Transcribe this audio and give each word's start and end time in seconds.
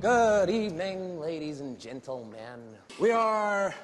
Good 0.00 0.48
evening, 0.48 1.18
ladies 1.18 1.58
and 1.58 1.76
gentlemen. 1.76 2.60
We 3.00 3.10
are 3.10 3.74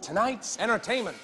tonight's 0.00 0.56
entertainment. 0.60 1.16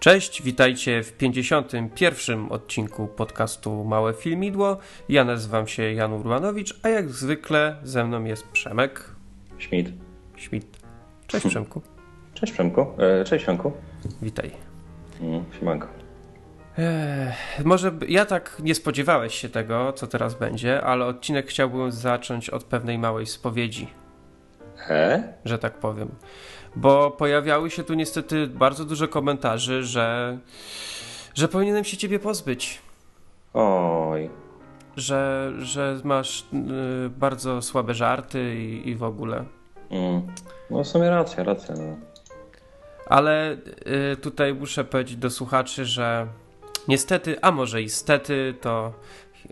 Cześć, 0.00 0.42
witajcie 0.42 1.02
w 1.02 1.12
51. 1.12 2.46
odcinku 2.50 3.06
podcastu 3.06 3.84
Małe 3.84 4.14
Filmidło. 4.14 4.78
Ja 5.08 5.24
nazywam 5.24 5.66
się 5.66 5.92
Jan 5.92 6.12
Urbanowicz, 6.12 6.80
a 6.82 6.88
jak 6.88 7.08
zwykle 7.08 7.76
ze 7.82 8.04
mną 8.04 8.24
jest 8.24 8.48
Przemek 8.48 9.04
Schmidt. 9.60 9.92
Schmidt. 10.38 10.66
Cześć 11.26 11.46
Przemku. 11.46 11.82
Cześć 12.34 12.52
Przemku. 12.52 12.86
E, 12.98 13.24
cześć 13.24 13.44
Przemku. 13.44 13.72
Witaj. 14.22 14.50
Mm, 15.20 15.44
siemanko. 15.58 15.88
Ech, 16.78 17.64
może 17.64 17.92
ja 18.08 18.24
tak 18.26 18.56
nie 18.62 18.74
spodziewałeś 18.74 19.34
się 19.34 19.48
tego, 19.48 19.92
co 19.92 20.06
teraz 20.06 20.34
będzie, 20.34 20.82
ale 20.82 21.06
odcinek 21.06 21.46
chciałbym 21.46 21.92
zacząć 21.92 22.50
od 22.50 22.64
pewnej 22.64 22.98
małej 22.98 23.26
spowiedzi, 23.26 23.88
He? 24.76 25.22
że 25.44 25.58
tak 25.58 25.78
powiem. 25.78 26.08
Bo 26.76 27.10
pojawiały 27.10 27.70
się 27.70 27.84
tu 27.84 27.94
niestety 27.94 28.46
bardzo 28.46 28.84
dużo 28.84 29.08
komentarzy, 29.08 29.84
że, 29.84 30.38
że 31.34 31.48
powinienem 31.48 31.84
się 31.84 31.96
ciebie 31.96 32.18
pozbyć. 32.18 32.82
Oj. 33.54 34.30
że, 34.96 35.52
że 35.58 36.00
masz 36.04 36.40
y, 36.40 37.10
bardzo 37.10 37.62
słabe 37.62 37.94
żarty 37.94 38.54
i, 38.56 38.88
i 38.88 38.94
w 38.96 39.02
ogóle. 39.02 39.44
Mm. 39.90 40.22
No 40.70 40.84
w 40.84 40.88
sumie 40.88 41.10
racja, 41.10 41.44
racja. 41.44 41.74
No. 41.74 41.96
Ale 43.06 43.56
y, 44.12 44.16
tutaj 44.16 44.54
muszę 44.54 44.84
powiedzieć 44.84 45.16
do 45.16 45.30
słuchaczy, 45.30 45.84
że 45.84 46.26
niestety, 46.88 47.40
a 47.42 47.50
może 47.50 47.82
i 47.82 47.88
stety, 47.88 48.54
to 48.60 48.92
y, 49.46 49.50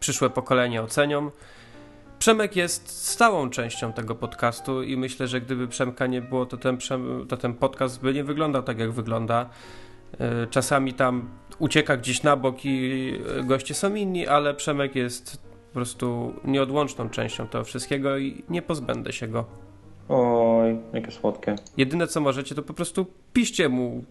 przyszłe 0.00 0.30
pokolenie 0.30 0.82
ocenią. 0.82 1.30
Przemek 2.20 2.56
jest 2.56 2.88
stałą 3.08 3.50
częścią 3.50 3.92
tego 3.92 4.14
podcastu 4.14 4.82
i 4.82 4.96
myślę, 4.96 5.28
że 5.28 5.40
gdyby 5.40 5.68
Przemka 5.68 6.06
nie 6.06 6.22
było, 6.22 6.46
to 6.46 6.56
ten, 6.56 6.76
Przem- 6.76 7.26
to 7.26 7.36
ten 7.36 7.54
podcast 7.54 8.00
by 8.00 8.14
nie 8.14 8.24
wyglądał 8.24 8.62
tak, 8.62 8.78
jak 8.78 8.92
wygląda. 8.92 9.50
Y, 10.14 10.46
Czasami 10.50 10.94
tam 10.94 11.28
ucieka 11.58 11.96
gdzieś 11.96 12.22
na 12.22 12.36
bok 12.36 12.64
i 12.64 13.12
y, 13.40 13.44
goście 13.44 13.74
są 13.74 13.94
inni, 13.94 14.26
ale 14.26 14.54
Przemek 14.54 14.96
jest 14.96 15.42
po 15.68 15.74
prostu 15.74 16.34
nieodłączną 16.44 17.10
częścią 17.10 17.46
tego 17.48 17.64
wszystkiego 17.64 18.18
i 18.18 18.44
nie 18.48 18.62
pozbędę 18.62 19.12
się 19.12 19.28
go. 19.28 19.44
Oj, 20.08 20.78
jakie 20.92 21.10
słodkie. 21.10 21.56
Jedyne 21.76 22.06
co 22.06 22.20
możecie, 22.20 22.54
to 22.54 22.62
po 22.62 22.74
prostu 22.74 23.06
piszcie 23.32 23.68
mu, 23.68 24.04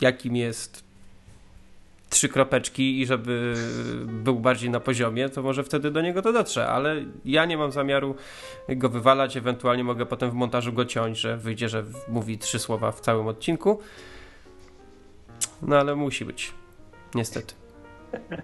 jakim 0.00 0.36
jest 0.36 0.84
trzy 2.08 2.28
kropeczki 2.28 3.00
i 3.00 3.06
żeby 3.06 3.54
był 4.06 4.40
bardziej 4.40 4.70
na 4.70 4.80
poziomie, 4.80 5.28
to 5.28 5.42
może 5.42 5.64
wtedy 5.64 5.90
do 5.90 6.00
niego 6.00 6.22
to 6.22 6.32
dotrze, 6.32 6.68
ale 6.68 7.04
ja 7.24 7.44
nie 7.44 7.58
mam 7.58 7.72
zamiaru 7.72 8.14
go 8.68 8.88
wywalać, 8.88 9.36
ewentualnie 9.36 9.84
mogę 9.84 10.06
potem 10.06 10.30
w 10.30 10.34
montażu 10.34 10.72
go 10.72 10.84
ciąć, 10.84 11.18
że 11.18 11.36
wyjdzie, 11.36 11.68
że 11.68 11.84
mówi 12.08 12.38
trzy 12.38 12.58
słowa 12.58 12.92
w 12.92 13.00
całym 13.00 13.26
odcinku. 13.26 13.80
No 15.62 15.78
ale 15.78 15.94
musi 15.96 16.24
być. 16.24 16.52
Niestety. 17.14 17.54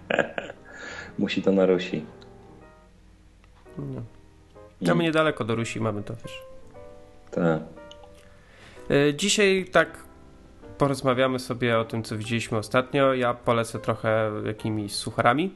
Musi 1.17 1.41
to 1.41 1.51
na 1.51 1.65
Rusi. 1.65 2.05
No. 4.81 4.95
My 4.95 5.03
niedaleko 5.03 5.43
do 5.43 5.55
Rusi 5.55 5.81
mamy 5.81 6.03
to, 6.03 6.13
wiesz. 6.23 6.41
Tak. 7.31 7.61
E, 8.89 9.13
Dzisiaj 9.13 9.65
tak 9.71 10.04
porozmawiamy 10.77 11.39
sobie 11.39 11.79
o 11.79 11.85
tym, 11.85 12.03
co 12.03 12.17
widzieliśmy 12.17 12.57
ostatnio. 12.57 13.13
Ja 13.13 13.33
polecę 13.33 13.79
trochę 13.79 14.31
jakimiś 14.45 14.95
sucharami. 14.95 15.53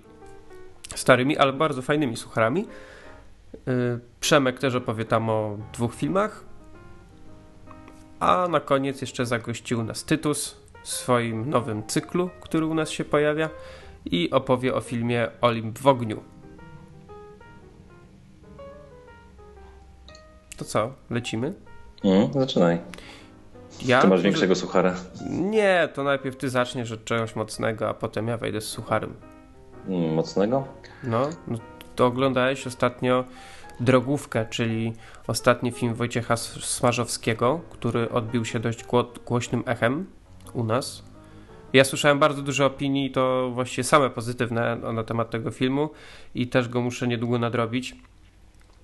Starymi, 0.95 1.37
ale 1.37 1.53
bardzo 1.53 1.81
fajnymi 1.81 2.17
sucharami. 2.17 2.67
E, 3.67 3.71
Przemek 4.19 4.59
też 4.59 4.75
opowie 4.75 5.05
tam 5.05 5.29
o 5.29 5.57
dwóch 5.73 5.95
filmach. 5.95 6.43
A 8.19 8.47
na 8.49 8.59
koniec 8.59 9.01
jeszcze 9.01 9.25
zagościł 9.25 9.83
nas 9.83 10.05
Tytus 10.05 10.55
w 10.83 10.87
swoim 10.89 11.49
nowym 11.49 11.87
cyklu, 11.87 12.29
który 12.41 12.65
u 12.65 12.73
nas 12.73 12.89
się 12.89 13.05
pojawia 13.05 13.49
i 14.05 14.31
opowie 14.31 14.75
o 14.75 14.81
filmie 14.81 15.27
Olimp 15.41 15.79
w 15.79 15.87
ogniu. 15.87 16.23
To 20.57 20.65
co, 20.65 20.91
lecimy? 21.09 21.53
Mm, 22.03 22.33
zaczynaj. 22.33 22.79
Ja 23.85 24.01
Ty 24.01 24.07
masz 24.07 24.21
większego 24.21 24.55
suchara. 24.55 24.95
Nie, 25.29 25.89
to 25.93 26.03
najpierw 26.03 26.37
ty 26.37 26.49
zaczniesz 26.49 26.91
od 26.91 27.05
czegoś 27.05 27.35
mocnego, 27.35 27.89
a 27.89 27.93
potem 27.93 28.27
ja 28.27 28.37
wejdę 28.37 28.61
z 28.61 28.65
sucharem. 28.67 29.13
Mm, 29.87 30.13
mocnego? 30.13 30.67
No, 31.03 31.29
no 31.47 31.57
to 31.95 32.05
oglądałeś 32.05 32.67
ostatnio 32.67 33.23
Drogówkę, 33.79 34.45
czyli 34.45 34.93
ostatni 35.27 35.71
film 35.71 35.93
Wojciecha 35.93 36.37
Smarzowskiego, 36.37 37.61
który 37.69 38.09
odbił 38.09 38.45
się 38.45 38.59
dość 38.59 38.85
gło- 38.85 39.19
głośnym 39.25 39.63
echem 39.65 40.05
u 40.53 40.63
nas. 40.63 41.03
Ja 41.73 41.83
słyszałem 41.83 42.19
bardzo 42.19 42.41
dużo 42.41 42.65
opinii, 42.65 43.11
to 43.11 43.51
właściwie 43.53 43.83
same 43.83 44.09
pozytywne 44.09 44.75
na 44.75 45.03
temat 45.03 45.29
tego 45.29 45.51
filmu 45.51 45.89
i 46.35 46.47
też 46.47 46.69
go 46.69 46.81
muszę 46.81 47.07
niedługo 47.07 47.39
nadrobić. 47.39 47.95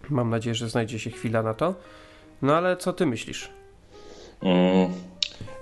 Mam 0.10 0.30
nadzieję, 0.30 0.56
że 0.56 0.70
znajdzie 0.70 1.00
się 1.00 1.10
chwila 1.10 1.44
na 1.44 1.54
to. 1.54 1.76
No 2.42 2.56
ale 2.56 2.78
co 2.78 2.94
ty 2.94 3.06
myślisz? 3.06 3.50
Mm, 4.42 4.90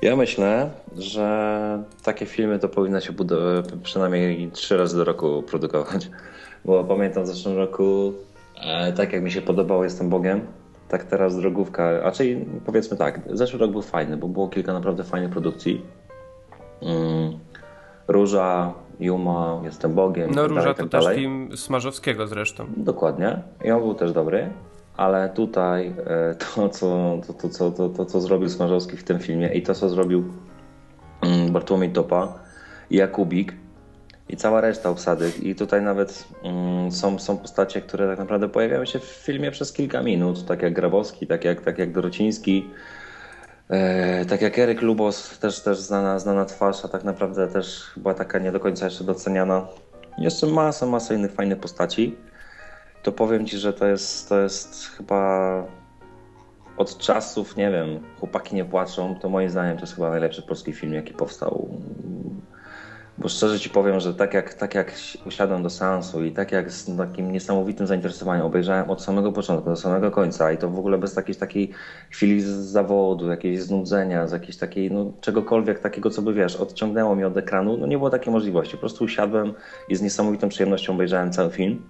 ja 0.02 0.16
myślę, 0.16 0.70
że 0.98 1.84
takie 2.04 2.26
filmy 2.26 2.60
to 2.60 2.70
powinno 2.70 3.02
się 3.02 3.14
przynajmniej 3.84 4.52
trzy 4.52 4.78
razy 4.78 4.98
do 4.98 5.04
roku 5.04 5.44
produkować. 5.44 6.10
Bo 6.66 6.84
pamiętam 6.84 7.24
w 7.24 7.28
zeszłym 7.28 7.58
roku, 7.58 8.14
e, 8.66 8.94
tak 8.94 9.14
jak 9.14 9.24
mi 9.24 9.32
się 9.32 9.42
podobało 9.42 9.84
Jestem 9.84 10.10
Bogiem, 10.10 10.42
tak 10.88 11.04
teraz 11.04 11.38
drogówka, 11.38 12.00
raczej 12.00 12.46
powiedzmy 12.66 12.98
tak, 12.98 13.22
zeszły 13.34 13.60
rok 13.60 13.72
był 13.72 13.82
fajny, 13.82 14.18
bo 14.18 14.28
było 14.28 14.50
kilka 14.50 14.74
naprawdę 14.74 15.04
fajnych 15.04 15.32
produkcji. 15.32 15.82
Mm, 16.82 17.40
Róża, 18.08 18.74
Juma, 19.00 19.62
Jestem 19.64 19.94
Bogiem. 19.94 20.30
No 20.30 20.42
tak 20.42 20.50
Róża 20.50 20.62
dalej, 20.62 20.76
to 20.76 20.82
tak 20.84 20.92
też 20.92 21.04
dalej. 21.04 21.20
film 21.20 21.58
Smarzowskiego 21.58 22.28
zresztą. 22.28 22.66
Dokładnie. 22.78 23.42
I 23.66 23.72
on 23.72 23.82
był 23.82 23.94
też 23.94 24.12
dobry, 24.12 24.50
ale 24.98 25.30
tutaj 25.30 25.88
e, 26.06 26.36
to, 26.36 26.70
co, 26.70 27.20
to, 27.28 27.34
to, 27.34 27.50
co, 27.50 27.72
to, 27.72 27.90
to, 27.90 28.06
co 28.06 28.22
zrobił 28.22 28.50
Smarzowski 28.50 28.98
w 28.98 29.04
tym 29.04 29.20
filmie 29.20 29.48
i 29.48 29.62
to, 29.62 29.76
co 29.76 29.90
zrobił 29.90 30.24
mm, 31.22 31.52
Bartłomiej 31.52 31.92
Topa, 31.92 32.40
Jakubik 32.92 33.54
i 34.30 34.38
cała 34.38 34.62
reszta 34.62 34.90
obsady. 34.90 35.32
I 35.42 35.56
tutaj 35.56 35.82
nawet 35.82 36.28
mm, 36.44 36.92
są, 36.92 37.20
są 37.20 37.38
postacie, 37.38 37.82
które 37.82 38.08
tak 38.08 38.20
naprawdę 38.20 38.50
pojawiają 38.50 38.86
się 38.86 39.00
w 39.00 39.04
filmie 39.04 39.52
przez 39.52 39.74
kilka 39.74 40.02
minut, 40.02 40.46
tak 40.46 40.62
jak 40.62 40.74
Grabowski, 40.74 41.28
tak 41.28 41.46
jak, 41.46 41.62
tak 41.62 41.78
jak 41.78 41.92
Dorociński. 41.92 42.70
E, 43.70 44.26
tak 44.26 44.42
jak 44.42 44.60
Eryk 44.60 44.82
Lubos, 44.82 45.40
też, 45.40 45.60
też 45.60 45.80
znana, 45.80 46.20
znana 46.20 46.46
twarz, 46.46 46.86
a 46.86 46.88
tak 46.88 47.04
naprawdę 47.04 47.48
też 47.48 47.92
była 47.98 48.14
taka 48.14 48.40
nie 48.40 48.52
do 48.52 48.60
końca 48.60 48.86
jeszcze 48.86 49.04
doceniana. 49.04 49.68
Jeszcze 50.18 50.48
masa, 50.48 50.86
masa 50.86 51.14
innych 51.14 51.32
fajnych 51.32 51.60
postaci. 51.60 52.16
To 53.04 53.12
powiem 53.12 53.46
Ci, 53.46 53.58
że 53.58 53.74
to 53.74 53.88
jest, 53.88 54.30
to 54.30 54.40
jest 54.40 54.90
chyba 54.98 55.64
od 56.78 56.98
czasów, 56.98 57.58
nie 57.58 57.72
wiem, 57.72 58.00
chłopaki 58.20 58.56
nie 58.56 58.66
płaczą, 58.66 59.16
to 59.16 59.30
moim 59.30 59.50
zdaniem 59.50 59.78
to 59.78 59.84
jest 59.84 59.96
chyba 59.96 60.10
najlepszy 60.10 60.42
polski 60.42 60.74
film, 60.74 60.94
jaki 60.94 61.14
powstał. 61.14 61.70
Bo 63.18 63.30
szczerze 63.30 63.60
Ci 63.60 63.70
powiem, 63.70 64.00
że 64.00 64.14
tak 64.14 64.34
jak, 64.34 64.54
tak 64.54 64.76
jak 64.76 64.94
usiadłem 65.26 65.64
do 65.64 65.70
seansu 65.70 66.24
i 66.24 66.32
tak 66.32 66.52
jak 66.52 66.72
z 66.72 66.98
takim 66.98 67.32
niesamowitym 67.32 67.88
zainteresowaniem 67.88 68.46
obejrzałem 68.46 68.90
od 68.90 69.04
samego 69.04 69.32
początku 69.32 69.70
do 69.70 69.76
samego 69.76 70.12
końca 70.12 70.52
i 70.52 70.58
to 70.58 70.70
w 70.70 70.80
ogóle 70.80 70.98
bez 70.98 71.16
jakiejś 71.16 71.38
takiej 71.38 71.72
chwili 72.10 72.42
z 72.42 72.48
zawodu, 72.48 73.30
jakiejś 73.30 73.62
znudzenia, 73.62 74.28
z 74.28 74.32
jakiejś 74.32 74.58
takiej, 74.58 74.92
no 74.92 75.12
czegokolwiek 75.22 75.80
takiego, 75.80 76.10
co 76.10 76.22
by 76.22 76.34
wiesz, 76.34 76.56
odciągnęło 76.56 77.16
mnie 77.16 77.28
od 77.28 77.38
ekranu, 77.38 77.78
no 77.78 77.88
nie 77.88 77.98
było 77.98 78.10
takiej 78.10 78.34
możliwości. 78.34 78.74
Po 78.74 78.80
prostu 78.80 79.04
usiadłem 79.04 79.54
i 79.90 79.96
z 79.96 80.02
niesamowitą 80.02 80.50
przyjemnością 80.50 80.94
obejrzałem 80.94 81.32
cały 81.32 81.52
film. 81.52 81.82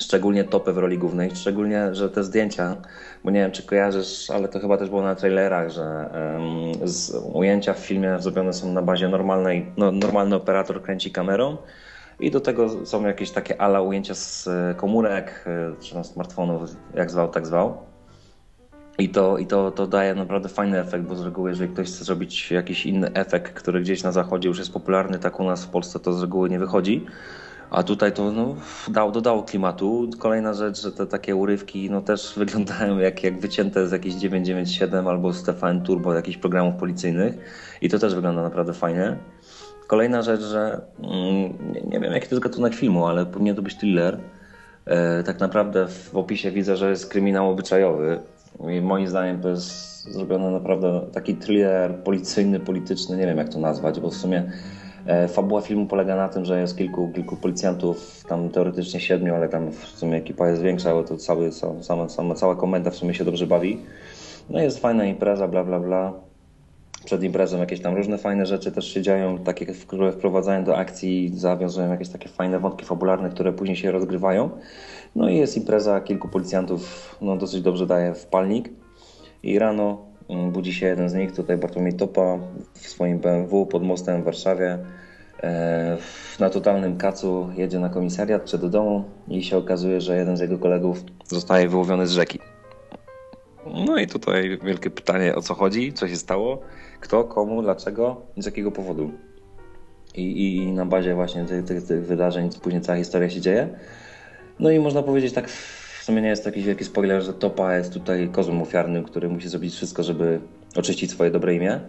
Szczególnie 0.00 0.44
topę 0.44 0.72
w 0.72 0.78
roli 0.78 0.98
głównej, 0.98 1.30
szczególnie, 1.36 1.94
że 1.94 2.10
te 2.10 2.24
zdjęcia, 2.24 2.76
bo 3.24 3.30
nie 3.30 3.40
wiem 3.40 3.50
czy 3.50 3.62
kojarzysz, 3.62 4.30
ale 4.30 4.48
to 4.48 4.60
chyba 4.60 4.76
też 4.76 4.88
było 4.90 5.02
na 5.02 5.14
trailerach, 5.14 5.70
że 5.70 5.82
em, 5.82 6.88
z, 6.88 7.14
ujęcia 7.32 7.74
w 7.74 7.78
filmie 7.78 8.16
zrobione 8.18 8.52
są 8.52 8.72
na 8.72 8.82
bazie 8.82 9.08
normalnej, 9.08 9.72
no, 9.76 9.92
normalny 9.92 10.36
operator 10.36 10.82
kręci 10.82 11.10
kamerą 11.10 11.56
I 12.20 12.30
do 12.30 12.40
tego 12.40 12.86
są 12.86 13.06
jakieś 13.06 13.30
takie 13.30 13.60
ala 13.60 13.80
ujęcia 13.80 14.14
z 14.14 14.48
komórek, 14.76 15.44
e, 15.46 15.72
czy 15.80 16.04
smartfonów, 16.04 16.70
jak 16.94 17.10
zwał, 17.10 17.28
tak 17.28 17.46
zwał. 17.46 17.78
I 18.98 19.08
to, 19.08 19.38
i 19.38 19.46
to, 19.46 19.70
to 19.70 19.86
daje 19.86 20.14
naprawdę 20.14 20.48
fajny 20.48 20.80
efekt, 20.80 21.04
bo 21.04 21.14
z 21.14 21.24
reguły, 21.24 21.50
jeżeli 21.50 21.72
ktoś 21.72 21.88
chce 21.88 22.04
zrobić 22.04 22.50
jakiś 22.50 22.86
inny 22.86 23.12
efekt, 23.12 23.54
który 23.54 23.80
gdzieś 23.80 24.02
na 24.02 24.12
zachodzie 24.12 24.48
już 24.48 24.58
jest 24.58 24.72
popularny, 24.72 25.18
tak 25.18 25.40
u 25.40 25.44
nas 25.44 25.64
w 25.64 25.68
Polsce 25.68 26.00
to 26.00 26.12
z 26.12 26.22
reguły 26.22 26.50
nie 26.50 26.58
wychodzi. 26.58 27.06
A 27.70 27.82
tutaj 27.82 28.12
to 28.12 28.32
no, 28.32 28.54
dało, 28.88 29.10
dodało 29.10 29.42
klimatu. 29.42 30.10
Kolejna 30.18 30.54
rzecz, 30.54 30.82
że 30.82 30.92
te 30.92 31.06
takie 31.06 31.36
urywki 31.36 31.90
no, 31.90 32.00
też 32.02 32.32
wyglądają 32.36 32.98
jak, 32.98 33.24
jak 33.24 33.40
wycięte 33.40 33.88
z 33.88 33.92
jakiejś 33.92 34.14
997 34.14 35.08
albo 35.08 35.32
z 35.32 35.42
TVN 35.42 35.82
Turbo, 35.82 36.14
jakichś 36.14 36.36
programów 36.36 36.74
policyjnych. 36.74 37.34
I 37.82 37.88
to 37.88 37.98
też 37.98 38.14
wygląda 38.14 38.42
naprawdę 38.42 38.72
fajnie. 38.72 39.16
Kolejna 39.86 40.22
rzecz, 40.22 40.40
że 40.40 40.80
mm, 40.98 41.72
nie, 41.72 41.80
nie 41.80 42.00
wiem 42.00 42.12
jaki 42.12 42.28
to 42.28 42.34
jest 42.34 42.42
gatunek 42.42 42.74
filmu, 42.74 43.06
ale 43.06 43.26
powinien 43.26 43.56
to 43.56 43.62
być 43.62 43.76
thriller. 43.76 44.18
E, 44.84 45.22
tak 45.22 45.40
naprawdę 45.40 45.88
w 45.88 46.16
opisie 46.16 46.50
widzę, 46.50 46.76
że 46.76 46.90
jest 46.90 47.10
kryminał 47.10 47.50
obyczajowy. 47.50 48.18
I 48.68 48.80
moim 48.80 49.08
zdaniem 49.08 49.40
to 49.40 49.48
jest 49.48 50.04
zrobiony 50.12 50.50
naprawdę 50.50 51.00
taki 51.12 51.34
thriller 51.34 51.94
policyjny, 51.94 52.60
polityczny, 52.60 53.16
nie 53.16 53.26
wiem 53.26 53.38
jak 53.38 53.48
to 53.48 53.58
nazwać, 53.58 54.00
bo 54.00 54.10
w 54.10 54.14
sumie 54.14 54.52
fabuła 55.28 55.60
filmu 55.60 55.86
polega 55.86 56.16
na 56.16 56.28
tym, 56.28 56.44
że 56.44 56.60
jest 56.60 56.78
kilku, 56.78 57.10
kilku 57.14 57.36
policjantów, 57.36 58.24
tam 58.28 58.48
teoretycznie 58.48 59.00
siedmiu, 59.00 59.34
ale 59.34 59.48
tam 59.48 59.72
w 59.72 59.86
sumie 59.86 60.16
ekipa 60.16 60.48
jest 60.48 60.62
większa, 60.62 60.94
bo 60.94 61.04
to 61.04 61.16
cały, 61.16 61.52
sama, 61.80 62.08
sama, 62.08 62.34
cała 62.34 62.56
komenda 62.56 62.90
w 62.90 62.96
sumie 62.96 63.14
się 63.14 63.24
dobrze 63.24 63.46
bawi. 63.46 63.78
No 64.50 64.60
jest 64.60 64.78
fajna 64.78 65.04
impreza, 65.04 65.48
bla 65.48 65.64
bla 65.64 65.80
bla. 65.80 66.12
Przed 67.04 67.22
imprezą 67.22 67.58
jakieś 67.58 67.80
tam 67.80 67.96
różne 67.96 68.18
fajne 68.18 68.46
rzeczy 68.46 68.72
też 68.72 68.94
się 68.94 69.02
dzieją, 69.02 69.38
takie, 69.38 69.66
które 69.66 70.12
wprowadzają 70.12 70.64
do 70.64 70.76
akcji, 70.76 71.30
zawiązują 71.34 71.90
jakieś 71.90 72.08
takie 72.08 72.28
fajne 72.28 72.58
wątki 72.60 72.84
fabularne, 72.84 73.30
które 73.30 73.52
później 73.52 73.76
się 73.76 73.92
rozgrywają. 73.92 74.50
No 75.16 75.28
i 75.28 75.36
jest 75.36 75.56
impreza, 75.56 76.00
kilku 76.00 76.28
policjantów 76.28 77.16
no, 77.20 77.36
dosyć 77.36 77.62
dobrze 77.62 77.86
daje 77.86 78.14
w 78.14 78.26
palnik. 78.26 78.70
I 79.42 79.58
rano 79.58 80.05
budzi 80.28 80.74
się 80.74 80.86
jeden 80.86 81.08
z 81.08 81.14
nich, 81.14 81.32
tutaj 81.32 81.56
Bartłomiej 81.56 81.92
Topa, 81.92 82.38
w 82.74 82.88
swoim 82.88 83.18
BMW 83.18 83.66
pod 83.66 83.82
mostem 83.82 84.22
w 84.22 84.24
Warszawie. 84.24 84.78
E, 85.42 85.96
na 86.40 86.50
totalnym 86.50 86.96
kacu 86.96 87.50
jedzie 87.56 87.78
na 87.78 87.88
komisariat 87.88 88.44
czy 88.44 88.58
do 88.58 88.68
domu 88.68 89.04
i 89.28 89.42
się 89.42 89.56
okazuje, 89.56 90.00
że 90.00 90.16
jeden 90.16 90.36
z 90.36 90.40
jego 90.40 90.58
kolegów 90.58 91.04
zostaje 91.24 91.68
wyłowiony 91.68 92.06
z 92.06 92.10
rzeki. 92.10 92.38
No 93.86 93.98
i 93.98 94.06
tutaj 94.06 94.58
wielkie 94.62 94.90
pytanie, 94.90 95.34
o 95.34 95.42
co 95.42 95.54
chodzi, 95.54 95.92
co 95.92 96.08
się 96.08 96.16
stało, 96.16 96.60
kto, 97.00 97.24
komu, 97.24 97.62
dlaczego 97.62 98.22
i 98.36 98.42
z 98.42 98.46
jakiego 98.46 98.72
powodu. 98.72 99.10
I, 100.14 100.56
i 100.56 100.72
na 100.72 100.86
bazie 100.86 101.14
właśnie 101.14 101.44
tych, 101.44 101.64
tych, 101.64 101.86
tych 101.86 102.06
wydarzeń 102.06 102.50
później 102.62 102.82
cała 102.82 102.98
historia 102.98 103.30
się 103.30 103.40
dzieje. 103.40 103.68
No 104.58 104.70
i 104.70 104.78
można 104.78 105.02
powiedzieć 105.02 105.32
tak, 105.32 105.48
sumie 106.06 106.22
nie 106.22 106.28
jest 106.28 106.42
to 106.42 106.48
jakiś 106.48 106.64
wielki 106.64 106.84
spoiler, 106.84 107.22
że 107.22 107.32
Topa 107.32 107.76
jest 107.76 107.92
tutaj 107.92 108.28
kozłem 108.28 108.62
ofiarnym, 108.62 109.04
który 109.04 109.28
musi 109.28 109.48
zrobić 109.48 109.74
wszystko, 109.74 110.02
żeby 110.02 110.40
oczyścić 110.76 111.10
swoje 111.10 111.30
dobre 111.30 111.54
imię. 111.54 111.80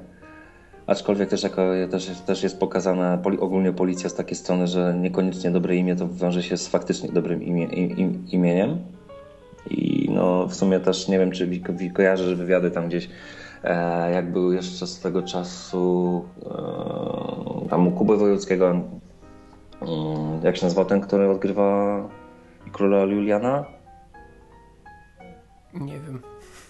Aczkolwiek 0.87 1.29
też, 1.29 1.43
jako, 1.43 1.61
też, 1.91 2.09
też 2.25 2.43
jest 2.43 2.59
pokazana 2.59 3.17
poli, 3.17 3.39
ogólnie 3.39 3.73
policja 3.73 4.09
z 4.09 4.15
takiej 4.15 4.35
strony, 4.35 4.67
że 4.67 4.95
niekoniecznie 5.01 5.51
dobre 5.51 5.75
imię 5.75 5.95
to 5.95 6.09
wiąże 6.09 6.43
się 6.43 6.57
z 6.57 6.67
faktycznie 6.67 7.09
dobrym 7.09 7.43
imię, 7.43 7.65
im, 7.65 8.25
imieniem. 8.31 8.77
I 9.69 10.09
no 10.11 10.47
w 10.47 10.55
sumie 10.55 10.79
też 10.79 11.07
nie 11.07 11.19
wiem, 11.19 11.31
czy 11.31 11.49
kojarzysz 11.93 12.35
wywiady 12.35 12.71
tam 12.71 12.87
gdzieś, 12.87 13.09
e, 13.63 14.11
jak 14.11 14.31
był 14.31 14.53
jeszcze 14.53 14.87
z 14.87 14.99
tego 14.99 15.21
czasu 15.21 16.25
e, 17.65 17.69
tam 17.69 17.87
u 17.87 17.91
Kuby 17.91 18.17
Wojewódzkiego, 18.17 18.69
e, 18.71 19.85
jak 20.43 20.57
się 20.57 20.65
nazywał 20.65 20.85
ten, 20.85 21.01
który 21.01 21.29
odgrywa 21.29 22.01
króla 22.71 22.97
Juliana? 22.97 23.76
Nie 25.73 25.99
wiem. 25.99 26.21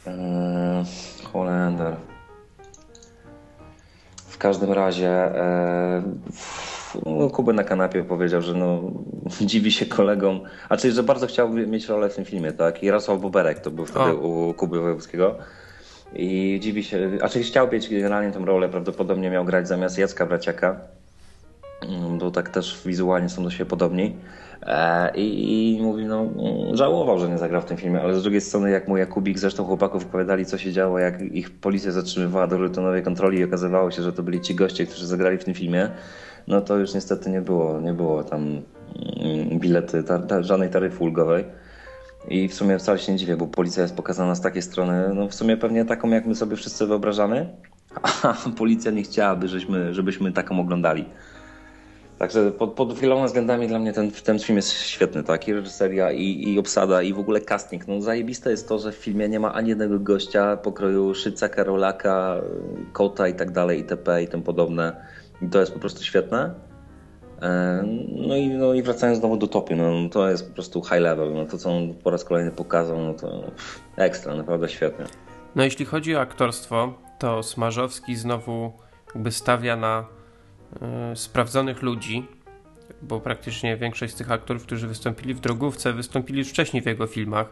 Eee, 0.07 0.85
Holender. 1.23 1.95
W 4.15 4.37
każdym 4.37 4.71
razie 4.71 5.09
e, 5.09 6.03
no, 7.05 7.29
Kuby 7.29 7.53
na 7.53 7.63
kanapie 7.63 8.03
powiedział, 8.03 8.41
że 8.41 8.53
no, 8.53 8.81
dziwi 9.41 9.71
się 9.71 9.85
kolegom, 9.85 10.41
a 10.69 10.77
czyli, 10.77 10.93
że 10.93 11.03
bardzo 11.03 11.27
chciałby 11.27 11.67
mieć 11.67 11.85
rolę 11.85 12.09
w 12.09 12.15
tym 12.15 12.25
filmie, 12.25 12.51
tak? 12.51 12.83
I 12.83 12.85
Jarosław 12.85 13.21
Boberek 13.21 13.59
to 13.59 13.71
był 13.71 13.85
wtedy 13.85 14.11
o. 14.11 14.15
u 14.15 14.53
Kuby 14.53 14.79
Wojewódzkiego. 14.79 15.35
I 16.13 16.59
dziwi 16.61 16.83
się, 16.83 17.09
a 17.21 17.29
czyli 17.29 17.45
chciał 17.45 17.71
mieć 17.71 17.89
generalnie 17.89 18.31
tę 18.31 18.39
rolę, 18.39 18.69
prawdopodobnie 18.69 19.29
miał 19.29 19.45
grać 19.45 19.67
zamiast 19.67 19.97
Jacka 19.97 20.25
Braciaka, 20.25 20.79
mm, 21.81 22.17
bo 22.17 22.31
tak 22.31 22.49
też 22.49 22.81
wizualnie 22.85 23.29
są 23.29 23.43
do 23.43 23.49
siebie 23.51 23.65
podobni. 23.65 24.15
E, 24.61 25.11
I, 25.15 25.77
I 25.77 25.81
mówi, 25.81 26.05
no, 26.05 26.25
żałował, 26.73 27.19
że 27.19 27.29
nie 27.29 27.37
zagrał 27.37 27.61
w 27.61 27.65
tym 27.65 27.77
filmie, 27.77 28.01
ale 28.01 28.15
z 28.15 28.23
drugiej 28.23 28.41
strony, 28.41 28.71
jak 28.71 28.87
mu 28.87 28.97
Jakubik, 28.97 29.39
zresztą 29.39 29.65
chłopaków 29.65 30.05
opowiadali, 30.05 30.45
co 30.45 30.57
się 30.57 30.71
działo, 30.71 30.99
jak 30.99 31.21
ich 31.21 31.51
policja 31.51 31.91
zatrzymywała 31.91 32.47
do 32.47 32.57
rutynowej 32.57 33.03
kontroli 33.03 33.39
i 33.39 33.43
okazywało 33.43 33.91
się, 33.91 34.03
że 34.03 34.13
to 34.13 34.23
byli 34.23 34.41
ci 34.41 34.55
goście, 34.55 34.85
którzy 34.85 35.07
zagrali 35.07 35.37
w 35.37 35.43
tym 35.43 35.53
filmie, 35.53 35.89
no 36.47 36.61
to 36.61 36.77
już 36.77 36.93
niestety 36.93 37.29
nie 37.29 37.41
było, 37.41 37.81
nie 37.81 37.93
było 37.93 38.23
tam 38.23 38.41
mm, 38.41 39.59
bilety, 39.59 40.03
ta, 40.03 40.19
ta, 40.19 40.43
żadnej 40.43 40.69
taryfy 40.69 41.03
ulgowej. 41.03 41.45
I 42.29 42.47
w 42.47 42.53
sumie 42.53 42.79
wcale 42.79 42.99
się 42.99 43.11
nie 43.11 43.17
dziwię, 43.17 43.37
bo 43.37 43.47
policja 43.47 43.83
jest 43.83 43.95
pokazana 43.95 44.35
z 44.35 44.41
takiej 44.41 44.61
strony, 44.61 45.11
no 45.13 45.27
w 45.27 45.33
sumie 45.33 45.57
pewnie 45.57 45.85
taką, 45.85 46.09
jak 46.09 46.25
my 46.25 46.35
sobie 46.35 46.55
wszyscy 46.55 46.87
wyobrażamy, 46.87 47.49
a 48.23 48.33
policja 48.57 48.91
nie 48.91 49.03
chciałaby, 49.03 49.47
żebyśmy, 49.47 49.93
żebyśmy 49.93 50.31
taką 50.31 50.59
oglądali. 50.59 51.05
Także 52.17 52.51
pod, 52.51 52.73
pod 52.73 52.93
wieloma 52.93 53.25
względami 53.25 53.67
dla 53.67 53.79
mnie 53.79 53.93
ten, 53.93 54.11
ten 54.11 54.39
film 54.39 54.55
jest 54.55 54.73
świetny, 54.73 55.23
tak? 55.23 55.47
I 55.47 55.53
reżyseria, 55.53 56.11
i, 56.11 56.49
i 56.49 56.59
obsada, 56.59 57.01
i 57.01 57.13
w 57.13 57.19
ogóle 57.19 57.41
casting. 57.41 57.87
No 57.87 58.01
zajebiste 58.01 58.51
jest 58.51 58.69
to, 58.69 58.79
że 58.79 58.91
w 58.91 58.95
filmie 58.95 59.29
nie 59.29 59.39
ma 59.39 59.53
ani 59.53 59.69
jednego 59.69 59.99
gościa 59.99 60.57
pokroju 60.57 61.15
Szyca, 61.15 61.49
Karolaka, 61.49 62.41
Kota 62.93 63.27
i 63.27 63.33
tak 63.33 63.51
dalej, 63.51 63.79
itp. 63.79 64.23
i 64.23 64.27
tym 64.27 64.43
podobne. 64.43 65.05
I 65.41 65.49
to 65.49 65.59
jest 65.59 65.73
po 65.73 65.79
prostu 65.79 66.03
świetne. 66.03 66.53
E, 67.41 67.83
no 68.11 68.35
i, 68.35 68.49
no 68.49 68.73
i 68.73 68.81
wracając 68.81 69.19
znowu 69.19 69.37
do 69.37 69.47
topy, 69.47 69.75
no 69.75 70.09
to 70.11 70.29
jest 70.29 70.47
po 70.47 70.53
prostu 70.53 70.83
high 70.83 71.01
level. 71.01 71.33
No 71.33 71.45
to, 71.45 71.57
co 71.57 71.77
on 71.77 71.93
po 71.93 72.09
raz 72.09 72.23
kolejny 72.23 72.51
pokazał, 72.51 72.97
no 72.99 73.13
to 73.13 73.51
ekstra, 73.95 74.35
naprawdę 74.35 74.69
świetnie. 74.69 75.05
No 75.55 75.63
jeśli 75.63 75.85
chodzi 75.85 76.15
o 76.15 76.19
aktorstwo, 76.19 76.93
to 77.19 77.43
Smarzowski 77.43 78.15
znowu 78.15 78.71
jakby 79.15 79.31
stawia 79.31 79.75
na 79.75 80.16
sprawdzonych 81.15 81.81
ludzi, 81.81 82.27
bo 83.01 83.19
praktycznie 83.19 83.77
większość 83.77 84.13
z 84.13 84.15
tych 84.15 84.31
aktorów, 84.31 84.63
którzy 84.63 84.87
wystąpili 84.87 85.33
w 85.33 85.39
Drogówce, 85.39 85.93
wystąpili 85.93 86.39
już 86.39 86.49
wcześniej 86.49 86.83
w 86.83 86.85
jego 86.85 87.07
filmach, 87.07 87.47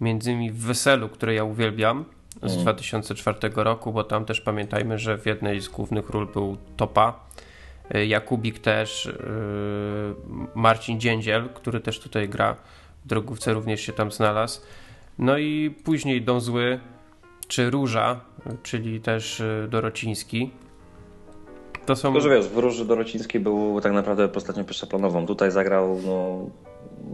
między 0.00 0.32
innymi 0.32 0.50
w 0.50 0.58
Weselu, 0.58 1.08
które 1.08 1.34
ja 1.34 1.44
uwielbiam 1.44 2.04
z 2.42 2.52
mm. 2.52 2.62
2004 2.62 3.38
roku, 3.54 3.92
bo 3.92 4.04
tam 4.04 4.24
też 4.24 4.40
pamiętajmy, 4.40 4.98
że 4.98 5.18
w 5.18 5.26
jednej 5.26 5.60
z 5.60 5.68
głównych 5.68 6.10
ról 6.10 6.26
był 6.26 6.56
Topa, 6.76 7.20
e, 7.90 8.06
Jakubik 8.06 8.58
też, 8.58 9.06
e, 9.06 9.12
Marcin 10.54 11.00
Dziędziel, 11.00 11.48
który 11.54 11.80
też 11.80 12.00
tutaj 12.00 12.28
gra 12.28 12.56
w 13.04 13.08
Drogówce, 13.08 13.52
również 13.52 13.80
się 13.80 13.92
tam 13.92 14.12
znalazł. 14.12 14.60
No 15.18 15.38
i 15.38 15.74
później 15.84 16.22
Dom 16.22 16.40
Zły, 16.40 16.80
czy 17.48 17.70
Róża, 17.70 18.20
czyli 18.62 19.00
też 19.00 19.42
Dorociński. 19.68 20.50
To 21.88 21.96
są... 21.96 22.12
Tylko, 22.12 22.28
że 22.28 22.36
wiesz, 22.36 22.48
w 22.48 22.58
Róży 22.58 22.84
Dorocińskiej 22.84 23.40
był 23.40 23.80
tak 23.80 23.92
naprawdę 23.92 24.28
postacią 24.28 24.64
pierwszoplanową. 24.64 25.26
Tutaj 25.26 25.50
zagrał, 25.50 26.00
no, 26.06 26.46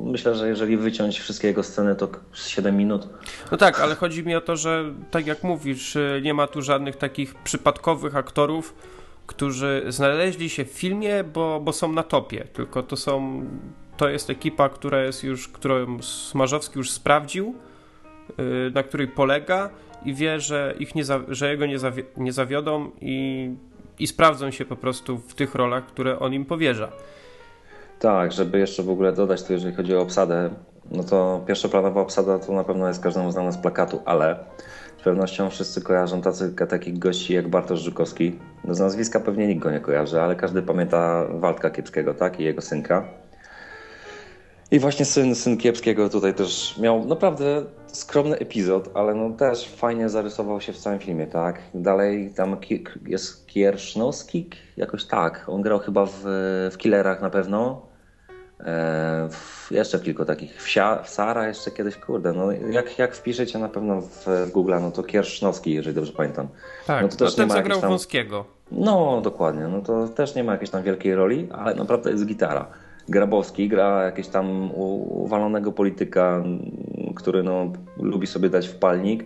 myślę, 0.04 0.35
że 0.35 0.49
jeżeli 0.49 0.76
wyciąć 0.76 1.21
wszystkie 1.21 1.49
jego 1.49 1.62
sceny, 1.62 1.95
to 1.95 2.09
7 2.33 2.76
minut. 2.76 3.09
No 3.50 3.57
tak, 3.57 3.81
ale 3.81 3.95
chodzi 3.95 4.25
mi 4.25 4.35
o 4.35 4.40
to, 4.40 4.57
że 4.57 4.85
tak 5.11 5.26
jak 5.26 5.43
mówisz, 5.43 5.99
nie 6.23 6.35
ma 6.35 6.47
tu 6.47 6.62
żadnych 6.62 6.97
takich 6.97 7.35
przypadkowych 7.35 8.16
aktorów, 8.16 8.75
którzy 9.26 9.85
znaleźli 9.88 10.50
się 10.50 10.64
w 10.64 10.71
filmie, 10.71 11.25
bo, 11.25 11.61
bo 11.61 11.73
są 11.73 11.93
na 11.93 12.02
topie. 12.02 12.45
Tylko 12.52 12.83
to 12.83 12.97
są, 12.97 13.45
to 13.97 14.09
jest 14.09 14.31
ekipa, 14.31 14.69
która 14.69 15.02
jest 15.02 15.25
już, 15.25 15.49
którą 15.49 16.02
Smarzowski 16.02 16.78
już 16.78 16.90
sprawdził, 16.90 17.54
y, 18.40 18.71
na 18.75 18.83
której 18.83 19.09
polega 19.09 19.71
i 20.04 20.14
wie, 20.14 20.40
że 20.40 20.75
ich 20.78 20.95
nie, 20.95 21.04
że 21.28 21.50
jego 21.50 21.66
nie, 21.66 21.78
zawi 21.78 22.02
nie 22.16 22.33
zawiodą 22.33 22.90
i 23.00 23.50
i 23.99 24.07
sprawdzą 24.07 24.51
się 24.51 24.65
po 24.65 24.77
prostu 24.77 25.19
w 25.19 25.35
tych 25.35 25.55
rolach, 25.55 25.87
które 25.87 26.19
on 26.19 26.35
im 26.35 26.45
powierza. 26.45 26.93
Tak, 27.99 28.33
żeby 28.33 28.59
jeszcze 28.59 28.83
w 28.83 28.91
ogóle 28.91 29.13
dodać 29.13 29.43
to, 29.43 29.53
jeżeli 29.53 29.75
chodzi 29.75 29.95
o 29.95 30.01
obsadę, 30.01 30.51
no 30.91 31.05
to 31.05 31.45
pierwszoplanowa 31.47 32.01
obsada 32.01 32.39
to 32.39 32.53
na 32.53 32.65
pewno 32.65 32.89
jest 32.89 33.03
każdemu 33.03 33.33
znana 33.33 33.53
z 33.53 33.59
plakatu, 33.59 34.03
ale 34.05 34.45
z 35.01 35.03
pewnością 35.03 35.51
wszyscy 35.51 35.83
kojarzą 35.83 36.23
tacy, 36.23 36.55
takich 36.55 36.99
gości 36.99 37.35
jak 37.35 37.49
Bartosz 37.49 37.81
Żukowski. 37.81 38.39
No 38.65 38.75
z 38.75 38.81
nazwiska 38.81 39.21
pewnie 39.21 39.47
nikt 39.47 39.63
go 39.63 39.71
nie 39.71 39.81
kojarzy, 39.81 40.23
ale 40.23 40.37
każdy 40.37 40.63
pamięta 40.63 41.27
Waldka 41.31 41.71
Kiepskiego, 41.71 42.15
tak? 42.15 42.41
I 42.41 42.45
jego 42.45 42.63
synka. 42.63 43.09
I 44.75 44.78
właśnie 44.78 45.04
syn, 45.04 45.35
syn 45.35 45.57
Kiepskiego 45.57 46.09
tutaj 46.09 46.35
też 46.35 46.78
miał 46.78 47.04
naprawdę 47.04 47.64
skromny 47.87 48.38
epizod, 48.38 48.90
ale 48.95 49.14
no 49.14 49.31
też 49.31 49.69
fajnie 49.69 50.09
zarysował 50.09 50.61
się 50.61 50.73
w 50.73 50.78
całym 50.78 50.99
filmie, 50.99 51.26
tak? 51.26 51.61
Dalej 51.75 52.33
tam 52.37 52.57
jest 53.07 53.47
Kiersznowski, 53.47 54.50
jakoś 54.76 55.04
tak. 55.04 55.45
On 55.47 55.62
grał 55.62 55.78
chyba 55.78 56.07
w, 56.07 56.21
w 56.73 56.76
Killerach 56.78 57.23
na 57.23 57.31
pewno. 57.31 57.87
E, 58.61 59.28
jeszcze 59.71 60.00
kilku 60.00 60.25
takich. 60.25 60.62
Wsia, 60.62 61.04
Sara 61.04 61.49
jeszcze 61.49 61.71
kiedyś, 61.71 61.97
kurde, 61.97 62.33
no 62.33 62.52
jak, 62.52 62.99
jak 62.99 63.14
wpiszecie 63.14 63.59
na 63.59 63.69
pewno 63.69 64.00
w, 64.00 64.26
w 64.26 64.50
Google, 64.50 64.75
no 64.81 64.90
to 64.90 65.02
Kiersznowski, 65.02 65.73
jeżeli 65.73 65.95
dobrze 65.95 66.12
pamiętam. 66.12 66.49
Tak, 66.87 67.02
no 67.02 67.09
to 67.09 67.16
też 67.16 67.37
no 67.37 67.37
ten 67.37 67.50
zagrał 67.50 67.81
tam... 67.81 67.90
Wąskiego. 67.90 68.45
No, 68.71 69.21
dokładnie, 69.21 69.69
no 69.69 69.81
to 69.81 70.09
też 70.09 70.35
nie 70.35 70.45
ma 70.45 70.52
jakiejś 70.52 70.71
tam 70.71 70.83
wielkiej 70.83 71.14
roli, 71.14 71.49
ale 71.52 71.75
naprawdę 71.75 72.11
jest 72.11 72.26
gitara. 72.26 72.66
Grabowski 73.09 73.69
gra 73.69 74.05
jakiegoś 74.05 74.29
tam 74.29 74.71
uwalonego 75.09 75.73
polityka, 75.73 76.45
który 77.15 77.43
no, 77.43 77.73
lubi 77.97 78.27
sobie 78.27 78.51
dać 78.51 78.69
wpalnik 78.69 79.25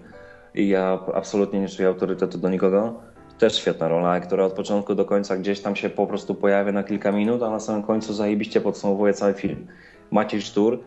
i 0.54 0.68
ja 0.68 0.98
absolutnie 1.14 1.60
nie 1.60 1.68
czuję 1.68 1.88
autorytetu 1.88 2.38
do 2.38 2.48
nikogo. 2.48 2.94
Też 3.38 3.56
świetna 3.56 3.88
rola, 3.88 4.20
która 4.20 4.44
od 4.44 4.52
początku 4.52 4.94
do 4.94 5.04
końca 5.04 5.36
gdzieś 5.36 5.60
tam 5.60 5.76
się 5.76 5.90
po 5.90 6.06
prostu 6.06 6.34
pojawia 6.34 6.72
na 6.72 6.82
kilka 6.82 7.12
minut, 7.12 7.42
a 7.42 7.50
na 7.50 7.60
samym 7.60 7.82
końcu 7.82 8.14
zajebiście 8.14 8.60
podsumowuje 8.60 9.14
cały 9.14 9.34
film. 9.34 9.66
Maciej 10.10 10.42
Sztur, 10.42 10.78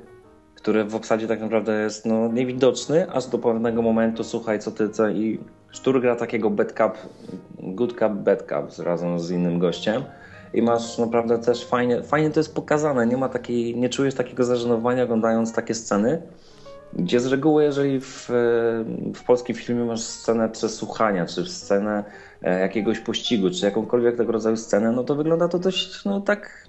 który 0.55 0.83
w 0.83 0.95
obsadzie 0.95 1.27
tak 1.27 1.41
naprawdę 1.41 1.81
jest 1.81 2.05
no, 2.05 2.27
niewidoczny, 2.27 3.11
aż 3.11 3.27
do 3.27 3.37
pewnego 3.37 3.81
momentu, 3.81 4.23
słuchaj, 4.23 4.59
co 4.59 4.71
ty, 4.71 4.89
co 4.89 5.09
i 5.09 5.39
Sztur 5.69 6.01
gra 6.01 6.15
takiego 6.15 6.49
bad 6.49 6.71
cup, 6.71 6.97
good 7.59 7.93
cup, 7.93 8.11
bad 8.11 8.41
cup 8.41 8.85
razem 8.85 9.19
z 9.19 9.31
innym 9.31 9.59
gościem 9.59 10.03
i 10.53 10.61
masz 10.61 10.97
naprawdę 10.97 11.39
też 11.39 11.65
fajnie, 11.65 12.03
fajnie 12.03 12.29
to 12.29 12.39
jest 12.39 12.55
pokazane, 12.55 13.07
nie 13.07 13.17
ma 13.17 13.29
takiej, 13.29 13.75
nie 13.75 13.89
czujesz 13.89 14.15
takiego 14.15 14.43
zażenowania 14.43 15.03
oglądając 15.03 15.53
takie 15.53 15.73
sceny, 15.73 16.21
gdzie 16.93 17.19
z 17.19 17.25
reguły, 17.25 17.63
jeżeli 17.63 17.99
w, 17.99 18.27
w 19.15 19.23
polskim 19.27 19.55
filmie 19.55 19.85
masz 19.85 20.01
scenę 20.01 20.49
przesłuchania, 20.49 21.25
czy 21.25 21.45
scenę 21.45 22.03
e, 22.41 22.59
jakiegoś 22.59 22.99
pościgu, 22.99 23.49
czy 23.49 23.65
jakąkolwiek 23.65 24.17
tego 24.17 24.31
rodzaju 24.31 24.57
scenę, 24.57 24.91
no 24.91 25.03
to 25.03 25.15
wygląda 25.15 25.47
to 25.47 25.59
dość, 25.59 26.05
no 26.05 26.21
tak, 26.21 26.67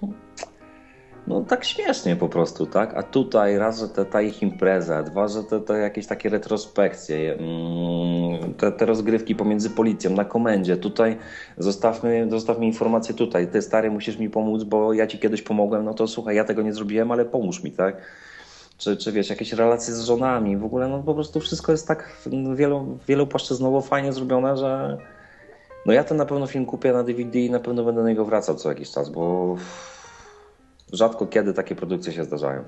no 1.27 1.41
tak 1.41 1.65
śmiesznie 1.65 2.15
po 2.15 2.29
prostu, 2.29 2.65
tak? 2.65 2.93
A 2.97 3.03
tutaj 3.03 3.57
raz, 3.57 3.79
że 3.79 3.89
te, 3.89 4.05
ta 4.05 4.21
ich 4.21 4.41
impreza, 4.41 5.03
dwa, 5.03 5.27
że 5.27 5.43
te, 5.43 5.59
te 5.59 5.79
jakieś 5.79 6.07
takie 6.07 6.29
retrospekcje, 6.29 7.33
mm, 7.33 8.53
te, 8.53 8.71
te 8.71 8.85
rozgrywki 8.85 9.35
pomiędzy 9.35 9.69
policją 9.69 10.11
na 10.11 10.25
komendzie, 10.25 10.77
tutaj 10.77 11.17
zostawmy, 11.57 12.27
zostawmy 12.31 12.65
informację 12.65 13.15
tutaj, 13.15 13.47
ty 13.47 13.61
stary 13.61 13.91
musisz 13.91 14.17
mi 14.17 14.29
pomóc, 14.29 14.63
bo 14.63 14.93
ja 14.93 15.07
ci 15.07 15.19
kiedyś 15.19 15.41
pomogłem, 15.41 15.85
no 15.85 15.93
to 15.93 16.07
słuchaj, 16.07 16.35
ja 16.35 16.43
tego 16.43 16.61
nie 16.61 16.73
zrobiłem, 16.73 17.11
ale 17.11 17.25
pomóż 17.25 17.63
mi, 17.63 17.71
tak? 17.71 17.95
czy, 18.77 18.97
czy 18.97 19.11
wiesz, 19.11 19.29
jakieś 19.29 19.53
relacje 19.53 19.93
z 19.93 20.03
żonami, 20.03 20.57
w 20.57 20.65
ogóle 20.65 20.87
no 20.87 21.03
po 21.03 21.13
prostu 21.13 21.39
wszystko 21.39 21.71
jest 21.71 21.87
tak 21.87 22.17
wielu, 22.55 22.97
wielopłaszczyznowo 23.07 23.81
fajnie 23.81 24.13
zrobione, 24.13 24.57
że 24.57 24.97
no 25.85 25.93
ja 25.93 26.03
ten 26.03 26.17
na 26.17 26.25
pewno 26.25 26.47
film 26.47 26.65
kupię 26.65 26.93
na 26.93 27.03
DVD 27.03 27.39
i 27.39 27.49
na 27.49 27.59
pewno 27.59 27.83
będę 27.83 28.01
do 28.01 28.07
niego 28.07 28.25
wracał 28.25 28.55
co 28.55 28.69
jakiś 28.69 28.91
czas, 28.91 29.09
bo 29.09 29.55
rzadko 30.93 31.27
kiedy 31.27 31.53
takie 31.53 31.75
produkcje 31.75 32.13
się 32.13 32.23
zdarzają. 32.23 32.63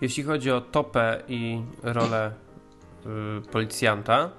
Jeśli 0.00 0.22
chodzi 0.22 0.50
o 0.50 0.60
Topę 0.60 1.22
i 1.28 1.62
rolę 1.82 2.32
y, 3.06 3.50
policjanta, 3.50 4.30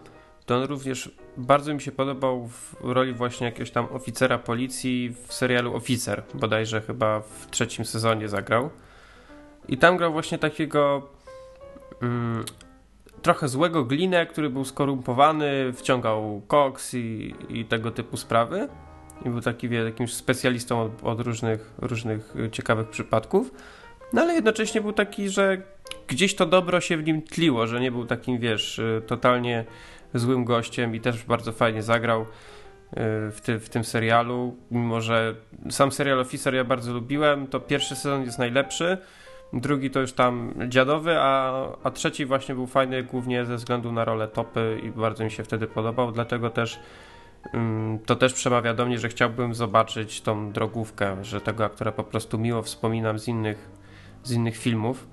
to 0.46 0.56
on 0.56 0.64
również 0.64 1.12
bardzo 1.38 1.74
mi 1.74 1.82
się 1.82 1.92
podobał 1.92 2.48
w 2.48 2.76
roli 2.82 3.14
właśnie 3.14 3.46
jakiegoś 3.46 3.72
tam 3.72 3.88
oficera 3.92 4.38
policji 4.38 5.16
w 5.28 5.34
serialu 5.34 5.76
Oficer, 5.76 6.24
bodajże 6.34 6.82
chyba 6.82 7.20
w 7.20 7.48
trzecim 7.52 7.86
sezonie 7.86 8.30
zagrał. 8.30 8.70
I 9.68 9.78
tam 9.78 9.98
grał 9.98 10.12
właśnie 10.12 10.38
takiego 10.38 11.10
mm, 12.02 12.44
trochę 13.22 13.48
złego 13.48 13.84
glinę, 13.84 14.26
który 14.26 14.50
był 14.50 14.66
skorumpowany, 14.66 15.74
wciągał 15.74 16.42
koks 16.48 16.94
i, 16.94 17.36
i 17.50 17.66
tego 17.66 17.92
typu 17.92 18.18
sprawy. 18.18 18.68
I 19.26 19.30
był 19.30 19.42
taki 19.42 19.70
wie, 19.70 19.78
jakimś 19.78 20.14
specjalistą 20.14 20.82
od, 20.82 21.04
od, 21.04 21.20
różnych, 21.20 21.74
różnych 21.78 22.34
ciekawych 22.52 22.90
przypadków. 22.90 23.52
No 24.14 24.22
ale 24.22 24.34
jednocześnie 24.34 24.82
był 24.82 24.94
taki, 24.94 25.30
że 25.30 25.62
gdzieś 26.08 26.36
to 26.36 26.46
dobro 26.46 26.82
się 26.82 26.98
w 26.98 27.04
nim 27.04 27.22
tliło, 27.22 27.68
że 27.68 27.80
nie 27.80 27.92
był 27.92 28.06
takim, 28.06 28.40
wiesz, 28.40 28.82
totalnie 29.08 29.66
złym 30.14 30.46
gościem 30.46 30.96
i 30.96 31.00
też 31.00 31.24
bardzo 31.24 31.52
fajnie 31.52 31.84
zagrał 31.84 32.22
y, 32.22 32.26
w, 33.32 33.40
ty, 33.44 33.60
w 33.60 33.70
tym 33.70 33.84
serialu. 33.84 34.56
Mimo, 34.72 35.02
że 35.02 35.36
sam 35.70 35.92
serial 35.92 36.20
Officer 36.20 36.56
ja 36.56 36.64
bardzo 36.64 36.94
lubiłem, 36.94 37.48
to 37.48 37.60
pierwszy 37.60 37.96
sezon 37.96 38.24
jest 38.24 38.40
najlepszy 38.40 38.98
drugi 39.54 39.92
to 39.92 40.00
już 40.00 40.14
tam 40.14 40.54
dziadowy, 40.68 41.16
a, 41.20 41.66
a 41.84 41.92
trzeci 41.92 42.26
właśnie 42.26 42.56
był 42.56 42.68
fajny 42.68 43.04
głównie 43.04 43.46
ze 43.46 43.56
względu 43.56 43.92
na 43.92 44.06
rolę 44.06 44.28
topy 44.28 44.80
i 44.84 44.90
bardzo 44.90 45.24
mi 45.24 45.32
się 45.32 45.44
wtedy 45.44 45.68
podobał, 45.68 46.12
dlatego 46.12 46.50
też 46.50 46.80
to 48.06 48.16
też 48.16 48.34
przemawia 48.34 48.74
do 48.74 48.86
mnie, 48.86 49.00
że 49.00 49.10
chciałbym 49.10 49.54
zobaczyć 49.54 50.22
tą 50.22 50.52
drogówkę, 50.52 51.24
że 51.24 51.42
tego 51.42 51.66
aktora 51.66 51.92
po 51.92 52.04
prostu 52.04 52.38
miło 52.38 52.62
wspominam 52.62 53.20
z 53.20 53.28
innych, 53.28 53.70
z 54.24 54.32
innych 54.32 54.58
filmów. 54.58 55.08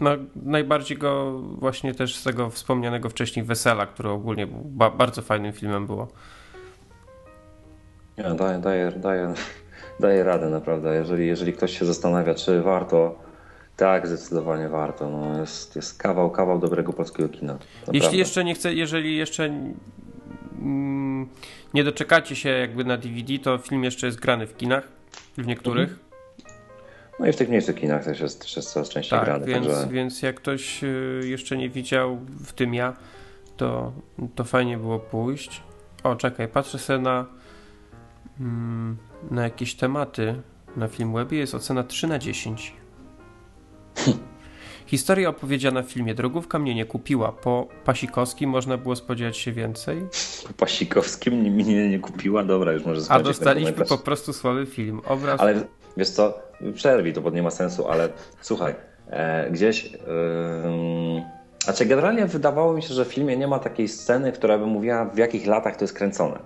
No, 0.00 0.10
najbardziej 0.36 0.98
go 0.98 1.40
właśnie 1.40 1.94
też 1.94 2.16
z 2.16 2.24
tego 2.24 2.50
wspomnianego 2.50 3.08
wcześniej 3.08 3.44
Wesela, 3.44 3.86
który 3.86 4.08
ogólnie 4.08 4.46
był 4.46 4.62
ba 4.64 4.90
bardzo 4.90 5.22
fajnym 5.22 5.52
filmem 5.52 5.86
było. 5.86 6.08
Ja, 8.16 8.34
daję, 8.34 8.58
daję, 8.58 8.92
daję 8.96 9.34
daje 10.00 10.24
radę 10.24 10.50
naprawdę. 10.50 10.94
Jeżeli, 10.94 11.26
jeżeli 11.26 11.52
ktoś 11.52 11.78
się 11.78 11.84
zastanawia, 11.84 12.34
czy 12.34 12.62
warto, 12.62 13.18
tak, 13.76 14.06
zdecydowanie 14.06 14.68
warto. 14.68 15.10
No, 15.10 15.40
jest, 15.40 15.76
jest 15.76 15.98
kawał, 15.98 16.30
kawał 16.30 16.58
dobrego 16.58 16.92
polskiego 16.92 17.28
kina. 17.28 17.52
Naprawdę. 17.52 17.98
Jeśli 17.98 18.18
jeszcze 18.18 18.44
nie 18.44 18.54
chce, 18.54 18.74
jeżeli 18.74 19.16
jeszcze 19.16 19.44
mm, 19.44 19.74
nie 21.74 21.84
doczekacie 21.84 22.36
się 22.36 22.48
jakby 22.48 22.84
na 22.84 22.96
DVD, 22.96 23.38
to 23.38 23.58
film 23.58 23.84
jeszcze 23.84 24.06
jest 24.06 24.20
grany 24.20 24.46
w 24.46 24.56
kinach, 24.56 24.88
w 25.38 25.46
niektórych. 25.46 25.90
Mhm. 25.90 26.04
No 27.20 27.26
i 27.26 27.32
w 27.32 27.36
tych 27.36 27.48
mniejszych 27.48 27.76
kinach 27.76 28.04
też 28.04 28.20
jest, 28.20 28.40
też 28.40 28.56
jest 28.56 28.72
coraz 28.72 28.88
częściej 28.88 29.18
tak, 29.18 29.24
grany. 29.24 29.46
Więc, 29.46 29.66
także... 29.66 29.88
więc 29.88 30.22
jak 30.22 30.36
ktoś 30.36 30.84
y, 30.84 31.20
jeszcze 31.24 31.56
nie 31.56 31.70
widział, 31.70 32.18
w 32.44 32.52
tym 32.52 32.74
ja, 32.74 32.96
to, 33.56 33.92
to 34.34 34.44
fajnie 34.44 34.78
było 34.78 34.98
pójść. 34.98 35.62
O, 36.04 36.16
czekaj, 36.16 36.48
patrzę 36.48 36.78
sobie 36.78 36.98
na 36.98 37.26
mm, 38.40 38.96
na 39.30 39.42
jakieś 39.42 39.74
tematy 39.74 40.42
na 40.76 40.88
Filmwebie 40.88 41.38
jest 41.38 41.54
ocena 41.54 41.84
3 41.84 42.06
na 42.06 42.18
10. 42.18 42.72
Historia 44.86 45.28
opowiedziana 45.28 45.82
w 45.82 45.86
filmie 45.86 46.14
Drogówka 46.14 46.58
mnie 46.58 46.74
nie 46.74 46.84
kupiła. 46.84 47.32
Po 47.32 47.68
Pasikowskim 47.84 48.50
można 48.50 48.76
było 48.76 48.96
spodziewać 48.96 49.36
się 49.36 49.52
więcej. 49.52 50.06
Po 50.46 50.52
Pasikowskim 50.52 51.34
mnie 51.34 51.88
nie 51.88 51.98
kupiła? 51.98 52.44
Dobra, 52.44 52.72
już 52.72 52.84
może 52.84 53.00
A 53.08 53.20
dostaliśmy 53.20 53.84
po 53.84 53.98
prostu 53.98 54.32
słaby 54.32 54.66
film. 54.66 55.00
Obraz... 55.06 55.40
Ale 55.40 55.60
wiesz 55.96 56.10
co, 56.10 56.38
przerwij 56.74 57.12
to, 57.12 57.20
bo 57.20 57.30
nie 57.30 57.42
ma 57.42 57.50
sensu, 57.50 57.88
ale 57.88 58.08
słuchaj, 58.40 58.74
e, 59.10 59.50
gdzieś... 59.50 59.92
Yy... 59.92 59.98
Znaczy 61.64 61.86
generalnie 61.86 62.26
wydawało 62.26 62.74
mi 62.74 62.82
się, 62.82 62.94
że 62.94 63.04
w 63.04 63.08
filmie 63.08 63.36
nie 63.36 63.46
ma 63.48 63.58
takiej 63.58 63.88
sceny, 63.88 64.32
która 64.32 64.58
by 64.58 64.66
mówiła 64.66 65.04
w 65.04 65.18
jakich 65.18 65.46
latach 65.46 65.76
to 65.76 65.84
jest 65.84 65.94
kręcone. 65.94 66.38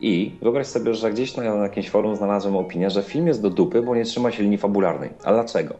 I 0.00 0.38
wyobraź 0.42 0.66
sobie, 0.66 0.94
że 0.94 1.10
gdzieś 1.10 1.36
na 1.36 1.44
jakimś 1.44 1.90
forum 1.90 2.16
znalazłem 2.16 2.56
opinię, 2.56 2.90
że 2.90 3.02
film 3.02 3.26
jest 3.26 3.42
do 3.42 3.50
dupy, 3.50 3.82
bo 3.82 3.96
nie 3.96 4.04
trzyma 4.04 4.32
się 4.32 4.42
linii 4.42 4.58
fabularnej. 4.58 5.10
A 5.24 5.32
dlaczego? 5.32 5.74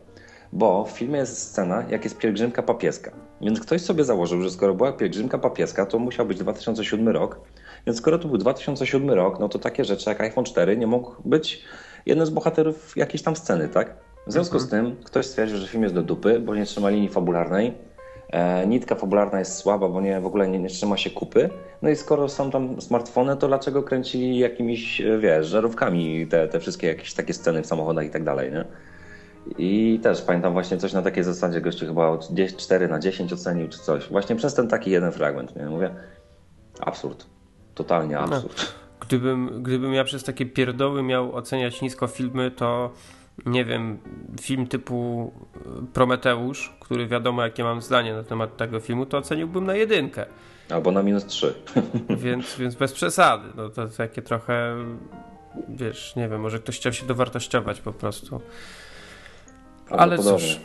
Bo 0.52 0.84
w 0.84 0.90
filmie 0.90 1.18
jest 1.18 1.38
scena, 1.38 1.84
jak 1.90 2.04
jest 2.04 2.18
pielgrzymka 2.18 2.62
papieska. 2.62 3.10
Więc 3.40 3.60
ktoś 3.60 3.82
sobie 3.82 4.04
założył, 4.04 4.42
że 4.42 4.50
skoro 4.50 4.74
była 4.74 4.92
pielgrzymka 4.92 5.38
papieska, 5.38 5.86
to 5.86 5.98
musiał 5.98 6.26
być 6.26 6.38
2007 6.38 7.08
rok. 7.08 7.40
Więc 7.86 7.98
skoro 7.98 8.18
to 8.18 8.28
był 8.28 8.38
2007 8.38 9.10
rok, 9.10 9.40
no 9.40 9.48
to 9.48 9.58
takie 9.58 9.84
rzeczy 9.84 10.10
jak 10.10 10.20
iPhone 10.20 10.44
4 10.44 10.76
nie 10.76 10.86
mógł 10.86 11.14
być 11.24 11.64
jednym 12.06 12.26
z 12.26 12.30
bohaterów 12.30 12.96
jakiejś 12.96 13.22
tam 13.22 13.36
sceny, 13.36 13.68
tak? 13.68 13.94
W 14.26 14.32
związku 14.32 14.58
z 14.58 14.68
tym 14.68 14.96
ktoś 15.04 15.26
stwierdził, 15.26 15.58
że 15.58 15.66
film 15.66 15.82
jest 15.82 15.94
do 15.94 16.02
dupy, 16.02 16.40
bo 16.40 16.54
nie 16.54 16.64
trzyma 16.64 16.90
linii 16.90 17.08
fabularnej 17.08 17.74
E, 18.30 18.66
nitka 18.66 18.94
fabularna 18.94 19.38
jest 19.38 19.56
słaba, 19.56 19.88
bo 19.88 20.00
nie, 20.00 20.20
w 20.20 20.26
ogóle 20.26 20.48
nie, 20.48 20.58
nie 20.58 20.68
trzyma 20.68 20.96
się 20.96 21.10
kupy. 21.10 21.50
No 21.82 21.90
i 21.90 21.96
skoro 21.96 22.28
są 22.28 22.50
tam 22.50 22.80
smartfony, 22.80 23.36
to 23.36 23.48
dlaczego 23.48 23.82
kręcili 23.82 24.38
jakimiś, 24.38 25.00
e, 25.00 25.18
wiesz, 25.18 25.46
żarówkami 25.46 26.26
te, 26.26 26.48
te 26.48 26.60
wszystkie 26.60 26.86
jakieś 26.86 27.14
takie 27.14 27.34
sceny 27.34 27.62
w 27.62 27.66
samochodach 27.66 28.06
i 28.06 28.10
tak 28.10 28.24
dalej, 28.24 28.52
nie? 28.52 28.64
I 29.58 30.00
też 30.02 30.22
pamiętam 30.22 30.52
właśnie 30.52 30.76
coś 30.76 30.92
na 30.92 31.02
takiej 31.02 31.24
zasadzie, 31.24 31.60
gościu 31.60 31.86
chyba 31.86 32.18
4 32.56 32.88
na 32.88 32.98
10 32.98 33.32
ocenił 33.32 33.68
czy 33.68 33.78
coś. 33.78 34.08
Właśnie 34.08 34.36
przez 34.36 34.54
ten 34.54 34.68
taki 34.68 34.90
jeden 34.90 35.12
fragment, 35.12 35.56
nie? 35.56 35.66
Mówię, 35.66 35.94
absurd. 36.80 37.26
Totalnie 37.74 38.14
no. 38.14 38.20
absurd. 38.20 38.56
No, 38.58 39.06
gdybym, 39.06 39.62
gdybym 39.62 39.94
ja 39.94 40.04
przez 40.04 40.24
takie 40.24 40.46
pierdoły 40.46 41.02
miał 41.02 41.36
oceniać 41.36 41.82
nisko 41.82 42.06
filmy, 42.06 42.50
to 42.50 42.90
nie 43.46 43.64
wiem, 43.64 43.98
film 44.40 44.66
typu 44.66 45.32
e, 45.56 45.86
Prometeusz, 45.92 46.72
który 46.80 47.06
wiadomo 47.06 47.42
jakie 47.42 47.64
mam 47.64 47.82
zdanie 47.82 48.14
na 48.14 48.22
temat 48.22 48.56
tego 48.56 48.80
filmu, 48.80 49.06
to 49.06 49.18
oceniłbym 49.18 49.66
na 49.66 49.74
jedynkę. 49.74 50.26
Albo 50.70 50.92
na 50.92 51.02
minus 51.02 51.26
trzy. 51.26 51.54
Więc, 52.24 52.56
więc 52.58 52.74
bez 52.74 52.92
przesady. 52.92 53.48
No 53.56 53.68
to 53.68 53.88
takie 53.88 54.22
trochę, 54.22 54.76
wiesz, 55.68 56.16
nie 56.16 56.28
wiem, 56.28 56.40
może 56.40 56.58
ktoś 56.58 56.76
chciał 56.76 56.92
się 56.92 57.06
dowartościować 57.06 57.80
po 57.80 57.92
prostu. 57.92 58.40
Ale 59.90 60.18
cóż. 60.18 60.60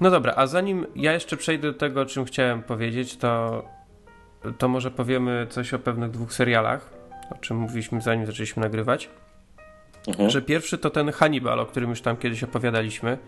No 0.00 0.10
dobra, 0.10 0.34
a 0.36 0.46
zanim 0.46 0.86
ja 0.96 1.12
jeszcze 1.12 1.36
przejdę 1.36 1.72
do 1.72 1.78
tego, 1.78 2.00
o 2.00 2.06
czym 2.06 2.24
chciałem 2.24 2.62
powiedzieć, 2.62 3.16
to, 3.16 3.64
to 4.58 4.68
może 4.68 4.90
powiemy 4.90 5.46
coś 5.50 5.74
o 5.74 5.78
pewnych 5.78 6.10
dwóch 6.10 6.32
serialach, 6.32 6.90
o 7.30 7.34
czym 7.34 7.56
mówiliśmy 7.56 8.00
zanim 8.00 8.26
zaczęliśmy 8.26 8.62
nagrywać. 8.62 9.08
mhm. 10.08 10.30
że 10.30 10.42
pierwszy 10.42 10.78
to 10.78 10.90
ten 10.90 11.12
Hannibal, 11.12 11.60
o 11.60 11.66
którym 11.66 11.90
już 11.90 12.00
tam 12.00 12.16
kiedyś 12.16 12.44
opowiadaliśmy. 12.44 13.18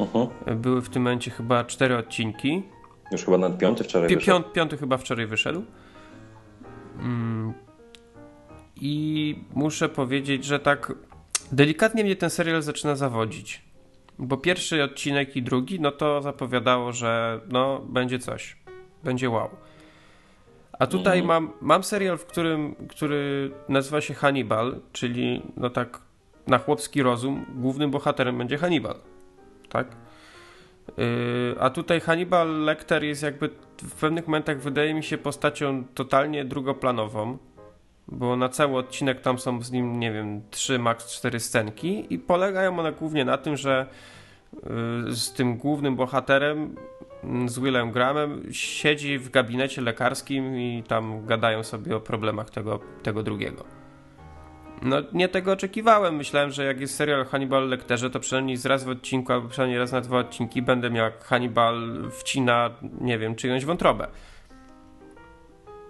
Mhm. 0.00 0.28
Były 0.60 0.82
w 0.82 0.88
tym 0.88 1.02
momencie 1.02 1.30
chyba 1.30 1.64
cztery 1.64 1.96
odcinki. 1.96 2.62
Już 3.12 3.24
chyba 3.24 3.38
na 3.38 3.50
piąty 3.50 3.84
wczoraj 3.84 4.08
Pi 4.08 4.14
wyszedł. 4.14 4.50
Piąty 4.52 4.76
chyba 4.76 4.96
wczoraj 4.96 5.26
wyszedł. 5.26 5.64
Mm. 6.98 7.54
I 8.76 9.36
muszę 9.54 9.88
powiedzieć, 9.88 10.44
że 10.44 10.58
tak 10.58 10.92
delikatnie 11.52 12.04
mnie 12.04 12.16
ten 12.16 12.30
serial 12.30 12.62
zaczyna 12.62 12.96
zawodzić. 12.96 13.71
Bo 14.18 14.36
pierwszy 14.36 14.82
odcinek 14.82 15.36
i 15.36 15.42
drugi, 15.42 15.80
no 15.80 15.90
to 15.90 16.22
zapowiadało, 16.22 16.92
że 16.92 17.40
no 17.48 17.78
będzie 17.78 18.18
coś. 18.18 18.56
Będzie 19.04 19.30
wow. 19.30 19.50
A 20.78 20.86
tutaj 20.86 21.18
mm. 21.18 21.28
mam, 21.28 21.52
mam 21.60 21.82
serial, 21.82 22.18
w 22.18 22.26
którym, 22.26 22.74
który 22.88 23.50
nazywa 23.68 24.00
się 24.00 24.14
Hannibal, 24.14 24.80
czyli 24.92 25.42
no 25.56 25.70
tak 25.70 26.00
na 26.46 26.58
chłopski 26.58 27.02
rozum 27.02 27.46
głównym 27.54 27.90
bohaterem 27.90 28.38
będzie 28.38 28.58
Hannibal. 28.58 28.96
Tak? 29.68 29.96
Yy, 30.96 31.54
a 31.60 31.70
tutaj 31.70 32.00
Hannibal 32.00 32.64
Lecter 32.64 33.04
jest 33.04 33.22
jakby 33.22 33.50
w 33.82 33.94
pewnych 34.00 34.26
momentach 34.26 34.60
wydaje 34.60 34.94
mi 34.94 35.04
się 35.04 35.18
postacią 35.18 35.84
totalnie 35.94 36.44
drugoplanową, 36.44 37.38
bo 38.12 38.36
na 38.36 38.48
cały 38.48 38.76
odcinek 38.76 39.20
tam 39.20 39.38
są 39.38 39.62
z 39.62 39.70
nim, 39.70 40.00
nie 40.00 40.12
wiem, 40.12 40.42
3, 40.50 40.78
max 40.78 41.16
4 41.16 41.40
scenki 41.40 42.14
i 42.14 42.18
polegają 42.18 42.78
one 42.78 42.92
głównie 42.92 43.24
na 43.24 43.38
tym, 43.38 43.56
że 43.56 43.86
yy, 44.52 44.60
z 45.16 45.32
tym 45.32 45.56
głównym 45.56 45.96
bohaterem 45.96 46.76
z 47.46 47.58
Willem 47.58 47.90
Grahamem 47.90 48.42
siedzi 48.50 49.18
w 49.18 49.30
gabinecie 49.30 49.82
lekarskim 49.82 50.58
i 50.60 50.82
tam 50.88 51.26
gadają 51.26 51.62
sobie 51.62 51.96
o 51.96 52.00
problemach 52.00 52.50
tego, 52.50 52.80
tego 53.02 53.22
drugiego. 53.22 53.64
No, 54.82 54.96
nie 55.12 55.28
tego 55.28 55.52
oczekiwałem. 55.52 56.16
Myślałem, 56.16 56.50
że 56.50 56.64
jak 56.64 56.80
jest 56.80 56.94
serial 56.94 57.24
Hannibal 57.24 57.68
Lecterze, 57.68 58.10
to 58.10 58.20
przynajmniej 58.20 58.58
raz 58.64 58.84
w 58.84 58.88
odcinku, 58.88 59.32
albo 59.32 59.48
przynajmniej 59.48 59.78
raz 59.78 59.92
na 59.92 60.00
dwa 60.00 60.18
odcinki 60.18 60.62
będę 60.62 60.90
miał 60.90 61.04
jak 61.04 61.24
Hannibal 61.24 62.08
wcina, 62.10 62.70
nie 63.00 63.18
wiem, 63.18 63.34
czyjąś 63.34 63.64
wątrobę. 63.64 64.06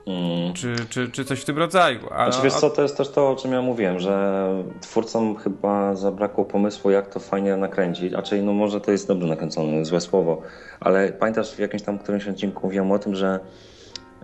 Mm. 0.06 0.52
Czy, 0.52 0.76
czy, 0.88 1.10
czy 1.10 1.24
coś 1.24 1.40
w 1.40 1.44
tym 1.44 1.58
rodzaju. 1.58 2.00
A, 2.10 2.30
znaczy, 2.30 2.44
wiesz 2.44 2.54
co, 2.54 2.70
to 2.70 2.82
jest 2.82 2.96
też 2.96 3.10
to, 3.10 3.30
o 3.30 3.36
czym 3.36 3.52
ja 3.52 3.62
mówiłem, 3.62 3.98
że 3.98 4.46
twórcom 4.80 5.36
chyba 5.36 5.94
zabrakło 5.94 6.44
pomysłu, 6.44 6.90
jak 6.90 7.08
to 7.08 7.20
fajnie 7.20 7.56
nakręcić. 7.56 8.12
Raczej, 8.12 8.42
no 8.42 8.52
może 8.52 8.80
to 8.80 8.90
jest 8.92 9.08
dobrze 9.08 9.26
nakręcone, 9.26 9.84
złe 9.84 10.00
słowo, 10.00 10.42
ale 10.80 11.12
pamiętasz 11.12 11.54
w 11.54 11.58
jakimś 11.58 11.82
tam 11.82 11.98
którymś 11.98 12.28
odcinku 12.28 12.66
mówiłem 12.66 12.92
o 12.92 12.98
tym, 12.98 13.14
że 13.14 13.40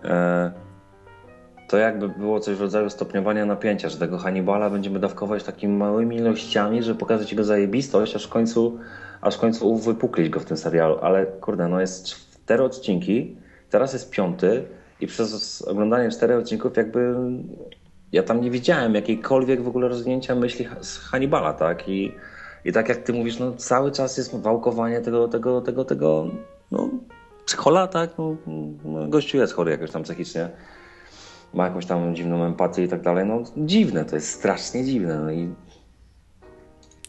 e, 0.03 0.51
to 1.69 1.77
jakby 1.77 2.09
było 2.09 2.39
coś 2.39 2.55
w 2.55 2.61
rodzaju 2.61 2.89
stopniowania 2.89 3.45
napięcia, 3.45 3.89
że 3.89 3.97
tego 3.97 4.17
Hannibala 4.17 4.69
będziemy 4.69 4.99
dawkować 4.99 5.43
takimi 5.43 5.77
małymi 5.77 6.15
ilościami, 6.15 6.83
żeby 6.83 6.99
pokazać 6.99 7.31
jego 7.31 7.43
zajebistość, 7.43 8.15
aż 8.15 8.25
w 8.25 8.29
końcu, 8.29 8.79
aż 9.21 9.35
w 9.35 9.39
końcu 9.39 9.75
wypuklić 9.75 10.29
go 10.29 10.39
w 10.39 10.45
tym 10.45 10.57
serialu. 10.57 10.97
Ale 11.01 11.25
kurde, 11.25 11.67
no 11.67 11.81
jest 11.81 12.05
cztery 12.05 12.63
odcinki, 12.63 13.37
teraz 13.69 13.93
jest 13.93 14.11
piąty, 14.11 14.65
i 15.01 15.07
przez 15.07 15.61
oglądanie 15.61 16.09
czterech 16.09 16.39
odcinków 16.39 16.77
jakby 16.77 17.15
ja 18.11 18.23
tam 18.23 18.41
nie 18.41 18.51
widziałem 18.51 18.95
jakiejkolwiek 18.95 19.61
w 19.61 19.67
ogóle 19.67 19.87
rozwinięcia 19.87 20.35
myśli 20.35 20.67
z 20.81 20.97
Hannibala, 20.97 21.53
tak? 21.53 21.89
I, 21.89 22.11
i 22.65 22.71
tak 22.71 22.89
jak 22.89 22.97
ty 22.97 23.13
mówisz, 23.13 23.39
no 23.39 23.51
cały 23.51 23.91
czas 23.91 24.17
jest 24.17 24.35
wałkowanie 24.41 25.01
tego, 25.01 25.27
tego, 25.27 25.61
tego, 25.61 25.85
tego, 25.85 26.27
no 26.71 26.89
psychola, 27.45 27.87
tak? 27.87 28.09
No, 28.17 28.35
no, 28.85 29.07
gościu 29.07 29.37
jest 29.37 29.53
chory 29.53 29.71
jakoś 29.71 29.91
tam 29.91 30.03
psychicznie. 30.03 30.49
Ma 31.53 31.65
jakąś 31.65 31.85
tam 31.85 32.15
dziwną 32.15 32.43
empatię 32.43 32.83
i 32.83 32.87
tak 32.87 33.01
dalej. 33.01 33.25
No 33.25 33.43
dziwne, 33.57 34.05
to 34.05 34.15
jest 34.15 34.29
strasznie 34.29 34.85
dziwne. 34.85 35.19
No 35.19 35.31
i 35.31 35.53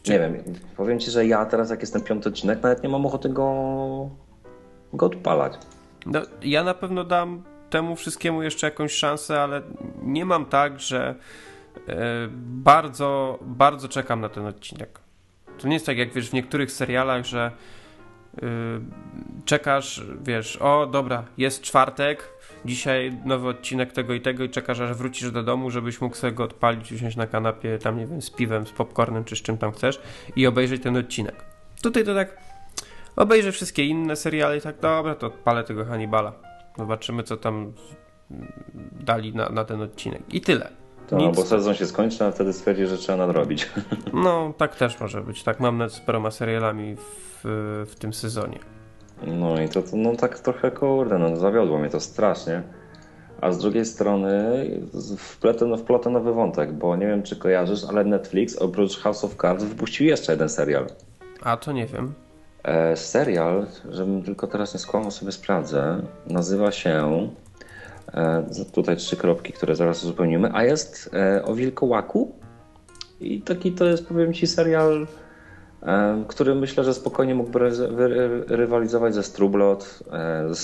nie 0.07 0.19
wiem, 0.19 0.37
powiem 0.77 0.99
ci, 0.99 1.11
że 1.11 1.25
ja 1.25 1.45
teraz 1.45 1.69
jak 1.69 1.81
jestem 1.81 2.01
piąty 2.01 2.29
odcinek, 2.29 2.63
nawet 2.63 2.83
nie 2.83 2.89
mam 2.89 3.05
ochoty 3.05 3.29
go, 3.29 4.09
go 4.93 5.05
odpalać. 5.05 5.53
No, 6.05 6.21
ja 6.43 6.63
na 6.63 6.73
pewno 6.73 7.03
dam 7.03 7.43
temu 7.71 7.95
wszystkiemu 7.95 8.43
jeszcze 8.43 8.67
jakąś 8.67 8.91
szansę, 8.91 9.41
ale 9.41 9.61
nie 10.03 10.25
mam 10.25 10.45
tak, 10.45 10.79
że 10.79 11.15
e, 11.87 11.95
bardzo, 12.41 13.39
bardzo 13.41 13.87
czekam 13.87 14.21
na 14.21 14.29
ten 14.29 14.45
odcinek. 14.45 14.99
To 15.57 15.67
nie 15.67 15.73
jest 15.73 15.85
tak, 15.85 15.97
jak 15.97 16.13
wiesz, 16.13 16.29
w 16.29 16.33
niektórych 16.33 16.71
serialach, 16.71 17.25
że 17.25 17.51
e, 18.41 18.47
czekasz, 19.45 20.03
wiesz, 20.21 20.57
o 20.57 20.87
dobra, 20.87 21.23
jest 21.37 21.61
czwartek, 21.61 22.29
dzisiaj 22.65 23.17
nowy 23.25 23.47
odcinek 23.47 23.93
tego 23.93 24.13
i 24.13 24.21
tego 24.21 24.43
i 24.43 24.49
czekasz, 24.49 24.79
aż 24.79 24.93
wrócisz 24.93 25.31
do 25.31 25.43
domu, 25.43 25.71
żebyś 25.71 26.01
mógł 26.01 26.15
sobie 26.15 26.33
go 26.33 26.43
odpalić, 26.43 26.91
usiąść 26.91 27.17
na 27.17 27.27
kanapie, 27.27 27.77
tam 27.77 27.97
nie 27.97 28.07
wiem, 28.07 28.21
z 28.21 28.29
piwem, 28.29 28.67
z 28.67 28.71
popcornem, 28.71 29.23
czy 29.23 29.35
z 29.35 29.41
czym 29.41 29.57
tam 29.57 29.71
chcesz 29.71 30.01
i 30.35 30.47
obejrzeć 30.47 30.83
ten 30.83 30.97
odcinek. 30.97 31.35
Tutaj 31.81 32.03
to 32.03 32.15
tak 32.15 32.37
obejrzę 33.15 33.51
wszystkie 33.51 33.85
inne 33.85 34.15
seriale 34.15 34.57
i 34.57 34.61
tak, 34.61 34.79
dobra, 34.79 35.15
to 35.15 35.27
odpalę 35.27 35.63
tego 35.63 35.85
Hannibala. 35.85 36.50
Zobaczymy, 36.77 37.23
co 37.23 37.37
tam 37.37 37.73
dali 38.91 39.35
na, 39.35 39.49
na 39.49 39.65
ten 39.65 39.81
odcinek. 39.81 40.21
I 40.33 40.41
tyle. 40.41 40.69
To, 41.07 41.17
Nic... 41.17 41.35
bo 41.35 41.43
sezon 41.43 41.75
się 41.75 41.85
skończy, 41.85 42.25
a 42.25 42.31
wtedy 42.31 42.53
stwierdzi, 42.53 42.87
że 42.87 42.97
trzeba 42.97 43.17
nadrobić. 43.17 43.69
No, 44.13 44.53
tak 44.57 44.75
też 44.75 44.99
może 44.99 45.21
być. 45.21 45.43
Tak 45.43 45.59
mam 45.59 45.77
nad 45.77 45.99
paroma 45.99 46.31
serialami 46.31 46.95
w, 46.95 47.41
w 47.89 47.95
tym 47.99 48.13
sezonie. 48.13 48.59
No 49.27 49.61
i 49.61 49.69
to, 49.69 49.81
to 49.81 49.97
no 49.97 50.15
tak 50.15 50.39
trochę 50.39 50.71
kurde, 50.71 51.17
no 51.17 51.37
zawiodło 51.37 51.79
mnie 51.79 51.89
to 51.89 51.99
strasznie. 51.99 52.63
A 53.41 53.51
z 53.51 53.57
drugiej 53.57 53.85
strony 53.85 54.65
wpletę, 55.17 55.77
wpletę 55.77 56.09
nowy 56.09 56.33
wątek, 56.33 56.73
bo 56.73 56.95
nie 56.95 57.07
wiem 57.07 57.23
czy 57.23 57.35
kojarzysz, 57.35 57.83
ale 57.89 58.03
Netflix 58.03 58.55
oprócz 58.55 58.97
House 58.97 59.23
of 59.23 59.35
Cards 59.35 59.63
wypuścił 59.63 60.05
jeszcze 60.05 60.31
jeden 60.31 60.49
serial. 60.49 60.87
A 61.41 61.57
to 61.57 61.71
nie 61.71 61.85
wiem. 61.85 62.13
E, 62.63 62.95
serial, 62.95 63.65
żebym 63.89 64.23
tylko 64.23 64.47
teraz 64.47 64.73
nie 64.73 64.79
skłamał, 64.79 65.11
sobie 65.11 65.31
sprawdzę, 65.31 66.01
nazywa 66.27 66.71
się 66.71 67.27
e, 68.13 68.45
tutaj 68.73 68.97
trzy 68.97 69.15
kropki, 69.15 69.53
które 69.53 69.75
zaraz 69.75 70.03
uzupełnimy, 70.03 70.49
a 70.53 70.63
jest 70.63 71.09
e, 71.13 71.45
o 71.45 71.53
wilkołaku 71.53 72.31
i 73.21 73.41
taki 73.41 73.71
to 73.71 73.85
jest, 73.85 74.07
powiem 74.07 74.33
Ci, 74.33 74.47
serial, 74.47 75.07
który 76.27 76.55
myślę, 76.55 76.83
że 76.83 76.93
spokojnie 76.93 77.35
mógłby 77.35 77.59
rywalizować 78.47 79.13
ze 79.13 79.23
Strublot, 79.23 80.03
z, 80.49 80.59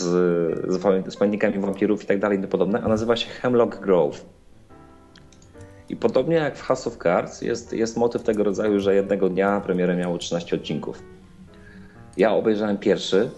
z, 0.68 1.14
z 1.14 1.18
pamiętnikami 1.18 1.60
wampirów 1.60 2.04
i 2.04 2.08
tak 2.08 2.20
dalej 2.20 2.40
i 2.40 2.48
podobne, 2.48 2.82
a 2.82 2.88
nazywa 2.88 3.16
się 3.16 3.30
Hemlock 3.30 3.80
Grove. 3.80 4.26
I 5.90 5.96
podobnie 5.96 6.36
jak 6.36 6.58
w 6.58 6.62
House 6.62 6.88
of 6.88 6.98
Cards 6.98 7.42
jest, 7.42 7.74
jest 7.74 7.98
motyw 7.98 8.24
tego 8.24 8.44
rodzaju, 8.44 8.80
że 8.80 8.96
jednego 8.96 9.30
dnia 9.30 9.62
premierę 9.62 9.96
miało 9.96 10.18
13 10.18 10.56
odcinków. 10.56 11.04
Ja 12.18 12.34
obejrzałem 12.34 12.78
pierwszy 12.78 13.30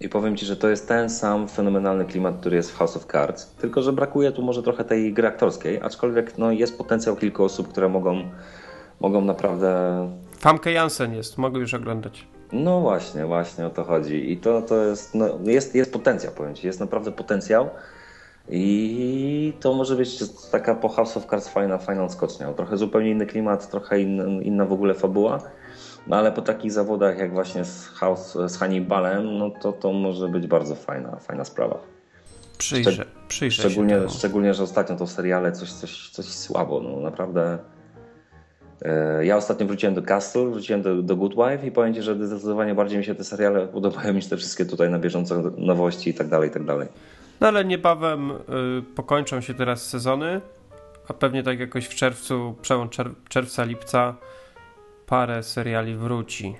i 0.00 0.08
powiem 0.08 0.36
Ci, 0.36 0.46
że 0.46 0.56
to 0.56 0.68
jest 0.68 0.88
ten 0.88 1.10
sam 1.10 1.48
fenomenalny 1.48 2.04
klimat, 2.04 2.40
który 2.40 2.56
jest 2.56 2.70
w 2.70 2.76
House 2.76 2.96
of 2.96 3.06
Cards, 3.12 3.46
tylko 3.46 3.82
że 3.82 3.92
brakuje 3.92 4.32
tu 4.32 4.42
może 4.42 4.62
trochę 4.62 4.84
tej 4.84 5.12
gry 5.12 5.28
aktorskiej, 5.28 5.80
aczkolwiek 5.80 6.38
no, 6.38 6.52
jest 6.52 6.78
potencjał 6.78 7.16
kilku 7.16 7.44
osób, 7.44 7.68
które 7.68 7.88
mogą, 7.88 8.22
mogą 9.00 9.20
naprawdę... 9.20 10.10
Famke 10.38 10.72
Jansen 10.72 11.14
jest, 11.14 11.38
mogę 11.38 11.60
już 11.60 11.74
oglądać. 11.74 12.26
No 12.52 12.80
właśnie, 12.80 13.26
właśnie 13.26 13.66
o 13.66 13.70
to 13.70 13.84
chodzi. 13.84 14.32
I 14.32 14.36
to, 14.36 14.62
to 14.62 14.84
jest, 14.84 15.14
no, 15.14 15.28
jest, 15.44 15.74
jest 15.74 15.92
potencjał, 15.92 16.32
powiem 16.32 16.54
Ci, 16.54 16.66
jest 16.66 16.80
naprawdę 16.80 17.12
potencjał. 17.12 17.70
I 18.48 19.52
to 19.60 19.72
może 19.72 19.96
być 19.96 20.18
taka 20.52 20.74
po 20.74 20.88
House 20.88 21.16
of 21.16 21.26
Cards 21.26 21.48
fajna, 21.48 21.78
fajna 21.78 22.04
odskocznia. 22.04 22.52
Trochę 22.52 22.76
zupełnie 22.76 23.10
inny 23.10 23.26
klimat, 23.26 23.70
trochę 23.70 24.00
inna, 24.00 24.24
inna 24.42 24.64
w 24.64 24.72
ogóle 24.72 24.94
fabuła. 24.94 25.40
No 26.06 26.16
ale 26.16 26.32
po 26.32 26.42
takich 26.42 26.72
zawodach 26.72 27.18
jak 27.18 27.32
właśnie 27.32 27.64
z, 27.64 27.88
House, 27.88 28.38
z 28.46 28.56
Hannibalem, 28.56 29.38
no 29.38 29.50
to 29.50 29.72
to 29.72 29.92
może 29.92 30.28
być 30.28 30.46
bardzo 30.46 30.74
fajna, 30.74 31.16
fajna 31.16 31.44
sprawa. 31.44 31.78
Przyjrzę, 32.58 32.92
Szczeg 32.92 33.08
przyjrzę 33.28 33.62
szczególnie, 33.62 33.94
się 33.94 34.08
szczególnie, 34.08 34.54
że 34.54 34.62
ostatnio 34.62 34.96
to 34.96 35.06
seriale 35.06 35.52
coś, 35.52 35.72
coś, 35.72 36.10
coś 36.10 36.26
słabo, 36.26 36.80
no 36.80 37.00
naprawdę. 37.00 37.58
E, 38.82 39.26
ja 39.26 39.36
ostatnio 39.36 39.66
wróciłem 39.66 39.94
do 39.94 40.02
Castle, 40.02 40.46
wróciłem 40.50 40.82
do, 40.82 41.02
do 41.02 41.16
Good 41.16 41.34
Wife 41.34 41.66
i 41.66 41.70
powiem 41.70 41.94
Ci, 41.94 42.02
że 42.02 42.26
zdecydowanie 42.26 42.74
bardziej 42.74 42.98
mi 42.98 43.04
się 43.04 43.14
te 43.14 43.24
seriale 43.24 43.68
podobają 43.68 44.12
niż 44.12 44.26
te 44.26 44.36
wszystkie 44.36 44.66
tutaj 44.66 44.90
na 44.90 44.98
bieżąco 44.98 45.42
nowości 45.56 46.10
i 46.10 46.14
tak 46.14 46.28
dalej, 46.28 46.48
i 46.48 46.52
tak 46.52 46.64
dalej. 46.64 46.88
No 47.40 47.48
ale 47.48 47.64
niebawem 47.64 48.30
y, 48.30 48.34
pokończą 48.94 49.40
się 49.40 49.54
teraz 49.54 49.82
sezony, 49.82 50.40
a 51.08 51.14
pewnie 51.14 51.42
tak 51.42 51.60
jakoś 51.60 51.86
w 51.86 51.94
czerwcu, 51.94 52.54
przełom 52.62 52.88
czerwca, 53.28 53.64
lipca 53.64 54.16
parę 55.10 55.42
seriali 55.42 55.94
wróci. 55.94 56.54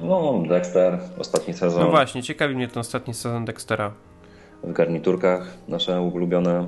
No, 0.00 0.42
Dexter, 0.48 0.98
ostatni 1.18 1.54
sezon. 1.54 1.82
No 1.82 1.90
właśnie, 1.90 2.22
ciekawi 2.22 2.54
mnie 2.54 2.68
ten 2.68 2.78
ostatni 2.78 3.14
sezon 3.14 3.44
Dextera. 3.44 3.92
W 4.62 4.72
garniturkach, 4.72 5.58
nasze 5.68 6.00
ulubione. 6.00 6.66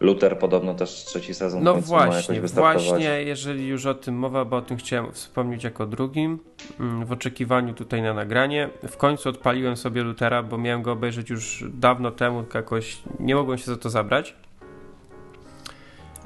Luther 0.00 0.38
podobno 0.38 0.74
też 0.74 0.90
trzeci 0.90 1.34
sezon. 1.34 1.62
No 1.62 1.74
właśnie, 1.74 2.40
właśnie, 2.40 3.22
jeżeli 3.22 3.68
już 3.68 3.86
o 3.86 3.94
tym 3.94 4.14
mowa, 4.14 4.44
bo 4.44 4.56
o 4.56 4.62
tym 4.62 4.76
chciałem 4.76 5.12
wspomnieć 5.12 5.64
jako 5.64 5.86
drugim, 5.86 6.38
mm, 6.80 7.04
w 7.04 7.12
oczekiwaniu 7.12 7.74
tutaj 7.74 8.02
na 8.02 8.14
nagranie. 8.14 8.68
W 8.88 8.96
końcu 8.96 9.28
odpaliłem 9.28 9.76
sobie 9.76 10.02
Luthera, 10.02 10.42
bo 10.42 10.58
miałem 10.58 10.82
go 10.82 10.92
obejrzeć 10.92 11.30
już 11.30 11.64
dawno 11.74 12.10
temu, 12.10 12.42
tylko 12.42 12.58
jakoś 12.58 12.98
nie 13.20 13.34
mogłem 13.34 13.58
się 13.58 13.64
za 13.64 13.76
to 13.76 13.90
zabrać. 13.90 14.34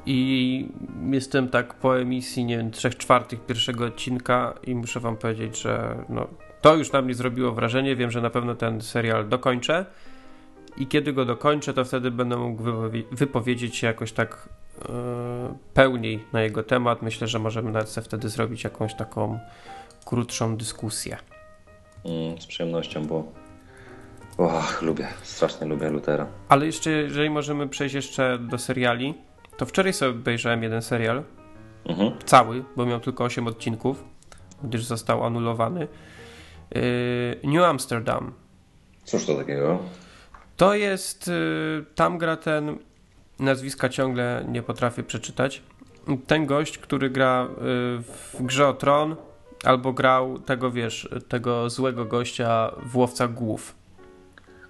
I 0.05 0.69
jestem 1.11 1.49
tak 1.49 1.73
po 1.73 1.99
emisji, 1.99 2.45
nie 2.45 2.57
wiem, 2.57 2.71
trzech 2.71 2.97
czwartych 2.97 3.45
pierwszego 3.45 3.85
odcinka 3.85 4.53
i 4.63 4.75
muszę 4.75 4.99
wam 4.99 5.17
powiedzieć, 5.17 5.61
że 5.61 5.97
no, 6.09 6.27
to 6.61 6.75
już 6.75 6.91
na 6.91 7.01
mnie 7.01 7.13
zrobiło 7.13 7.51
wrażenie. 7.51 7.95
Wiem, 7.95 8.11
że 8.11 8.21
na 8.21 8.29
pewno 8.29 8.55
ten 8.55 8.81
serial 8.81 9.29
dokończę. 9.29 9.85
I 10.77 10.87
kiedy 10.87 11.13
go 11.13 11.25
dokończę, 11.25 11.73
to 11.73 11.85
wtedy 11.85 12.11
będę 12.11 12.37
mógł 12.37 12.63
wypowiedzieć 13.11 13.75
się 13.75 13.87
jakoś 13.87 14.11
tak 14.11 14.49
yy, 14.79 14.89
pełniej 15.73 16.23
na 16.33 16.41
jego 16.41 16.63
temat. 16.63 17.01
Myślę, 17.01 17.27
że 17.27 17.39
możemy 17.39 17.71
nawet 17.71 17.89
sobie 17.89 18.05
wtedy 18.05 18.29
zrobić 18.29 18.63
jakąś 18.63 18.95
taką 18.95 19.39
krótszą 20.05 20.57
dyskusję. 20.57 21.17
Mm, 22.05 22.41
z 22.41 22.45
przyjemnością, 22.45 23.07
bo 23.07 23.23
Och, 24.37 24.81
lubię, 24.81 25.07
strasznie 25.23 25.67
lubię 25.67 25.89
Lutera. 25.89 26.27
Ale 26.49 26.65
jeszcze, 26.65 26.89
jeżeli 26.89 27.29
możemy 27.29 27.67
przejść 27.67 27.95
jeszcze 27.95 28.39
do 28.39 28.57
seriali, 28.57 29.13
to 29.57 29.65
wczoraj 29.65 29.93
sobie 29.93 30.11
obejrzałem 30.11 30.63
jeden 30.63 30.81
serial, 30.81 31.23
mhm. 31.85 32.11
cały, 32.25 32.63
bo 32.75 32.85
miał 32.85 32.99
tylko 32.99 33.23
8 33.23 33.47
odcinków, 33.47 34.03
gdyż 34.63 34.83
został 34.83 35.23
anulowany. 35.23 35.87
Yy, 36.75 36.81
New 37.43 37.63
Amsterdam. 37.63 38.33
Cóż 39.03 39.25
to 39.25 39.35
takiego? 39.35 39.79
To 40.57 40.73
jest, 40.75 41.27
yy, 41.27 41.85
tam 41.95 42.17
gra 42.17 42.37
ten, 42.37 42.77
nazwiska 43.39 43.89
ciągle 43.89 44.45
nie 44.47 44.61
potrafię 44.61 45.03
przeczytać, 45.03 45.61
ten 46.27 46.45
gość, 46.45 46.77
który 46.77 47.09
gra 47.09 47.47
yy, 47.49 47.57
w 48.01 48.35
grze 48.39 48.67
o 48.67 48.73
Tron, 48.73 49.15
albo 49.63 49.93
grał 49.93 50.39
tego, 50.39 50.71
wiesz, 50.71 51.09
tego 51.27 51.69
złego 51.69 52.05
gościa 52.05 52.71
w 52.83 52.97
Łowcach 52.97 53.33
Głów. 53.33 53.75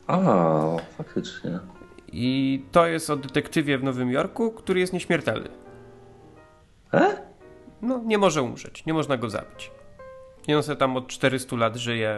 A, 0.07 0.17
faktycznie. 0.97 1.59
I 2.17 2.61
to 2.71 2.87
jest 2.87 3.09
o 3.09 3.15
detektywie 3.15 3.77
w 3.77 3.83
Nowym 3.83 4.11
Jorku, 4.11 4.51
który 4.51 4.79
jest 4.79 4.93
nieśmiertelny. 4.93 5.49
E? 6.93 7.21
No, 7.81 8.01
nie 8.05 8.17
może 8.17 8.41
umrzeć, 8.41 8.85
nie 8.85 8.93
można 8.93 9.17
go 9.17 9.29
zabić. 9.29 9.71
I 10.47 10.53
on 10.53 10.63
sobie 10.63 10.75
tam 10.75 10.97
od 10.97 11.07
400 11.07 11.55
lat 11.55 11.75
żyje 11.75 12.15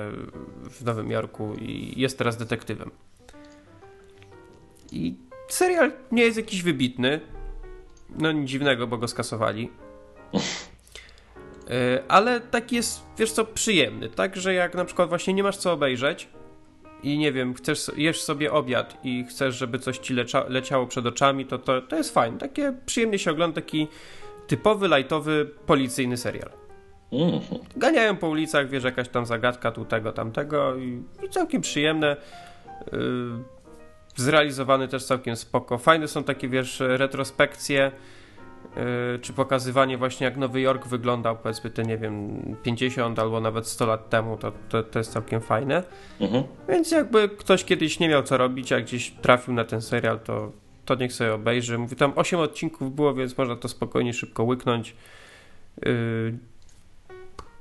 w 0.64 0.86
Nowym 0.86 1.12
Jorku 1.12 1.54
i 1.62 1.94
jest 2.02 2.18
teraz 2.18 2.38
detektywem. 2.38 2.92
I 4.92 5.16
serial 5.48 5.92
nie 6.12 6.24
jest 6.24 6.38
jakiś 6.38 6.64
wybitny. 6.64 7.22
No 8.20 8.32
nic 8.32 8.50
dziwnego, 8.50 8.88
bo 8.88 8.98
go 8.98 9.08
skasowali. 9.08 9.70
E, 11.70 12.04
ale 12.08 12.42
taki 12.42 12.76
jest, 12.76 13.02
wiesz 13.18 13.32
co, 13.32 13.46
przyjemny. 13.46 14.10
Tak, 14.10 14.36
że 14.36 14.54
jak 14.54 14.76
na 14.76 14.86
przykład 14.86 15.10
właśnie 15.10 15.34
nie 15.34 15.44
masz 15.44 15.58
co 15.58 15.72
obejrzeć, 15.72 16.30
i 17.14 17.18
nie 17.18 17.32
wiem, 17.32 17.54
chcesz, 17.54 17.92
jesz 17.98 18.22
sobie 18.22 18.52
obiad 18.52 18.98
i 19.04 19.26
chcesz, 19.30 19.56
żeby 19.56 19.80
coś 19.80 19.98
ci 19.98 20.14
lecia, 20.14 20.46
leciało 20.48 20.88
przed 20.88 21.06
oczami, 21.06 21.46
to, 21.46 21.58
to, 21.58 21.82
to 21.82 21.96
jest 21.96 22.14
fajne. 22.14 22.38
Takie 22.38 22.74
przyjemnie 22.86 23.20
się 23.20 23.32
ogląda, 23.32 23.56
taki 23.56 23.88
typowy, 24.48 24.88
lightowy, 24.88 25.50
policyjny 25.66 26.18
serial. 26.18 26.50
Mm. 27.12 27.40
Ganiają 27.76 28.18
po 28.18 28.30
ulicach, 28.30 28.70
wiesz, 28.70 28.84
jakaś 28.84 29.10
tam 29.10 29.26
zagadka 29.26 29.72
tu 29.72 29.86
tego, 29.86 30.12
tamtego 30.12 30.76
i, 30.78 31.04
i 31.26 31.30
całkiem 31.30 31.62
przyjemne. 31.62 32.16
Yy, 32.92 33.00
zrealizowany 34.16 34.88
też 34.88 35.06
całkiem 35.06 35.36
spoko. 35.36 35.78
Fajne 35.78 36.08
są 36.08 36.24
takie, 36.24 36.50
wiesz, 36.50 36.80
retrospekcje 36.80 37.92
czy 39.22 39.34
pokazywanie 39.34 39.98
właśnie 39.98 40.26
jak 40.26 40.38
Nowy 40.38 40.62
Jork 40.62 40.88
wyglądał 40.88 41.38
powiedzmy 41.38 41.70
te 41.70 41.84
nie 41.84 41.98
wiem 41.98 42.42
50 42.64 43.20
albo 43.20 43.42
nawet 43.42 43.68
100 43.68 43.86
lat 43.86 44.10
temu 44.10 44.38
to, 44.38 44.52
to, 44.70 44.84
to 44.84 45.00
jest 45.00 45.12
całkiem 45.12 45.42
fajne. 45.42 45.84
Mhm. 46.20 46.44
więc 46.70 46.92
jakby 46.92 47.30
ktoś 47.30 47.64
kiedyś 47.64 48.00
nie 48.00 48.10
miał 48.10 48.24
co 48.24 48.38
robić 48.38 48.72
a 48.72 48.82
gdzieś 48.82 49.12
trafił 49.12 49.54
na 49.54 49.66
ten 49.66 49.82
serial 49.82 50.20
to, 50.20 50.52
to 50.86 50.96
niech 50.96 51.14
sobie 51.14 51.34
obejrzy. 51.34 51.78
Mówię 51.78 51.96
tam 51.96 52.14
8 52.16 52.40
odcinków 52.40 52.96
było 52.96 53.14
więc 53.14 53.38
można 53.38 53.56
to 53.56 53.68
spokojnie 53.68 54.14
szybko 54.14 54.44
łyknąć. 54.44 54.96
Yy, 55.86 56.38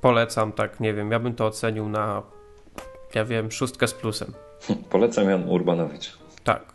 polecam 0.01 0.51
tak 0.51 0.79
nie 0.79 0.93
wiem 0.93 1.11
ja 1.11 1.19
bym 1.19 1.33
to 1.33 1.45
ocenił 1.45 1.89
na 1.89 2.23
ja 3.15 3.25
wiem 3.25 3.51
szóstkę 3.51 3.87
z 3.87 3.93
plusem. 3.93 4.33
Polecam 4.89 5.29
Jan 5.29 5.49
Urbanowicz. 5.49 6.17
Tak 6.43 6.73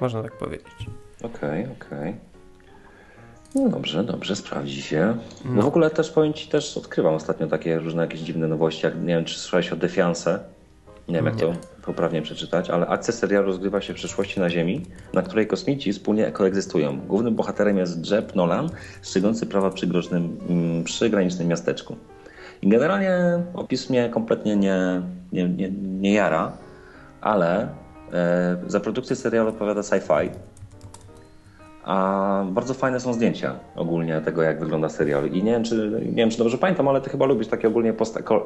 można 0.00 0.22
tak 0.22 0.38
powiedzieć. 0.38 0.86
Okej 1.22 1.64
okay, 1.64 1.76
okej. 1.80 2.10
okay. 2.10 2.33
No 3.54 3.68
dobrze, 3.68 4.04
dobrze, 4.04 4.36
sprawdzi 4.36 4.82
się. 4.82 5.16
No, 5.44 5.62
w 5.62 5.66
ogóle 5.66 5.90
też 5.90 6.10
powiem 6.10 6.32
Ci, 6.32 6.48
też 6.48 6.76
odkrywam 6.76 7.14
ostatnio 7.14 7.46
takie 7.46 7.78
różne 7.78 8.02
jakieś 8.02 8.20
dziwne 8.20 8.48
nowości, 8.48 8.86
jak 8.86 9.00
nie 9.00 9.14
wiem, 9.14 9.24
czy 9.24 9.38
słyszałeś 9.38 9.72
o 9.72 9.76
Defiance. 9.76 10.38
Nie 11.08 11.14
wiem, 11.14 11.24
jak 11.24 11.36
to 11.36 11.52
poprawnie 11.82 12.22
przeczytać, 12.22 12.70
ale 12.70 12.86
akcja 12.86 13.14
serialu 13.14 13.46
rozgrywa 13.46 13.80
się 13.80 13.92
w 13.92 13.96
przyszłości 13.96 14.40
na 14.40 14.50
Ziemi, 14.50 14.82
na 15.12 15.22
której 15.22 15.46
kosmici 15.46 15.92
wspólnie 15.92 16.32
koegzystują. 16.32 17.00
Głównym 17.00 17.34
bohaterem 17.34 17.78
jest 17.78 18.10
Jeb 18.10 18.34
Nolan, 18.34 18.70
strzegący 19.02 19.46
prawa 19.46 19.70
przy 19.70 19.86
groźnym, 19.86 20.36
mm, 20.48 20.84
przygranicznym 20.84 21.48
miasteczku. 21.48 21.96
I 22.62 22.68
generalnie 22.68 23.42
opis 23.54 23.90
mnie 23.90 24.08
kompletnie 24.08 24.56
nie, 24.56 25.02
nie, 25.32 25.48
nie, 25.48 25.70
nie 26.00 26.12
jara, 26.12 26.52
ale 27.20 27.68
e, 28.12 28.56
za 28.66 28.80
produkcję 28.80 29.16
serialu 29.16 29.48
odpowiada 29.48 29.80
Sci-Fi, 29.80 30.30
a 31.84 32.44
bardzo 32.50 32.74
fajne 32.74 33.00
są 33.00 33.12
zdjęcia 33.12 33.54
ogólnie 33.76 34.20
tego, 34.20 34.42
jak 34.42 34.60
wygląda 34.60 34.88
serial. 34.88 35.26
I 35.26 35.42
nie 35.42 35.52
wiem, 35.52 35.64
czy, 35.64 36.02
nie 36.06 36.16
wiem, 36.16 36.30
czy 36.30 36.38
dobrze 36.38 36.58
pamiętam, 36.58 36.88
ale 36.88 37.00
ty 37.00 37.10
chyba 37.10 37.26
lubisz 37.26 37.48
takie 37.48 37.68
ogólnie 37.68 37.94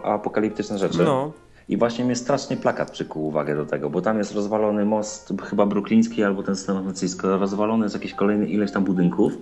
apokaliptyczne 0.03 0.79
rzeczy. 0.79 0.98
No. 1.05 1.33
I 1.68 1.77
właśnie 1.77 2.05
mnie 2.05 2.16
strasznie 2.16 2.57
plakat 2.57 2.90
przykuł 2.90 3.27
uwagę 3.27 3.57
do 3.57 3.66
tego, 3.66 3.90
bo 3.90 4.01
tam 4.01 4.18
jest 4.18 4.35
rozwalony 4.35 4.85
most, 4.85 5.33
chyba 5.42 5.66
brukliński 5.66 6.24
albo 6.24 6.42
ten 6.42 6.57
San 6.57 6.83
Francisco, 6.83 7.38
rozwalony 7.38 7.85
jest 7.85 7.94
jakiś 7.94 8.14
kolejny 8.14 8.46
ileś 8.46 8.72
tam 8.72 8.85
budynków. 8.85 9.33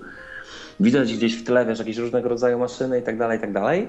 Widać 0.81 1.15
gdzieś 1.15 1.43
w 1.43 1.45
tle, 1.45 1.67
wiesz, 1.67 1.79
jakieś 1.79 1.97
różnego 1.97 2.29
rodzaju 2.29 2.59
maszyny 2.59 2.99
i 2.99 3.03
tak 3.03 3.19
dalej, 3.19 3.39
i 3.39 3.41
tak 3.41 3.53
dalej. 3.53 3.89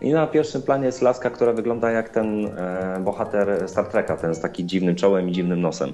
I 0.00 0.12
na 0.12 0.26
pierwszym 0.26 0.62
planie 0.62 0.86
jest 0.86 1.02
laska, 1.02 1.30
która 1.30 1.52
wygląda 1.52 1.90
jak 1.90 2.08
ten 2.08 2.46
e, 2.46 3.00
bohater 3.04 3.68
Star 3.68 3.86
Treka, 3.86 4.16
ten 4.16 4.34
z 4.34 4.40
takim 4.40 4.68
dziwnym 4.68 4.94
czołem 4.94 5.28
i 5.28 5.32
dziwnym 5.32 5.60
nosem. 5.60 5.92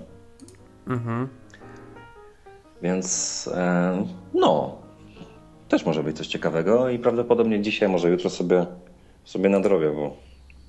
Mhm. 0.88 1.28
Więc 2.84 3.48
e, 3.54 4.06
no, 4.34 4.78
też 5.68 5.86
może 5.86 6.02
być 6.02 6.16
coś 6.16 6.26
ciekawego 6.26 6.88
i 6.88 6.98
prawdopodobnie 6.98 7.62
dzisiaj, 7.62 7.88
może 7.88 8.10
jutro 8.10 8.30
sobie, 8.30 8.66
sobie 9.24 9.48
nadrobię, 9.48 9.90
bo 9.90 10.16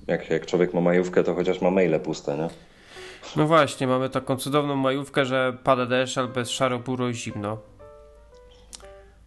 jak, 0.06 0.30
jak 0.30 0.46
człowiek 0.46 0.74
ma 0.74 0.80
majówkę, 0.80 1.24
to 1.24 1.34
chociaż 1.34 1.60
ma 1.60 1.70
maile 1.70 2.00
puste, 2.00 2.36
nie? 2.36 2.48
No 3.36 3.46
właśnie, 3.46 3.86
mamy 3.86 4.10
taką 4.10 4.36
cudowną 4.36 4.76
majówkę, 4.76 5.24
że 5.24 5.56
pada 5.64 5.86
deszcz, 5.86 6.18
albo 6.18 6.40
jest 6.40 6.52
szaro, 6.52 6.78
buro 6.78 7.08
i 7.08 7.14
zimno. 7.14 7.58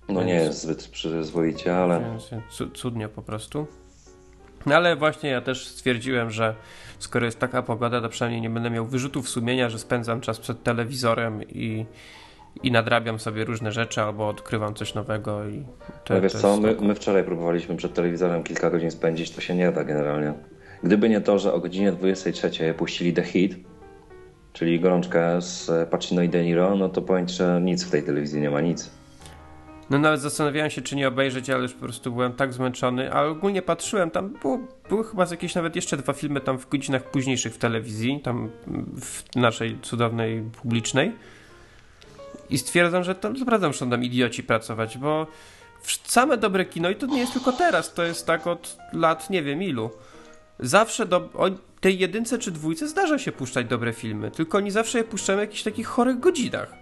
No 0.08 0.24
nie 0.24 0.34
jest 0.34 0.62
zbyt 0.62 0.88
przyzwoicie, 0.88 1.76
ale... 1.76 2.18
Cudnie 2.74 3.08
po 3.08 3.22
prostu. 3.22 3.68
No 4.66 4.76
ale 4.76 4.96
właśnie 4.96 5.30
ja 5.30 5.42
też 5.42 5.68
stwierdziłem, 5.68 6.32
że 6.32 6.56
skoro 7.00 7.26
jest 7.26 7.40
taka 7.40 7.62
pogoda, 7.62 8.02
to 8.02 8.10
przynajmniej 8.10 8.42
nie 8.42 8.50
będę 8.50 8.70
miał 8.70 8.86
wyrzutów 8.86 9.30
sumienia, 9.30 9.70
że 9.70 9.80
spędzam 9.80 10.22
czas 10.22 10.40
przed 10.40 10.64
telewizorem 10.64 11.44
i, 11.44 11.86
i 12.64 12.72
nadrabiam 12.72 13.20
sobie 13.20 13.46
różne 13.46 13.72
rzeczy 13.72 14.02
albo 14.02 14.28
odkrywam 14.28 14.74
coś 14.74 14.94
nowego. 14.94 15.48
I 15.48 15.66
to, 16.04 16.14
no 16.14 16.22
wiesz 16.22 16.34
to 16.34 16.40
co, 16.40 16.58
my, 16.58 16.76
my, 16.82 16.96
wczoraj 16.96 17.24
próbowaliśmy 17.24 17.76
przed 17.76 17.94
telewizorem 17.94 18.44
kilka 18.44 18.70
godzin 18.70 18.92
spędzić, 18.92 19.32
to 19.32 19.42
się 19.42 19.56
nie 19.56 19.72
da 19.72 19.84
generalnie. 19.84 20.34
Gdyby 20.84 21.10
nie 21.10 21.22
to, 21.22 21.40
że 21.40 21.54
o 21.54 21.60
godzinie 21.60 21.92
23 21.92 22.74
puścili 22.78 23.14
The 23.14 23.24
Heat, 23.24 23.52
czyli 24.54 24.80
gorączkę 24.80 25.42
z 25.42 25.90
Pacino 25.90 26.22
i 26.22 26.30
De 26.30 26.44
Niro, 26.44 26.76
no 26.76 26.90
to 26.90 27.02
powiem 27.02 27.28
że 27.28 27.62
nic 27.64 27.84
w 27.84 27.92
tej 27.92 28.04
telewizji 28.04 28.42
nie 28.42 28.50
ma, 28.50 28.62
nic. 28.62 28.92
No 29.90 30.00
nawet 30.00 30.22
zastanawiałem 30.22 30.70
się, 30.70 30.82
czy 30.82 30.96
nie 30.96 31.08
obejrzeć, 31.08 31.50
ale 31.50 31.62
już 31.62 31.74
po 31.74 31.80
prostu 31.80 32.12
byłem 32.12 32.34
tak 32.34 32.54
zmęczony, 32.54 33.14
ale 33.14 33.30
ogólnie 33.30 33.62
patrzyłem, 33.62 34.12
tam 34.12 34.34
było, 34.42 34.60
były 34.90 35.04
chyba 35.04 35.26
jakieś 35.32 35.56
nawet 35.56 35.76
jeszcze 35.76 35.98
dwa 35.98 36.14
filmy 36.14 36.42
tam 36.42 36.58
w 36.58 36.70
godzinach 36.70 37.04
późniejszych 37.04 37.54
w 37.54 37.58
telewizji, 37.58 38.20
tam 38.24 38.50
w 39.02 39.36
naszej 39.36 39.80
cudownej 39.82 40.44
publicznej. 40.62 41.12
I 42.50 42.58
stwierdzam, 42.58 43.04
że 43.04 43.16
to 43.16 43.30
naprawdę 43.30 43.68
muszą 43.68 43.90
tam 43.90 44.04
idioci 44.04 44.44
pracować, 44.44 44.98
bo 44.98 45.28
same 46.04 46.38
dobre 46.38 46.66
kino, 46.66 46.90
i 46.90 46.96
to 46.96 47.06
nie 47.06 47.20
jest 47.20 47.34
tylko 47.34 47.52
teraz, 47.52 47.94
to 47.94 48.04
jest 48.04 48.28
tak 48.28 48.48
od 48.48 48.78
lat 48.94 49.30
nie 49.30 49.44
wiem 49.44 49.64
ilu. 49.64 49.90
Zawsze 50.60 51.06
do 51.06 51.18
o 51.18 51.50
tej 51.82 52.00
jedynce 52.00 52.40
czy 52.40 52.52
dwójce 52.52 52.88
zdarza 52.88 53.20
się 53.20 53.32
puszczać 53.32 53.68
dobre 53.68 53.94
filmy, 53.94 54.32
tylko 54.32 54.58
oni 54.58 54.72
zawsze 54.72 54.98
je 54.98 55.04
puszczają 55.04 55.40
w 55.40 55.42
jakichś 55.42 55.64
takich 55.64 55.88
chorych 55.88 56.20
godzinach. 56.20 56.74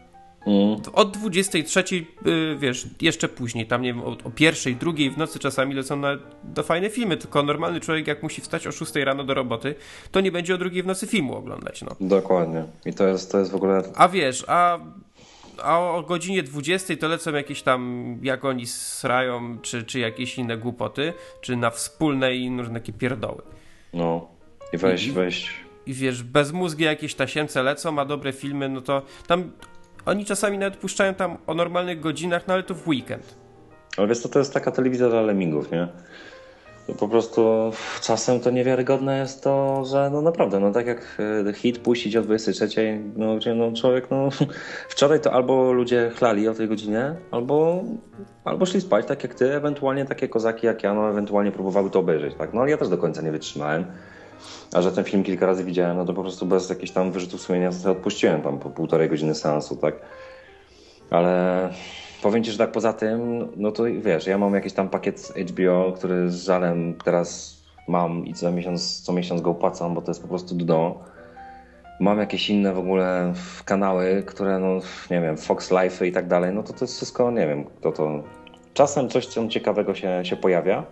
Mm. 0.47 0.77
Od 0.93 1.17
23, 1.17 1.83
yy, 2.25 2.57
wiesz, 2.59 2.87
jeszcze 3.01 3.29
później, 3.29 3.67
tam 3.67 3.81
nie 3.81 3.93
wiem, 3.93 4.03
o, 4.03 4.17
o, 4.23 4.31
pierwszej, 4.35 4.75
drugiej 4.75 5.11
w 5.11 5.17
nocy 5.17 5.39
czasami 5.39 5.75
lecą 5.75 5.95
na, 5.95 6.17
do 6.43 6.63
fajne 6.63 6.89
filmy, 6.89 7.17
tylko 7.17 7.43
normalny 7.43 7.79
człowiek 7.79 8.07
jak 8.07 8.23
musi 8.23 8.41
wstać 8.41 8.67
o 8.67 8.71
6 8.71 8.95
rano 8.95 9.23
do 9.23 9.33
roboty, 9.33 9.75
to 10.11 10.21
nie 10.21 10.31
będzie 10.31 10.55
o 10.55 10.57
drugiej 10.57 10.83
w 10.83 10.85
nocy 10.85 11.07
filmu 11.07 11.35
oglądać, 11.35 11.81
no. 11.81 11.95
Dokładnie. 12.01 12.63
I 12.85 12.93
to 12.93 13.07
jest, 13.07 13.31
to 13.31 13.39
jest 13.39 13.51
w 13.51 13.55
ogóle... 13.55 13.83
A 13.95 14.07
wiesz, 14.09 14.45
a 14.47 14.79
a 15.63 15.79
o 15.79 16.03
godzinie 16.03 16.43
20 16.43 16.95
to 16.95 17.07
lecą 17.07 17.33
jakieś 17.33 17.61
tam, 17.61 18.15
jak 18.21 18.45
oni 18.45 18.67
srają, 18.67 19.57
czy, 19.61 19.83
czy 19.83 19.99
jakieś 19.99 20.37
inne 20.37 20.57
głupoty, 20.57 21.13
czy 21.41 21.55
na 21.55 21.69
wspólne 21.69 22.35
i 22.35 22.57
różne 22.57 22.79
takie 22.79 22.93
pierdoły. 22.93 23.41
No, 23.93 24.27
i 24.73 24.77
weź, 24.77 25.07
I, 25.07 25.11
weź. 25.11 25.53
I 25.85 25.93
wiesz, 25.93 26.23
bez 26.23 26.51
mózgi 26.51 26.83
jakieś 26.83 27.15
tasiemce 27.15 27.63
lecą, 27.63 27.99
a 27.99 28.05
dobre 28.05 28.33
filmy, 28.33 28.69
no 28.69 28.81
to 28.81 29.01
tam 29.27 29.51
Oni 30.07 30.25
czasami 30.25 30.57
nawet 30.57 30.77
puszczają 30.77 31.13
tam 31.13 31.37
o 31.47 31.53
normalnych 31.53 31.99
godzinach, 31.99 32.47
no 32.47 32.53
ale 32.53 32.63
to 32.63 32.75
w 32.75 32.87
weekend. 32.87 33.35
Ale 33.97 34.07
wiesz 34.07 34.19
co, 34.19 34.29
to 34.29 34.39
jest 34.39 34.53
taka 34.53 34.71
telewizja 34.71 35.09
dla 35.09 35.21
lemmingów, 35.21 35.71
nie? 35.71 35.87
To 36.87 36.93
po 36.93 37.07
prostu 37.07 37.71
czasem 38.01 38.39
to 38.39 38.49
niewiarygodne 38.51 39.19
jest 39.19 39.43
to, 39.43 39.85
że 39.85 40.09
no 40.13 40.21
naprawdę, 40.21 40.59
no 40.59 40.71
tak 40.71 40.87
jak 40.87 41.17
e, 41.49 41.53
hit 41.53 41.79
puścić 41.79 42.15
o 42.15 42.21
23, 42.21 43.01
no 43.15 43.35
gdzie 43.35 43.55
no 43.55 43.71
człowiek, 43.71 44.11
no 44.11 44.29
wczoraj 44.89 45.19
to 45.19 45.33
albo 45.33 45.73
ludzie 45.73 46.11
chlali 46.15 46.47
o 46.47 46.53
tej 46.53 46.67
godzinie, 46.67 47.15
albo, 47.31 47.83
albo 48.43 48.65
szli 48.65 48.81
spać 48.81 49.05
tak 49.05 49.23
jak 49.23 49.33
ty, 49.33 49.53
ewentualnie 49.53 50.05
takie 50.05 50.27
kozaki 50.27 50.65
jak 50.65 50.83
ja, 50.83 50.93
no 50.93 51.09
ewentualnie 51.09 51.51
próbowały 51.51 51.89
to 51.89 51.99
obejrzeć, 51.99 52.35
tak? 52.37 52.53
No 52.53 52.61
ale 52.61 52.71
ja 52.71 52.77
też 52.77 52.89
do 52.89 52.97
końca 52.97 53.21
nie 53.21 53.31
wytrzymałem. 53.31 53.85
A 54.73 54.81
że 54.81 54.91
ten 54.91 55.03
film 55.03 55.23
kilka 55.23 55.45
razy 55.45 55.63
widziałem, 55.63 55.97
no 55.97 56.05
to 56.05 56.13
po 56.13 56.21
prostu 56.21 56.45
bez 56.45 56.69
jakichś 56.69 56.91
tam 56.91 57.11
wyrzutów 57.11 57.41
sumienia 57.41 57.69
odpuściłem 57.91 58.41
tam 58.41 58.59
po 58.59 58.69
półtorej 58.69 59.09
godziny 59.09 59.35
seansu, 59.35 59.75
tak? 59.75 59.95
Ale 61.09 61.69
powiem 62.21 62.43
ci, 62.43 62.51
że 62.51 62.57
tak 62.57 62.71
poza 62.71 62.93
tym, 62.93 63.47
no 63.55 63.71
to 63.71 63.83
wiesz, 63.83 64.27
ja 64.27 64.37
mam 64.37 64.53
jakiś 64.53 64.73
tam 64.73 64.89
pakiet 64.89 65.33
HBO, 65.49 65.91
który 65.95 66.31
z 66.31 66.43
żalem 66.43 66.93
teraz 67.03 67.57
mam 67.87 68.25
i 68.25 68.33
co 68.33 68.51
miesiąc, 68.51 69.01
co 69.01 69.13
miesiąc 69.13 69.41
go 69.41 69.49
opłacam, 69.49 69.93
bo 69.93 70.01
to 70.01 70.11
jest 70.11 70.21
po 70.21 70.27
prostu 70.27 70.55
dno. 70.55 70.99
Mam 71.99 72.19
jakieś 72.19 72.49
inne 72.49 72.73
w 72.73 72.77
ogóle 72.79 73.33
kanały, 73.65 74.23
które 74.25 74.59
no, 74.59 74.79
nie 75.11 75.21
wiem, 75.21 75.37
Fox 75.37 75.71
Life 75.71 76.07
i 76.07 76.11
tak 76.11 76.27
dalej, 76.27 76.53
no 76.53 76.63
to 76.63 76.73
to 76.73 76.85
jest 76.85 76.95
wszystko, 76.95 77.31
nie 77.31 77.47
wiem, 77.47 77.65
to 77.81 77.91
to... 77.91 78.23
Czasem 78.73 79.09
coś 79.09 79.27
tam 79.27 79.49
ciekawego 79.49 79.95
się, 79.95 80.19
się 80.23 80.35
pojawia, 80.35 80.85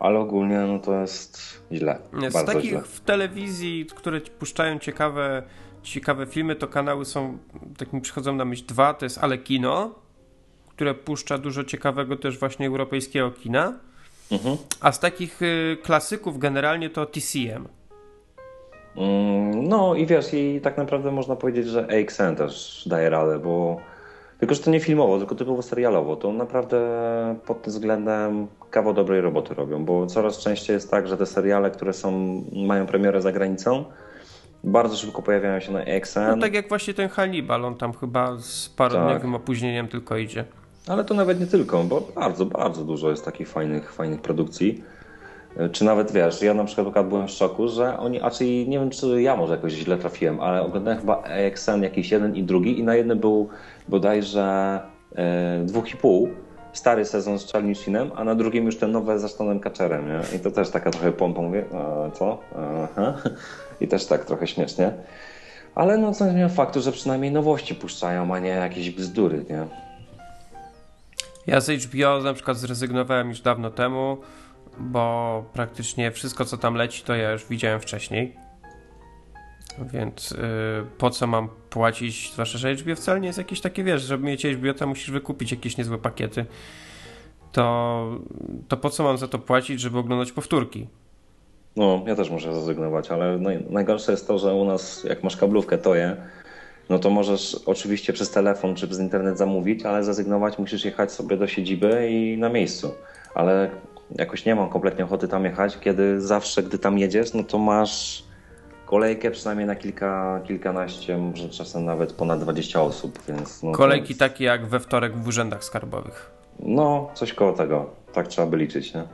ale 0.00 0.18
ogólnie 0.18 0.58
no 0.58 0.78
to 0.78 1.00
jest 1.00 1.38
źle. 1.72 1.98
Nie, 2.12 2.30
z 2.30 2.44
takich 2.44 2.70
źle. 2.70 2.82
w 2.82 3.00
telewizji, 3.00 3.86
które 3.94 4.20
puszczają 4.20 4.78
ciekawe, 4.78 5.42
ciekawe 5.82 6.26
filmy, 6.26 6.56
to 6.56 6.68
kanały 6.68 7.04
są, 7.04 7.38
tak 7.78 7.92
mi 7.92 8.00
przychodzą 8.00 8.34
na 8.34 8.44
myśl 8.44 8.64
dwa, 8.66 8.94
to 8.94 9.06
jest 9.06 9.18
Ale 9.18 9.38
Kino, 9.38 10.03
które 10.76 10.94
puszcza 10.94 11.38
dużo 11.38 11.64
ciekawego 11.64 12.16
też 12.16 12.38
właśnie 12.38 12.66
europejskiego 12.66 13.30
kina, 13.30 13.72
Mhm. 14.32 14.56
a 14.80 14.92
z 14.92 15.00
takich 15.00 15.42
y, 15.42 15.76
klasyków 15.82 16.38
generalnie 16.38 16.90
to 16.90 17.06
TCM. 17.06 17.68
Mm, 18.96 19.68
No 19.68 19.94
i 19.94 20.06
wiesz, 20.06 20.34
i 20.34 20.60
tak 20.62 20.76
naprawdę 20.78 21.10
można 21.10 21.36
powiedzieć, 21.36 21.66
że 21.66 21.86
AXN 22.00 22.34
też 22.36 22.82
daje 22.86 23.10
radę, 23.10 23.38
bo 23.38 23.76
tylko, 24.38 24.54
że 24.54 24.62
to 24.62 24.70
nie 24.70 24.80
filmowo, 24.80 25.18
tylko 25.18 25.34
typowo 25.34 25.62
serialowo, 25.62 26.16
to 26.16 26.32
naprawdę 26.32 26.78
pod 27.46 27.62
tym 27.62 27.72
względem 27.72 28.46
kawał 28.70 28.94
dobrej 28.94 29.20
roboty 29.20 29.54
robią, 29.54 29.84
bo 29.84 30.06
coraz 30.06 30.38
częściej 30.38 30.74
jest 30.74 30.90
tak, 30.90 31.08
że 31.08 31.16
te 31.16 31.26
seriale, 31.26 31.70
które 31.70 31.92
są, 31.92 32.42
mają 32.66 32.86
premierę 32.86 33.22
za 33.22 33.32
granicą, 33.32 33.84
bardzo 34.64 34.96
szybko 34.96 35.22
pojawiają 35.22 35.60
się 35.60 35.72
na 35.72 35.78
AXN, 35.80 36.20
No 36.28 36.36
tak 36.40 36.54
jak 36.54 36.68
właśnie 36.68 36.94
ten 36.94 37.08
Hannibal, 37.08 37.64
on 37.64 37.74
tam 37.74 37.92
chyba 37.92 38.36
z 38.38 38.68
parodniowym 38.68 39.32
Tak. 39.32 39.40
opóźnieniem 39.40 39.88
tylko 39.88 40.16
idzie. 40.16 40.44
Ale 40.88 41.04
to 41.04 41.14
nawet 41.14 41.40
nie 41.40 41.46
tylko, 41.46 41.84
bo 41.84 42.00
bardzo, 42.14 42.46
bardzo 42.46 42.84
dużo 42.84 43.10
jest 43.10 43.24
takich 43.24 43.48
fajnych, 43.48 43.92
fajnych 43.92 44.20
produkcji. 44.20 44.84
Czy 45.72 45.84
nawet 45.84 46.12
wiesz, 46.12 46.42
ja 46.42 46.54
na 46.54 46.64
przykład 46.64 47.08
byłem 47.08 47.28
w 47.28 47.30
szoku, 47.30 47.68
że 47.68 47.98
oni, 47.98 48.20
a 48.20 48.30
czyli 48.30 48.68
nie 48.68 48.78
wiem, 48.78 48.90
czy 48.90 49.22
ja 49.22 49.36
może 49.36 49.54
jakoś 49.54 49.72
źle 49.72 49.96
trafiłem, 49.96 50.40
ale 50.40 50.62
oglądałem 50.62 51.00
chyba 51.00 51.22
AXN 51.22 51.82
jakiś 51.82 52.10
jeden 52.10 52.36
i 52.36 52.42
drugi 52.42 52.78
i 52.78 52.82
na 52.82 52.94
jednym 52.94 53.18
był 53.18 53.48
bodajże 53.88 54.80
e, 55.16 55.62
dwóch 55.64 55.94
i 55.94 55.96
pół, 55.96 56.28
stary 56.72 57.04
sezon 57.04 57.38
z 57.38 57.52
Charlie 57.52 57.74
Sheenem, 57.74 58.10
a 58.16 58.24
na 58.24 58.34
drugim 58.34 58.66
już 58.66 58.76
ten 58.76 58.92
nowe 58.92 59.18
z 59.18 59.24
Ashtonem 59.24 59.60
Kutcherem, 59.60 60.08
nie? 60.08 60.36
I 60.36 60.40
to 60.40 60.50
też 60.50 60.70
taka 60.70 60.90
trochę 60.90 61.12
pompa, 61.12 61.42
mówię, 61.42 61.64
a, 61.74 62.10
co? 62.10 62.38
Aha. 62.84 63.14
I 63.80 63.88
też 63.88 64.06
tak 64.06 64.24
trochę 64.24 64.46
śmiesznie. 64.46 64.92
Ale 65.74 65.98
no 65.98 66.12
co 66.12 66.32
nie 66.32 66.48
faktu, 66.48 66.80
że 66.80 66.92
przynajmniej 66.92 67.32
nowości 67.32 67.74
puszczają, 67.74 68.34
a 68.34 68.38
nie 68.38 68.48
jakieś 68.48 68.90
bzdury, 68.90 69.44
nie? 69.50 69.83
Ja 71.46 71.60
z 71.60 71.70
HBO 71.70 72.20
na 72.22 72.34
przykład 72.34 72.56
zrezygnowałem 72.56 73.28
już 73.28 73.40
dawno 73.40 73.70
temu, 73.70 74.18
bo 74.78 75.44
praktycznie 75.52 76.10
wszystko 76.10 76.44
co 76.44 76.58
tam 76.58 76.74
leci 76.74 77.02
to 77.02 77.14
ja 77.14 77.32
już 77.32 77.46
widziałem 77.46 77.80
wcześniej. 77.80 78.36
Więc 79.78 80.32
y, 80.32 80.36
po 80.98 81.10
co 81.10 81.26
mam 81.26 81.48
płacić, 81.70 82.32
zwłaszcza, 82.32 82.58
że 82.58 82.74
HBO 82.74 82.96
wcale 82.96 83.20
nie 83.20 83.26
jest 83.26 83.38
jakieś 83.38 83.60
takie, 83.60 83.84
wiesz, 83.84 84.02
żeby 84.02 84.26
mieć 84.26 84.46
HBO 84.46 84.74
to 84.74 84.86
musisz 84.86 85.10
wykupić 85.10 85.50
jakieś 85.50 85.76
niezłe 85.76 85.98
pakiety. 85.98 86.46
To, 87.52 88.18
to 88.68 88.76
po 88.76 88.90
co 88.90 89.02
mam 89.02 89.18
za 89.18 89.28
to 89.28 89.38
płacić, 89.38 89.80
żeby 89.80 89.98
oglądać 89.98 90.32
powtórki? 90.32 90.86
No, 91.76 92.04
ja 92.06 92.16
też 92.16 92.30
muszę 92.30 92.54
zrezygnować, 92.54 93.10
ale 93.10 93.38
naj, 93.38 93.64
najgorsze 93.70 94.12
jest 94.12 94.28
to, 94.28 94.38
że 94.38 94.54
u 94.54 94.64
nas, 94.64 95.04
jak 95.04 95.24
masz 95.24 95.36
kablówkę, 95.36 95.78
to 95.78 95.94
je, 95.94 96.16
no 96.88 96.98
to 96.98 97.10
możesz 97.10 97.54
oczywiście 97.66 98.12
przez 98.12 98.30
telefon 98.30 98.74
czy 98.74 98.86
przez 98.86 99.00
internet 99.00 99.38
zamówić, 99.38 99.84
ale 99.84 100.04
zrezygnować 100.04 100.58
musisz 100.58 100.84
jechać 100.84 101.12
sobie 101.12 101.36
do 101.36 101.46
siedziby 101.46 102.08
i 102.10 102.38
na 102.38 102.48
miejscu. 102.48 102.94
Ale 103.34 103.70
jakoś 104.18 104.44
nie 104.44 104.54
mam 104.54 104.68
kompletnie 104.68 105.04
ochoty 105.04 105.28
tam 105.28 105.44
jechać, 105.44 105.78
kiedy 105.80 106.20
zawsze, 106.20 106.62
gdy 106.62 106.78
tam 106.78 106.98
jedziesz, 106.98 107.34
no 107.34 107.44
to 107.44 107.58
masz 107.58 108.24
kolejkę 108.86 109.30
przynajmniej 109.30 109.66
na 109.66 109.74
kilka, 109.74 110.40
kilkanaście, 110.46 111.18
może 111.18 111.48
czasem 111.48 111.84
nawet 111.84 112.12
ponad 112.12 112.40
20 112.40 112.82
osób, 112.82 113.18
więc... 113.28 113.62
No 113.62 113.72
Kolejki 113.72 114.14
takie 114.14 114.44
jak 114.44 114.66
we 114.66 114.80
wtorek 114.80 115.16
w 115.16 115.28
urzędach 115.28 115.64
skarbowych. 115.64 116.30
No, 116.58 117.10
coś 117.14 117.32
koło 117.32 117.52
tego. 117.52 117.90
Tak 118.12 118.28
trzeba 118.28 118.46
by 118.46 118.56
liczyć, 118.56 118.94
nie? 118.94 119.04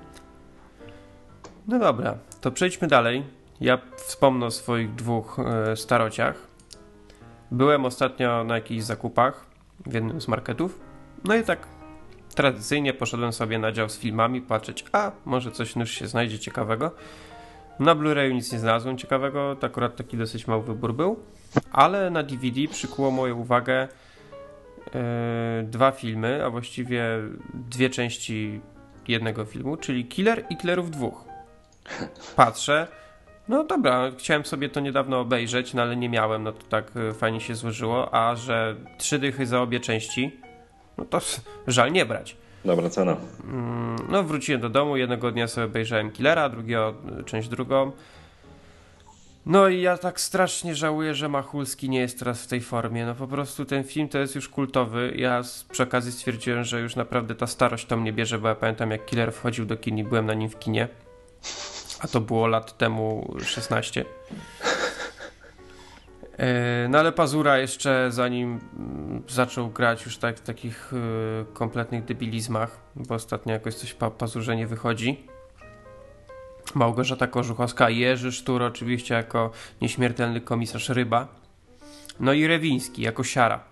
No 1.69 1.79
dobra, 1.79 2.15
to 2.41 2.51
przejdźmy 2.51 2.89
dalej. 2.89 3.25
Ja 3.61 3.79
wspomnę 3.97 4.47
o 4.47 4.51
swoich 4.51 4.95
dwóch 4.95 5.39
e, 5.39 5.77
starociach. 5.77 6.50
Byłem 7.51 7.85
ostatnio 7.85 8.45
na 8.45 8.55
jakichś 8.55 8.83
zakupach 8.83 9.47
w 9.87 9.95
jednym 9.95 10.21
z 10.21 10.29
marketów. 10.29 10.81
No 11.25 11.35
i 11.35 11.43
tak 11.43 11.67
tradycyjnie 12.35 12.95
poszedłem 12.95 13.33
sobie 13.33 13.59
na 13.59 13.73
dział 13.73 13.89
z 13.89 13.99
filmami, 13.99 14.41
patrzeć, 14.41 14.85
a 14.93 15.13
może 15.25 15.51
coś 15.51 15.77
już 15.77 15.91
się 15.91 16.07
znajdzie 16.07 16.39
ciekawego. 16.39 16.91
Na 17.79 17.95
Blu-rayu 17.95 18.35
nic 18.35 18.53
nie 18.53 18.59
znalazłem 18.59 18.99
ciekawego, 18.99 19.57
to 19.57 19.67
akurat 19.67 19.97
taki 19.97 20.17
dosyć 20.17 20.47
mały 20.47 20.63
wybór 20.63 20.95
był. 20.95 21.23
Ale 21.73 22.11
na 22.11 22.23
DVD 22.23 22.61
przykuło 22.71 23.11
moją 23.11 23.37
uwagę 23.37 23.89
e, 24.95 25.63
dwa 25.63 25.91
filmy, 25.91 26.45
a 26.45 26.51
właściwie 26.51 27.05
dwie 27.55 27.91
części 27.91 28.61
jednego 29.09 29.45
filmu, 29.45 29.77
czyli 29.77 30.05
Killer 30.05 30.45
i 30.51 30.57
Killerów 30.57 30.91
dwóch 30.91 31.25
patrzę. 32.37 32.87
No 33.51 33.65
dobra, 33.65 34.11
chciałem 34.19 34.45
sobie 34.45 34.69
to 34.69 34.81
niedawno 34.81 35.21
obejrzeć, 35.21 35.75
no 35.75 35.83
ale 35.83 35.97
nie 35.97 36.09
miałem, 36.09 36.43
no 36.43 36.53
to 36.53 36.63
tak 36.69 36.97
y, 36.97 37.15
fajnie 37.15 37.41
się 37.41 37.55
złożyło, 37.55 38.15
a 38.15 38.37
że 38.37 38.77
trzy 38.99 39.19
dychy 39.19 39.47
za 39.47 39.61
obie 39.63 39.81
części, 39.81 40.41
no 40.99 41.05
to 41.05 41.21
żal 41.67 41.93
nie 41.93 42.07
brać. 42.07 42.37
Dobra 42.65 42.91
cena. 42.91 43.17
Mm, 43.45 43.97
No 44.09 44.23
wróciłem 44.23 44.61
do 44.61 44.69
domu, 44.69 44.97
jednego 44.97 45.33
dnia 45.33 45.49
sobie 45.49 45.65
obejrzałem 45.67 46.11
Killera, 46.11 46.49
drugiego 46.49 46.95
y, 47.21 47.25
część 47.25 47.49
drugą. 47.49 47.93
No 49.47 49.69
i 49.69 49.81
ja 49.81 49.99
tak 49.99 50.21
strasznie 50.21 50.75
żałuję, 50.75 51.15
że 51.15 51.29
Machulski 51.29 51.89
nie 51.89 52.01
jest 52.01 52.19
teraz 52.19 52.43
w 52.43 52.47
tej 52.47 52.61
formie. 52.61 53.07
No 53.07 53.15
po 53.15 53.27
prostu 53.27 53.65
ten 53.65 53.85
film 53.85 54.09
to 54.09 54.19
jest 54.19 54.35
już 54.35 54.49
kultowy. 54.49 55.13
Ja 55.17 55.43
z, 55.43 55.65
przy 55.65 55.83
okazji 55.83 56.13
stwierdziłem, 56.13 56.65
że 56.65 56.81
już 56.81 56.97
naprawdę 56.97 57.35
ta 57.35 57.47
starość 57.47 57.87
to 57.87 57.97
mnie 57.97 58.13
bierze, 58.13 58.39
bo 58.39 58.49
ja 58.49 58.55
pamiętam 58.55 58.91
jak 58.91 59.07
Killer 59.07 59.33
wchodził 59.33 59.67
do 59.67 59.77
kin 59.77 59.99
i 59.99 60.05
byłem 60.05 60.27
na 60.27 60.35
nim 60.35 60.49
w 60.51 60.59
kinie. 60.59 60.89
A 62.01 62.09
to 62.09 62.21
było 62.21 62.47
lat 62.47 62.79
temu 62.79 63.35
16. 63.45 64.05
E, 66.39 66.89
No 66.89 66.99
ale 66.99 67.13
Pazura 67.13 67.59
jeszcze 67.59 68.07
zanim 68.11 68.61
mm, 68.79 69.23
zaczął 69.29 69.71
grać 69.71 70.05
już 70.05 70.19
tak 70.19 70.37
w 70.37 70.41
takich 70.41 70.93
y, 70.93 70.97
kompletnych 71.53 72.05
debilizmach, 72.05 72.81
bo 72.97 73.15
ostatnio 73.15 73.53
jakoś 73.53 73.75
coś 73.75 73.95
pa 73.95 74.11
Pazurze 74.11 74.57
nie 74.57 74.67
wychodzi. 74.67 75.27
Małgorzata 76.75 77.27
Korzuchowska, 77.27 77.91
Jerzy 77.91 78.33
Sztur 78.33 78.63
oczywiście 78.63 79.15
jako 79.15 79.51
nieśmiertelny 79.81 80.41
komisarz 80.41 80.89
Ryba. 80.89 81.29
No 82.21 82.33
i 82.33 82.47
Rewiński 82.47 83.03
jako 83.03 83.25
Siara. 83.25 83.70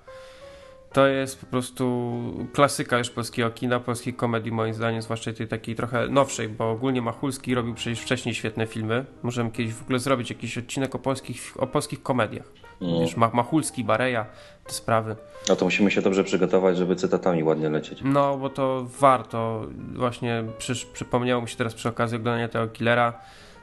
To 0.93 1.07
jest 1.07 1.41
po 1.41 1.47
prostu 1.47 2.19
klasyka 2.53 2.99
już 2.99 3.11
polskiego 3.11 3.51
kina, 3.51 3.81
polskiej 3.81 4.15
komedii 4.15 4.53
moim 4.53 4.75
zdaniem, 4.75 5.03
zwłaszcza 5.03 5.33
tej 5.33 5.49
takiej 5.49 5.75
trochę 5.75 6.09
nowszej, 6.09 6.49
bo 6.49 6.71
ogólnie 6.71 7.03
Machulski 7.03 7.55
robił 7.55 7.75
przecież 7.75 8.01
wcześniej 8.01 8.35
świetne 8.35 8.67
filmy. 8.67 9.05
Możemy 9.23 9.51
kiedyś 9.51 9.75
w 9.75 9.83
ogóle 9.83 9.99
zrobić 9.99 10.31
jakiś 10.31 10.59
odcinek 10.59 10.95
o 10.95 10.99
polskich, 10.99 11.55
o 11.59 11.67
polskich 11.67 12.03
komediach. 12.03 12.47
Mm. 12.81 13.01
Wiesz, 13.01 13.17
Ma- 13.17 13.31
Machulski, 13.35 13.85
Bareja, 13.85 14.27
te 14.67 14.73
sprawy. 14.73 15.17
No 15.49 15.57
to 15.57 15.65
musimy 15.65 15.91
się 15.91 16.03
dobrze 16.03 16.25
przygotować, 16.25 16.77
żeby 16.77 16.97
cytatami 16.97 17.45
ładnie 17.45 17.69
lecieć. 17.71 18.01
No, 18.05 18.37
bo 18.37 18.51
to 18.51 18.87
warto. 19.01 19.67
Właśnie 19.95 20.45
przysz, 20.59 20.85
przypomniało 20.85 21.43
mi 21.43 21.49
się 21.49 21.57
teraz 21.57 21.75
przy 21.75 21.89
okazji 21.89 22.17
oglądania 22.17 22.49
tego 22.49 22.69
Killera, 22.69 23.13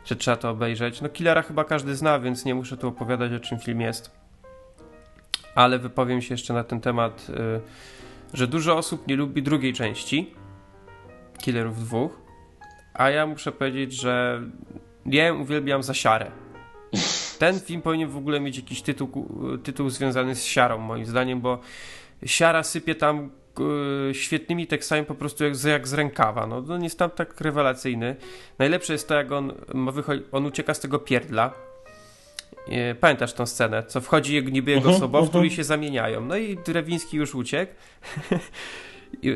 że 0.06 0.16
trzeba 0.16 0.38
to 0.38 0.50
obejrzeć. 0.50 1.02
No, 1.02 1.10
Killera 1.10 1.42
chyba 1.42 1.64
każdy 1.64 1.96
zna, 1.96 2.20
więc 2.20 2.46
nie 2.46 2.56
muszę 2.56 2.78
tu 2.78 2.88
opowiadać 2.88 3.34
o 3.34 3.40
czym 3.40 3.60
film 3.60 3.82
jest. 3.82 4.12
Ale 5.56 5.80
wypowiem 5.80 6.22
się 6.22 6.34
jeszcze 6.34 6.54
na 6.54 6.64
ten 6.64 6.82
temat, 6.82 7.28
y, 7.30 8.38
że 8.38 8.48
dużo 8.48 8.78
osób 8.78 9.08
nie 9.08 9.16
lubi 9.16 9.44
drugiej 9.44 9.74
części 9.74 10.34
Killerów 11.38 11.80
dwóch, 11.80 12.22
a 12.94 13.10
ja 13.10 13.28
muszę 13.28 13.52
powiedzieć, 13.52 13.94
że 13.94 14.42
ja 15.06 15.26
ją 15.26 15.40
uwielbiam 15.42 15.84
za 15.84 15.94
siarę. 15.94 16.32
ten 17.40 17.60
film 17.60 17.82
powinien 17.82 18.10
w 18.10 18.18
ogóle 18.18 18.40
mieć 18.40 18.58
jakiś 18.58 18.82
tytuł, 18.82 19.28
tytuł 19.64 19.90
związany 19.90 20.36
z 20.36 20.44
siarą, 20.44 20.78
moim 20.78 21.06
zdaniem, 21.06 21.42
bo 21.42 21.60
siara 22.26 22.64
sypie 22.64 22.96
tam 22.96 23.30
e, 24.10 24.14
świetnymi 24.14 24.68
tekstami 24.68 25.06
po 25.06 25.16
prostu 25.16 25.44
jak, 25.44 25.56
z- 25.56 25.64
jak 25.64 25.88
z 25.88 25.94
rękawa. 25.94 26.48
No, 26.48 26.58
on 26.70 26.84
jest 26.84 27.00
tam 27.00 27.10
tak 27.10 27.42
rewelacyjny. 27.42 28.16
Najlepsze 28.60 28.94
jest 28.94 29.08
to, 29.08 29.16
jak 29.16 29.32
on, 29.32 29.54
on 30.32 30.46
ucieka 30.46 30.74
z 30.74 30.80
tego 30.80 31.00
pierdla. 31.00 31.54
E, 32.68 32.96
Pamiętasz 32.96 33.34
tą 33.34 33.46
scenę, 33.46 33.84
co 33.84 34.02
wchodzi 34.02 34.44
niby 34.44 34.72
jego 34.72 34.94
sobowtór 35.00 35.36
mhm. 35.36 35.46
i 35.46 35.56
się 35.56 35.64
zamieniają. 35.64 36.22
No 36.22 36.38
i 36.38 36.58
Drewiński 36.66 37.18
już 37.18 37.36
uciekł. 37.36 37.74
I, 39.22 39.30
e, 39.30 39.36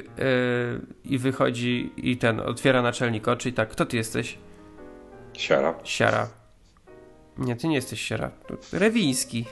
I 1.04 1.18
wychodzi 1.18 1.92
i 1.98 2.18
ten, 2.18 2.40
otwiera 2.40 2.82
naczelnik 2.82 3.28
oczy 3.28 3.50
i 3.50 3.54
tak, 3.54 3.70
kto 3.70 3.86
ty 3.86 3.98
jesteś? 3.98 4.38
Siara. 5.34 5.74
Siara. 5.84 6.30
Nie, 7.38 7.56
ty 7.56 7.68
nie 7.68 7.76
jesteś 7.76 8.02
siara. 8.02 8.32
Rewiński. 8.74 9.46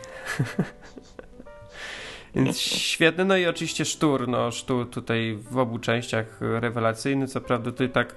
Więc 2.36 2.60
świetny. 2.60 3.26
No 3.26 3.38
i 3.38 3.46
oczywiście 3.46 3.86
sztur. 3.86 4.28
No, 4.28 4.52
sztur 4.52 4.90
tutaj 4.90 5.38
w 5.52 5.58
obu 5.58 5.80
częściach 5.80 6.42
rewelacyjny. 6.42 7.28
Co 7.28 7.42
prawda 7.42 7.72
tutaj 7.72 7.90
tak 7.90 8.16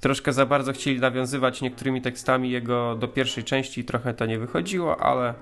troszkę 0.00 0.32
za 0.32 0.46
bardzo 0.46 0.72
chcieli 0.72 1.00
nawiązywać 1.00 1.62
niektórymi 1.62 2.02
tekstami 2.02 2.50
jego 2.50 2.94
do 2.94 3.08
pierwszej 3.08 3.44
części 3.44 3.80
i 3.80 3.84
trochę 3.84 4.14
to 4.14 4.26
nie 4.26 4.38
wychodziło, 4.38 5.00
ale 5.00 5.34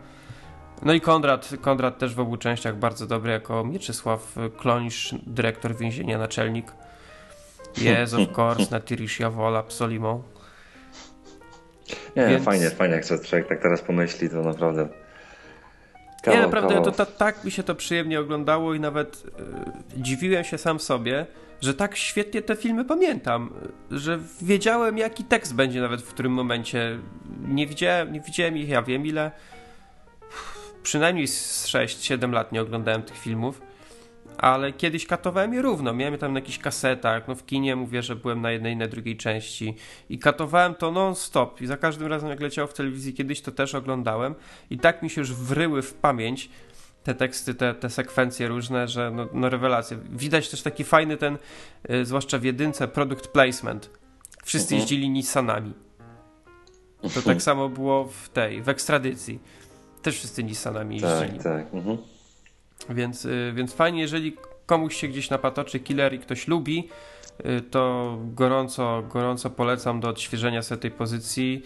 no 0.82 0.92
i 0.92 1.00
Konrad, 1.00 1.50
Konrad 1.60 1.98
też 1.98 2.14
w 2.14 2.20
obu 2.20 2.36
częściach 2.36 2.76
bardzo 2.76 3.06
dobry 3.06 3.32
jako 3.32 3.64
Mieczysław 3.64 4.36
Klonisz, 4.56 5.14
dyrektor 5.26 5.76
więzienia, 5.76 6.18
naczelnik. 6.18 6.72
Yes, 7.78 8.14
of 8.14 8.38
course, 8.38 8.66
Natirish 8.70 9.20
Jawola, 9.20 9.62
Psolimą. 9.62 10.22
Nie, 12.16 12.26
Więc- 12.26 12.44
fajnie, 12.44 12.70
fajnie, 12.70 12.94
jak 12.94 13.04
człowiek 13.04 13.48
tak 13.48 13.62
teraz 13.62 13.82
pomyśli, 13.82 14.30
to 14.30 14.42
naprawdę... 14.42 14.82
Nie, 14.82 16.32
Kawał, 16.32 16.42
naprawdę 16.42 16.74
kawał. 16.74 16.84
to, 16.84 16.92
ta, 16.92 17.06
tak 17.06 17.44
mi 17.44 17.50
się 17.50 17.62
to 17.62 17.74
przyjemnie 17.74 18.20
oglądało 18.20 18.74
i 18.74 18.80
nawet 18.80 19.22
e, 19.96 20.00
dziwiłem 20.02 20.44
się 20.44 20.58
sam 20.58 20.80
sobie, 20.80 21.26
że 21.64 21.74
tak 21.74 21.96
świetnie 21.96 22.42
te 22.42 22.56
filmy 22.56 22.84
pamiętam, 22.84 23.50
że 23.90 24.18
wiedziałem 24.42 24.98
jaki 24.98 25.24
tekst 25.24 25.54
będzie 25.54 25.80
nawet 25.80 26.02
w 26.02 26.08
którym 26.08 26.32
momencie. 26.32 26.98
Nie 27.48 27.66
widziałem, 27.66 28.12
nie 28.12 28.20
widziałem 28.20 28.56
ich, 28.56 28.68
ja 28.68 28.82
wiem 28.82 29.06
ile. 29.06 29.30
Przynajmniej 30.82 31.26
z 31.26 31.66
6-7 31.66 32.32
lat 32.32 32.52
nie 32.52 32.62
oglądałem 32.62 33.02
tych 33.02 33.18
filmów, 33.18 33.62
ale 34.38 34.72
kiedyś 34.72 35.06
katowałem 35.06 35.54
je 35.54 35.62
równo. 35.62 35.94
Miałem 35.94 36.14
je 36.14 36.18
tam 36.18 36.32
na 36.32 36.38
jakichś 36.38 36.58
kasetach, 36.58 37.28
no 37.28 37.34
w 37.34 37.46
kinie 37.46 37.76
mówię, 37.76 38.02
że 38.02 38.16
byłem 38.16 38.40
na 38.40 38.50
jednej 38.50 38.72
i 38.72 38.76
na 38.76 38.88
drugiej 38.88 39.16
części 39.16 39.74
i 40.10 40.18
katowałem 40.18 40.74
to 40.74 40.92
non-stop 40.92 41.60
i 41.60 41.66
za 41.66 41.76
każdym 41.76 42.06
razem 42.06 42.30
jak 42.30 42.40
leciało 42.40 42.68
w 42.68 42.74
telewizji 42.74 43.14
kiedyś 43.14 43.40
to 43.40 43.52
też 43.52 43.74
oglądałem 43.74 44.34
i 44.70 44.78
tak 44.78 45.02
mi 45.02 45.10
się 45.10 45.20
już 45.20 45.32
wryły 45.32 45.82
w 45.82 45.94
pamięć 45.94 46.50
te 47.04 47.14
teksty, 47.14 47.54
te, 47.54 47.74
te 47.74 47.90
sekwencje 47.90 48.48
różne, 48.48 48.88
że 48.88 49.10
no, 49.10 49.28
no 49.32 49.48
rewelacje. 49.48 49.98
Widać 50.10 50.48
też 50.48 50.62
taki 50.62 50.84
fajny 50.84 51.16
ten, 51.16 51.38
y, 51.90 52.04
zwłaszcza 52.04 52.38
w 52.38 52.44
jedynce, 52.44 52.88
product 52.88 53.28
placement. 53.28 53.90
Wszyscy 54.44 54.74
Mhm. 54.74 54.80
jeździli 54.80 55.10
Nissanami. 55.10 55.72
To 57.14 57.22
tak 57.22 57.42
samo 57.42 57.68
było 57.68 58.04
w 58.04 58.28
tej, 58.28 58.62
w 58.62 58.68
ekstradycji. 58.68 59.38
Też 60.02 60.16
wszyscy 60.18 60.44
Nissanami 60.44 60.94
jeździli. 60.94 61.38
Tak, 61.38 61.42
tak. 61.42 61.74
Mhm. 61.74 61.98
Więc, 62.90 63.24
y, 63.24 63.52
więc 63.54 63.74
fajnie, 63.74 64.00
jeżeli 64.00 64.36
komuś 64.66 64.96
się 64.96 65.08
gdzieś 65.08 65.30
napatoczy 65.30 65.80
killer 65.80 66.14
i 66.14 66.18
ktoś 66.18 66.48
lubi, 66.48 66.88
y, 67.46 67.60
to 67.60 68.16
gorąco, 68.24 69.02
gorąco 69.12 69.50
polecam 69.50 70.00
do 70.00 70.08
odświeżenia 70.08 70.62
sobie 70.62 70.80
tej 70.80 70.90
pozycji. 70.90 71.62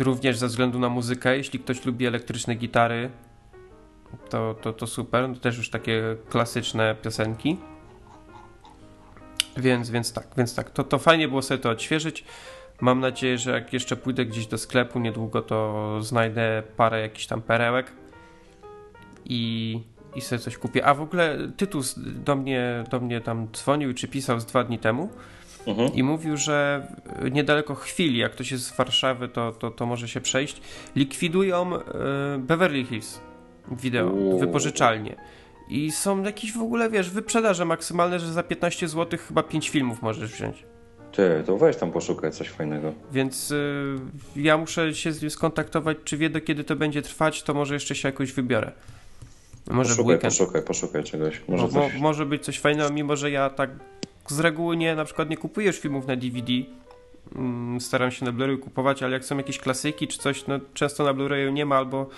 Również 0.00 0.38
ze 0.38 0.46
względu 0.46 0.78
na 0.78 0.88
muzykę, 0.88 1.36
jeśli 1.36 1.58
ktoś 1.58 1.84
lubi 1.84 2.06
elektryczne 2.06 2.54
gitary, 2.54 3.10
to, 4.30 4.54
to, 4.62 4.72
to 4.72 4.86
super. 4.86 5.28
To 5.34 5.40
też 5.40 5.58
już 5.58 5.70
takie 5.70 6.16
klasyczne 6.30 6.96
piosenki. 7.02 7.56
Więc, 9.56 9.90
więc 9.90 10.12
tak, 10.12 10.26
więc 10.36 10.54
tak. 10.54 10.70
To, 10.70 10.84
to 10.84 10.98
fajnie 10.98 11.28
było 11.28 11.42
sobie 11.42 11.58
to 11.58 11.70
odświeżyć. 11.70 12.24
Mam 12.80 13.00
nadzieję, 13.00 13.38
że 13.38 13.50
jak 13.50 13.72
jeszcze 13.72 13.96
pójdę 13.96 14.26
gdzieś 14.26 14.46
do 14.46 14.58
sklepu 14.58 14.98
niedługo, 14.98 15.42
to 15.42 15.98
znajdę 16.02 16.62
parę 16.76 17.00
jakichś 17.00 17.26
tam 17.26 17.42
perełek 17.42 17.92
i, 19.24 19.80
i 20.14 20.20
sobie 20.20 20.38
coś 20.38 20.58
kupię. 20.58 20.86
A 20.86 20.94
w 20.94 21.00
ogóle 21.00 21.38
Tytus 21.56 21.94
do 21.98 22.36
mnie, 22.36 22.84
do 22.90 23.00
mnie 23.00 23.20
tam 23.20 23.48
dzwonił 23.52 23.94
czy 23.94 24.08
pisał 24.08 24.40
z 24.40 24.46
dwa 24.46 24.64
dni 24.64 24.78
temu 24.78 25.08
Mhm. 25.66 25.94
i 25.94 26.02
mówił, 26.02 26.36
że 26.36 26.86
niedaleko 27.32 27.74
chwili, 27.74 28.18
jak 28.18 28.32
ktoś 28.32 28.52
jest 28.52 28.64
z 28.64 28.76
Warszawy, 28.76 29.28
to, 29.28 29.52
to, 29.52 29.70
to 29.70 29.86
może 29.86 30.08
się 30.08 30.20
przejść, 30.20 30.60
likwidują 30.96 31.76
e, 31.76 31.82
Beverly 32.38 32.84
Hills 32.84 33.20
wideo, 33.70 34.38
wypożyczalnie. 34.38 35.16
I 35.68 35.90
są 35.90 36.22
jakieś 36.22 36.52
w 36.52 36.62
ogóle, 36.62 36.90
wiesz, 36.90 37.10
wyprzedaże 37.10 37.64
maksymalne, 37.64 38.20
że 38.20 38.32
za 38.32 38.42
15 38.42 38.88
zł 38.88 39.18
chyba 39.28 39.42
5 39.42 39.68
filmów 39.68 40.02
możesz 40.02 40.32
wziąć. 40.32 40.64
Ty, 41.12 41.42
to 41.46 41.56
weź 41.56 41.76
tam 41.76 41.92
poszukaj 41.92 42.32
coś 42.32 42.48
fajnego. 42.48 42.92
Więc 43.12 43.50
y, 43.50 43.98
ja 44.36 44.56
muszę 44.58 44.94
się 44.94 45.12
z 45.12 45.22
nim 45.22 45.30
skontaktować, 45.30 45.96
czy 46.04 46.16
wie 46.16 46.30
do 46.30 46.40
kiedy 46.40 46.64
to 46.64 46.76
będzie 46.76 47.02
trwać, 47.02 47.42
to 47.42 47.54
może 47.54 47.74
jeszcze 47.74 47.94
się 47.94 48.08
jakoś 48.08 48.32
wybiorę. 48.32 48.72
Może 49.70 49.94
w 49.94 49.96
Poszukaj, 49.96 50.14
weekend. 50.14 50.34
poszukaj, 50.34 50.62
poszukaj 50.62 51.04
czegoś. 51.04 51.42
Może 51.48 51.62
Mo, 51.62 51.68
mo, 51.68 51.90
coś... 51.90 52.00
może 52.00 52.26
być 52.26 52.44
coś 52.44 52.58
fajnego, 52.60 52.90
mimo 52.90 53.16
że 53.16 53.30
ja 53.30 53.50
tak 53.50 53.70
z 54.28 54.40
reguły 54.40 54.76
nie, 54.76 54.94
na 54.94 55.04
przykład 55.04 55.30
nie 55.30 55.36
kupuję 55.36 55.72
filmów 55.72 56.06
na 56.06 56.16
DVD. 56.16 56.52
Mm, 57.36 57.80
staram 57.80 58.10
się 58.10 58.24
na 58.24 58.32
Blu-ray 58.32 58.58
kupować, 58.58 59.02
ale 59.02 59.12
jak 59.12 59.24
są 59.24 59.36
jakieś 59.36 59.58
klasyki 59.58 60.08
czy 60.08 60.18
coś, 60.18 60.46
no 60.46 60.60
często 60.74 61.04
na 61.04 61.14
Blu-rayu 61.14 61.52
nie 61.52 61.66
ma 61.66 61.76
albo 61.76 62.08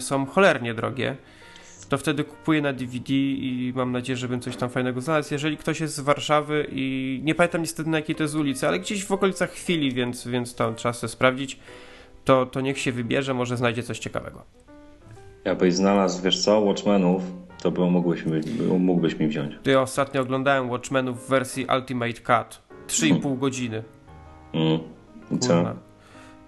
są 0.00 0.26
cholernie 0.26 0.74
drogie, 0.74 1.16
to 1.88 1.98
wtedy 1.98 2.24
kupuję 2.24 2.62
na 2.62 2.72
DVD 2.72 3.14
i 3.14 3.72
mam 3.76 3.92
nadzieję, 3.92 4.16
że 4.16 4.28
bym 4.28 4.40
coś 4.40 4.56
tam 4.56 4.70
fajnego 4.70 5.00
znalazł. 5.00 5.34
Jeżeli 5.34 5.56
ktoś 5.56 5.80
jest 5.80 5.94
z 5.94 6.00
Warszawy 6.00 6.66
i 6.72 7.20
nie 7.24 7.34
pamiętam 7.34 7.60
niestety 7.60 7.90
na 7.90 7.98
jakiej 7.98 8.16
to 8.16 8.22
jest 8.22 8.34
ulicy, 8.34 8.68
ale 8.68 8.78
gdzieś 8.78 9.04
w 9.04 9.12
okolicach 9.12 9.50
chwili, 9.50 9.94
więc, 9.94 10.28
więc 10.28 10.54
to 10.54 10.72
trzeba 10.72 10.92
sobie 10.92 11.08
sprawdzić, 11.08 11.58
to, 12.24 12.46
to 12.46 12.60
niech 12.60 12.78
się 12.78 12.92
wybierze, 12.92 13.34
może 13.34 13.56
znajdzie 13.56 13.82
coś 13.82 13.98
ciekawego. 13.98 14.42
Jakbyś 15.44 15.74
znalazł, 15.74 16.22
wiesz 16.22 16.44
co, 16.44 16.60
Watchmenów, 16.60 17.22
to 17.62 17.70
by 17.70 17.90
mógłbyś, 17.90 18.24
mógłbyś 18.78 19.18
mi 19.18 19.28
wziąć. 19.28 19.52
Ja 19.64 19.80
ostatnio 19.80 20.20
oglądałem 20.20 20.70
Watchmenów 20.70 21.26
w 21.26 21.28
wersji 21.28 21.66
Ultimate 21.76 22.12
Cut. 22.12 22.62
3,5 22.86 23.38
godziny. 23.38 23.82
Mm. 24.52 24.78
I 25.30 25.38
co? 25.38 25.54
Kurna. 25.54 25.76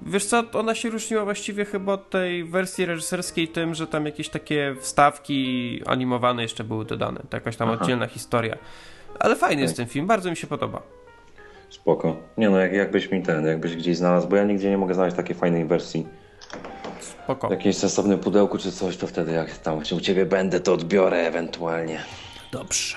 Wiesz 0.03 0.25
co, 0.25 0.43
ona 0.53 0.75
się 0.75 0.91
różniła 0.91 1.25
właściwie 1.25 1.65
chyba 1.65 1.93
od 1.93 2.11
tej 2.11 2.45
wersji 2.45 2.87
reżyserskiej 2.87 3.49
tym, 3.49 3.75
że 3.75 3.87
tam 3.87 4.07
jakieś 4.07 4.29
takie 4.29 4.77
wstawki 4.81 5.81
animowane 5.87 6.43
jeszcze 6.43 6.65
były 6.65 6.85
dodane. 6.85 7.21
To 7.31 7.37
jakaś 7.37 7.57
tam 7.57 7.69
Aha. 7.71 7.79
oddzielna 7.81 8.07
historia. 8.07 8.57
Ale 9.19 9.37
fajny 9.37 9.63
jest 9.63 9.77
Tak. 9.77 9.87
ten 9.87 9.93
film, 9.93 10.07
bardzo 10.07 10.31
mi 10.31 10.37
się 10.37 10.47
podoba. 10.47 10.83
Spoko. 11.69 12.17
Nie 12.39 12.51
no, 12.51 12.59
jak, 12.59 12.73
jakbyś 12.73 13.11
mi 13.11 13.23
ten, 13.23 13.47
jakbyś 13.47 13.77
gdzieś 13.77 13.97
znalazł, 13.97 14.29
bo 14.29 14.37
ja 14.37 14.45
nigdzie 14.45 14.71
nie 14.71 14.79
mogę 14.79 14.95
znaleźć 14.95 15.17
takiej 15.17 15.37
fajnej 15.37 15.65
wersji. 15.65 16.07
Spoko. 17.01 17.49
W 17.49 17.51
jakimś 17.51 17.77
sensownym 17.77 18.19
pudełku 18.19 18.59
czy 18.59 18.73
coś, 18.73 18.97
to 18.97 19.07
wtedy 19.07 19.33
jak 19.33 19.59
tam 19.59 19.79
u 19.79 20.01
ciebie 20.01 20.27
będę, 20.27 20.61
to 20.61 20.73
odbiorę 20.73 21.17
ewentualnie. 21.27 21.99
Dobrze. 22.53 22.97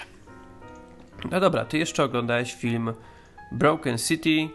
No 1.32 1.40
dobra, 1.40 1.66
ty 1.66 1.78
jeszcze 1.78 2.04
oglądałeś 2.04 2.54
film 2.56 2.94
Broken 3.52 3.98
City. 3.98 4.50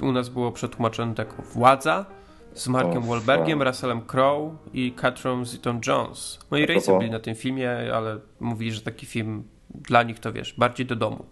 U 0.00 0.12
nas 0.12 0.28
było 0.28 0.52
przetłumaczone 0.52 1.14
jako 1.18 1.42
Władza 1.42 2.06
z 2.54 2.68
Markiem 2.68 3.02
O, 3.02 3.06
Wahlbergiem, 3.06 3.58
fuck. 3.58 3.66
Russellem 3.68 4.00
Crowe 4.00 4.56
i 4.72 4.92
Catherine 4.92 5.44
Zeta-Jones. 5.44 6.38
Moi 6.50 6.66
rodzice 6.66 6.86
propos- 6.92 6.98
byli 6.98 7.10
na 7.10 7.20
tym 7.20 7.34
filmie, 7.34 7.70
ale 7.94 8.18
mówili, 8.40 8.72
że 8.72 8.80
taki 8.80 9.06
film 9.06 9.44
dla 9.74 10.02
nich 10.02 10.18
to 10.20 10.32
wiesz, 10.32 10.54
bardziej 10.58 10.86
do 10.86 10.96
domu. 10.96 11.24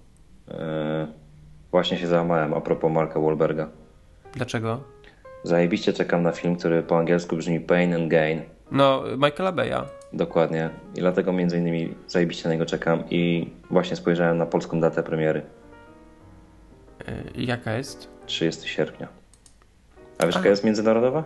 Eee, 0.48 0.56
właśnie 1.70 1.98
się 1.98 2.06
załamałem 2.06 2.54
a 2.54 2.60
propos 2.60 2.92
Marka 2.92 3.20
Wahlberga. 3.20 3.68
Dlaczego? 4.32 4.80
Zajebiście 5.42 5.92
czekam 5.92 6.22
na 6.22 6.32
film, 6.32 6.56
który 6.56 6.82
po 6.82 6.98
angielsku 6.98 7.36
brzmi 7.36 7.60
Pain 7.60 7.94
and 7.94 8.08
Gain. 8.08 8.40
No, 8.70 9.02
Michaela 9.18 9.52
Beya. 9.52 9.84
Dokładnie. 10.12 10.70
I 10.94 11.00
dlatego 11.00 11.32
między 11.32 11.58
innymi 11.58 11.94
zajebiście 12.06 12.48
na 12.48 12.54
niego 12.54 12.66
czekam 12.66 13.02
i 13.10 13.50
właśnie 13.70 13.96
spojrzałem 13.96 14.38
na 14.38 14.46
polską 14.46 14.80
datę 14.80 15.02
premiery. 15.02 15.42
Y, 17.08 17.42
Jaka 17.42 17.72
jest? 17.72 18.15
30 18.26 18.68
sierpnia. 18.68 19.08
A 20.18 20.26
wiesz, 20.26 20.34
jaka 20.34 20.48
jest 20.48 20.64
międzynarodowa? 20.64 21.24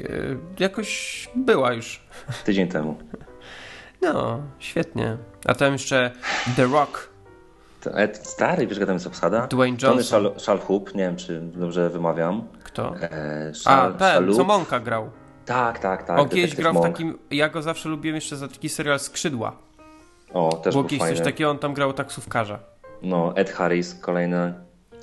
Y, 0.00 0.36
Jakoś 0.58 1.28
była 1.36 1.72
już. 1.72 2.00
Tydzień 2.44 2.68
temu. 2.68 2.98
No, 4.02 4.40
świetnie. 4.58 5.16
A 5.46 5.54
tam 5.54 5.72
jeszcze 5.72 6.10
The 6.56 6.66
Rock, 6.66 7.08
To, 7.80 7.98
Ed, 7.98 8.16
stary, 8.26 8.66
wiesz, 8.66 8.76
jaka 8.76 8.86
tam 8.86 8.94
jest 8.94 9.06
obsada? 9.06 9.46
Dwayne 9.46 9.78
Tony 9.78 9.94
Johnson. 9.96 10.30
Shalhoub, 10.38 10.94
nie 10.94 11.02
wiem, 11.02 11.16
czy 11.16 11.40
dobrze 11.40 11.90
wymawiam. 11.90 12.48
Kto? 12.64 12.94
Eee, 12.96 13.02
A, 13.64 13.90
ten, 13.90 13.94
Shalhoub. 13.94 14.36
co 14.36 14.44
Monka 14.44 14.80
grał. 14.80 15.10
Tak, 15.44 15.78
tak, 15.78 16.02
tak. 16.02 16.18
On 16.18 16.28
kiedyś 16.28 16.56
grał 16.56 16.74
w 16.74 16.82
takim. 16.82 17.18
Ja 17.30 17.48
go 17.48 17.62
zawsze 17.62 17.88
lubiłem 17.88 18.14
jeszcze 18.14 18.36
za 18.36 18.48
taki 18.48 18.68
serial 18.68 18.98
Skrzydła. 18.98 19.56
O, 20.32 20.52
też 20.56 20.72
Było 20.74 20.82
był 20.82 20.90
kiedyś 20.90 21.00
fajny. 21.00 21.16
coś 21.16 21.24
takiego, 21.24 21.50
on 21.50 21.58
tam 21.58 21.74
grał 21.74 21.92
taksówkarza. 21.92 22.58
No, 23.02 23.32
Ed 23.36 23.50
Harris, 23.50 23.94
kolejny. 23.94 24.54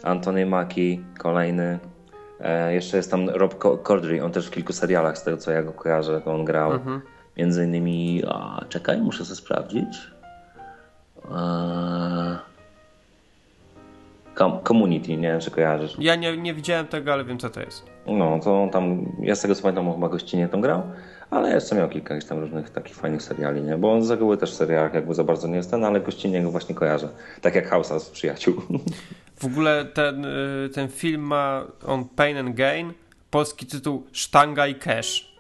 Anthony 0.04 0.45
Mackie, 0.45 0.97
kolejny. 1.18 1.80
E, 2.39 2.74
jeszcze 2.74 2.97
jest 2.97 3.12
tam 3.12 3.30
Rob 3.30 3.84
Corddry, 3.84 4.24
on 4.24 4.32
też 4.32 4.47
w 4.47 4.51
kilku 4.51 4.74
serialach, 4.74 5.18
z 5.18 5.24
tego 5.24 5.38
co 5.38 5.51
ja 5.51 5.64
go 5.64 5.72
kojarzę, 5.72 6.22
to 6.22 6.34
on 6.34 6.45
grał. 6.45 6.74
Mhm. 6.74 7.01
Między 7.38 7.66
innymi, 7.66 8.24
a, 8.28 8.66
czekaj, 8.70 9.01
muszę 9.01 9.26
sobie 9.26 9.36
sprawdzić. 9.36 10.12
E, 11.26 11.30
Com- 11.30 12.53
Community, 14.68 15.18
nie 15.18 15.28
wiem 15.28 15.40
czy 15.40 15.52
kojarzysz. 15.52 15.96
Ja 16.00 16.16
nie, 16.16 16.38
nie 16.38 16.54
widziałem 16.54 16.88
tego, 16.88 17.14
ale 17.14 17.24
wiem 17.26 17.38
co 17.40 17.50
to 17.50 17.62
jest. 17.62 17.86
No, 18.08 18.40
to 18.44 18.70
tam, 18.72 19.06
ja 19.22 19.36
z 19.36 19.42
tego 19.42 19.56
co 19.56 19.62
pamiętam, 19.62 19.94
chyba 19.94 20.10
gościnnie 20.10 20.48
tam 20.48 20.62
grał, 20.62 20.82
ale 21.30 21.54
jeszcze 21.54 21.76
miał 21.76 21.90
kilka 21.90 22.16
tam 22.30 22.40
różnych 22.40 22.70
takich 22.70 22.96
fajnych 22.96 23.22
seriali, 23.24 23.62
nie? 23.62 23.78
Bo 23.78 23.94
on 23.94 24.04
z 24.04 24.12
reguły 24.12 24.38
też 24.38 24.52
w 24.52 24.56
serialach 24.56 24.94
jakby 24.94 25.14
za 25.14 25.24
bardzo 25.24 25.48
nie 25.48 25.56
jest 25.56 25.72
ten, 25.72 25.86
ale 25.86 26.00
gościnnie 26.02 26.42
go 26.42 26.52
właśnie 26.52 26.76
kojarzę. 26.76 27.10
Tak 27.42 27.56
jak 27.56 27.72
House'a 27.72 28.00
z 28.00 28.10
Przyjaciół. 28.10 28.54
W 29.36 29.46
ogóle 29.46 29.86
ten, 29.86 30.26
y, 30.26 30.70
ten 30.74 30.88
film 30.90 31.22
ma 31.22 31.64
on 31.88 32.06
Pain 32.16 32.38
and 32.38 32.56
Gain, 32.56 32.94
polski 33.32 33.66
tytuł 33.66 34.04
Sztanga 34.12 34.68
i 34.68 34.76
Cash. 34.76 35.34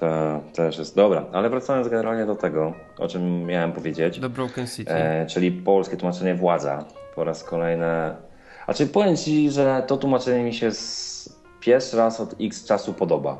To 0.00 0.40
też 0.54 0.78
jest 0.78 0.96
dobra, 0.96 1.24
ale 1.32 1.50
wracając 1.50 1.88
generalnie 1.88 2.26
do 2.26 2.34
tego, 2.34 2.72
o 2.98 3.08
czym 3.08 3.44
miałem 3.46 3.72
powiedzieć, 3.72 4.20
Do 4.20 4.30
Broken 4.30 4.66
City. 4.66 4.92
e, 4.92 5.26
czyli 5.26 5.52
polskie 5.52 5.96
tłumaczenie 5.96 6.34
władza. 6.34 6.84
Po 7.14 7.24
raz 7.24 7.44
kolejny. 7.44 7.86
A 8.66 8.74
czy 8.74 8.86
powiem 8.86 9.16
Ci, 9.16 9.50
że 9.50 9.82
to 9.86 9.96
tłumaczenie 9.96 10.44
mi 10.44 10.54
się 10.54 10.70
pierwszy 11.60 11.96
raz 11.96 12.20
od 12.20 12.34
x 12.40 12.64
czasu 12.64 12.94
podoba. 12.94 13.38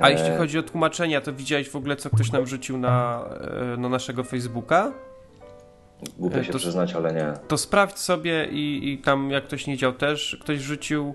A 0.00 0.10
jeśli 0.10 0.36
chodzi 0.38 0.58
o 0.58 0.62
tłumaczenia, 0.62 1.20
to 1.20 1.32
widziałeś 1.32 1.68
w 1.70 1.76
ogóle, 1.76 1.96
co 1.96 2.10
ktoś 2.10 2.32
nam 2.32 2.46
rzucił 2.46 2.78
na, 2.78 3.24
e, 3.74 3.76
na 3.76 3.88
naszego 3.88 4.24
Facebooka? 4.24 4.92
Głupio 6.18 6.38
E, 6.38 6.44
się 6.44 6.52
to- 6.52 6.58
przyznać, 6.58 6.94
ale 6.94 7.12
nie. 7.14 7.32
To 7.48 7.58
sprawdź 7.58 7.98
sobie 7.98 8.46
i, 8.50 8.92
i 8.92 8.98
tam, 8.98 9.30
jak 9.30 9.44
ktoś 9.44 9.66
nie 9.66 9.76
dział 9.76 9.92
też, 9.92 10.38
ktoś 10.42 10.60
rzucił, 10.60 11.14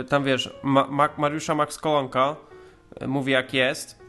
e, 0.00 0.04
tam 0.04 0.24
wiesz, 0.24 0.54
Ma, 0.62 0.86
Ma, 0.90 1.08
Mariusza 1.18 1.54
Max 1.54 1.78
Kolonka, 1.78 2.36
mówi 3.06 3.32
jak 3.32 3.54
jest. 3.54 4.01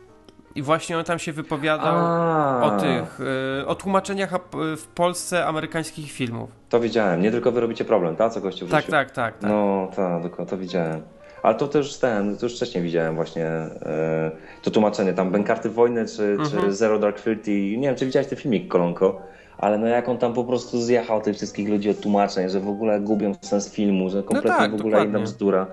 I 0.56 0.62
właśnie 0.62 0.98
on 0.98 1.04
tam 1.04 1.20
się 1.20 1.34
wypowiadał 1.34 1.96
A, 1.98 2.62
o 2.64 2.80
tych, 2.82 3.20
e, 3.62 3.68
o 3.68 3.76
tłumaczeniach 3.76 4.34
ap- 4.34 4.56
w 4.78 4.88
Polsce 4.88 5.46
amerykańskich 5.46 6.12
filmów. 6.12 6.50
To 6.70 6.80
widziałem. 6.80 7.22
Nie 7.22 7.32
tylko 7.32 7.52
wy 7.52 7.60
robicie 7.62 7.86
problem, 7.86 8.16
tak? 8.16 8.32
Co 8.34 8.42
gościu 8.42 8.68
Tak, 8.68 8.86
tak, 8.86 9.12
tak. 9.12 9.38
tak. 9.38 9.50
No, 9.52 9.88
tak, 9.96 10.24
dokładnie, 10.24 10.46
to 10.46 10.58
widziałem. 10.58 11.02
Ale 11.44 11.56
to 11.56 11.68
też 11.68 11.98
ten, 11.98 12.38
to 12.38 12.46
już 12.46 12.56
wcześniej 12.56 12.84
widziałem 12.84 13.16
właśnie 13.16 13.46
e, 13.46 14.32
to 14.62 14.72
tłumaczenie, 14.72 15.14
tam 15.14 15.32
Bękarty 15.32 15.70
Wojny 15.70 16.06
czy, 16.06 16.24
Mhm. 16.40 16.50
czy 16.64 16.74
Zero 16.74 17.00
Dark 17.00 17.22
Thirty. 17.22 17.52
Nie 17.78 17.88
wiem, 17.88 17.96
czy 17.96 18.06
widziałeś 18.06 18.28
ten 18.28 18.38
filmik, 18.38 18.68
Kolonko, 18.68 19.22
ale 19.58 19.78
no 19.78 19.88
jak 19.88 20.10
on 20.10 20.18
tam 20.18 20.34
po 20.34 20.44
prostu 20.44 20.82
zjechał 20.82 21.22
tych 21.22 21.36
wszystkich 21.36 21.70
ludzi 21.70 21.90
od 21.90 22.00
tłumaczeń, 22.02 22.50
że 22.50 22.60
w 22.60 22.70
ogóle 22.70 23.00
gubią 23.00 23.34
sens 23.42 23.72
filmu, 23.74 24.10
że 24.10 24.24
kompletnie 24.24 24.52
tak, 24.52 24.72
w 24.72 24.74
ogóle 24.76 24.92
dokładnie. 24.92 25.10
inna 25.10 25.20
bzdura. 25.20 25.68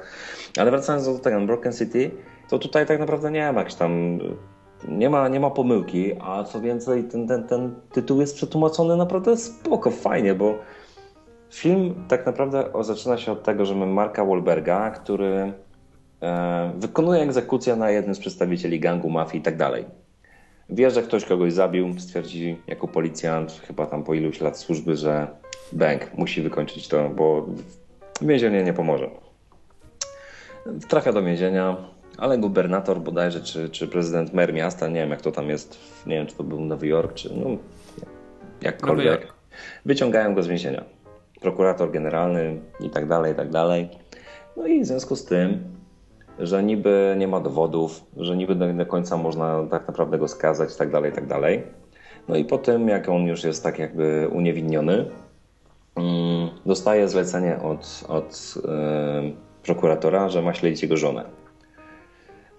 Ale 0.58 0.70
wracając 0.70 1.06
do 1.06 1.18
tego, 1.18 1.40
Broken 1.40 1.72
City, 1.72 2.10
to 2.48 2.58
tutaj 2.58 2.86
tak 2.86 3.00
naprawdę 3.00 3.30
nie 3.30 3.52
ma 3.52 3.58
jakichś 3.58 3.74
tam... 3.76 4.18
Nie 4.88 5.10
ma, 5.10 5.28
nie 5.28 5.40
ma 5.40 5.50
pomyłki, 5.50 6.12
a 6.20 6.44
co 6.44 6.60
więcej, 6.60 7.04
ten, 7.04 7.28
ten, 7.28 7.44
ten 7.44 7.74
tytuł 7.92 8.20
jest 8.20 8.34
przetłumaczony 8.34 8.96
naprawdę 8.96 9.36
spoko, 9.36 9.90
fajnie, 9.90 10.34
bo 10.34 10.54
Film 11.50 12.04
tak 12.08 12.26
naprawdę 12.26 12.64
zaczyna 12.80 13.18
się 13.18 13.32
od 13.32 13.42
tego, 13.42 13.66
że 13.66 13.74
mamy 13.74 13.92
Marka 13.92 14.24
Wahlberga, 14.24 14.90
który 14.90 15.52
e, 16.22 16.72
wykonuje 16.76 17.22
egzekucję 17.22 17.76
na 17.76 17.90
jednym 17.90 18.14
z 18.14 18.18
przedstawicieli 18.18 18.80
gangu, 18.80 19.10
mafii 19.10 19.40
i 19.40 19.42
tak 19.42 19.56
dalej. 19.56 19.84
Wie, 20.68 20.90
że 20.90 21.02
ktoś 21.02 21.24
kogoś 21.24 21.52
zabił, 21.52 21.98
stwierdzi 21.98 22.56
jako 22.66 22.88
policjant, 22.88 23.62
chyba 23.66 23.86
tam 23.86 24.04
po 24.04 24.14
iluś 24.14 24.40
lat 24.40 24.58
służby, 24.58 24.96
że 24.96 25.26
bank 25.72 26.14
musi 26.14 26.42
wykończyć 26.42 26.88
to, 26.88 27.08
bo 27.08 27.46
więzienie 28.22 28.64
nie 28.64 28.72
pomoże. 28.72 29.10
Trafia 30.88 31.12
do 31.12 31.22
więzienia, 31.22 31.76
ale 32.20 32.38
gubernator 32.38 33.00
bodajże, 33.00 33.40
czy, 33.40 33.68
czy 33.68 33.88
prezydent 33.88 34.32
mer 34.32 34.54
miasta, 34.54 34.88
nie 34.88 35.00
wiem 35.00 35.10
jak 35.10 35.20
to 35.20 35.32
tam 35.32 35.48
jest, 35.48 35.78
nie 36.06 36.16
wiem 36.16 36.26
czy 36.26 36.36
to 36.36 36.44
był 36.44 36.60
Nowy 36.60 36.86
Jork, 36.86 37.14
czy 37.14 37.34
no, 37.34 37.46
jakkolwiek, 38.62 39.06
Nowy 39.06 39.20
Jork. 39.20 39.34
wyciągają 39.84 40.34
go 40.34 40.42
z 40.42 40.48
więzienia. 40.48 40.84
Prokurator 41.40 41.90
generalny 41.90 42.60
i 42.80 42.90
tak 42.90 43.08
dalej, 43.08 43.32
i 43.32 43.36
tak 43.36 43.50
dalej. 43.50 43.88
No 44.56 44.66
i 44.66 44.80
w 44.80 44.86
związku 44.86 45.16
z 45.16 45.24
tym, 45.24 45.64
że 46.38 46.62
niby 46.62 47.14
nie 47.18 47.28
ma 47.28 47.40
dowodów, 47.40 48.04
że 48.16 48.36
niby 48.36 48.54
do, 48.54 48.72
do 48.72 48.86
końca 48.86 49.16
można 49.16 49.66
tak 49.70 49.88
naprawdę 49.88 50.18
go 50.18 50.28
skazać 50.28 50.74
i 50.74 50.78
tak 50.78 50.90
dalej, 50.90 51.10
i 51.10 51.14
tak 51.14 51.26
dalej. 51.26 51.62
No 52.28 52.36
i 52.36 52.44
po 52.44 52.58
tym, 52.58 52.88
jak 52.88 53.08
on 53.08 53.22
już 53.22 53.44
jest 53.44 53.62
tak 53.62 53.78
jakby 53.78 54.28
uniewinniony, 54.32 55.04
mm, 55.96 56.48
dostaje 56.66 57.08
zlecenie 57.08 57.62
od, 57.62 58.04
od 58.08 58.54
e, 58.68 59.22
prokuratora, 59.62 60.28
że 60.28 60.42
ma 60.42 60.54
śledzić 60.54 60.82
jego 60.82 60.96
żonę. 60.96 61.39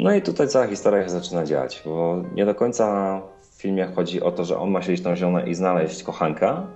No 0.01 0.13
i 0.13 0.21
tutaj 0.21 0.47
cała 0.47 0.67
historia 0.67 1.03
się 1.03 1.09
zaczyna 1.09 1.45
dziać, 1.45 1.81
bo 1.85 2.23
nie 2.35 2.45
do 2.45 2.55
końca 2.55 3.21
w 3.41 3.61
filmie 3.61 3.85
chodzi 3.95 4.21
o 4.21 4.31
to, 4.31 4.45
że 4.45 4.57
on 4.57 4.71
ma 4.71 4.81
śledzić 4.81 5.03
tą 5.03 5.15
żonę 5.15 5.49
i 5.49 5.55
znaleźć 5.55 6.03
kochanka, 6.03 6.67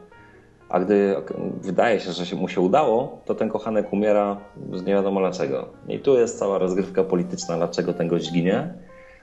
a 0.69 0.79
gdy 0.79 1.15
wydaje 1.61 1.99
się, 1.99 2.11
że 2.11 2.25
się 2.25 2.35
mu 2.35 2.47
się 2.47 2.61
udało, 2.61 3.21
to 3.25 3.35
ten 3.35 3.49
kochanek 3.49 3.93
umiera 3.93 4.37
z 4.73 4.85
nie 4.85 4.93
wiadomo 4.93 5.19
dlaczego. 5.19 5.65
I 5.87 5.99
tu 5.99 6.15
jest 6.17 6.39
cała 6.39 6.57
rozgrywka 6.57 7.03
polityczna, 7.03 7.57
dlaczego 7.57 7.93
ten 7.93 8.07
gość 8.07 8.31
ginie, 8.31 8.73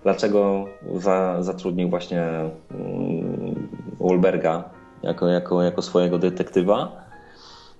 dlaczego 0.02 0.64
za, 0.94 1.42
zatrudnił 1.42 1.88
właśnie 1.88 2.22
mm, 2.70 3.68
Wahlberga 4.00 4.64
jako, 5.02 5.28
jako, 5.28 5.62
jako 5.62 5.82
swojego 5.82 6.18
detektywa. 6.18 6.92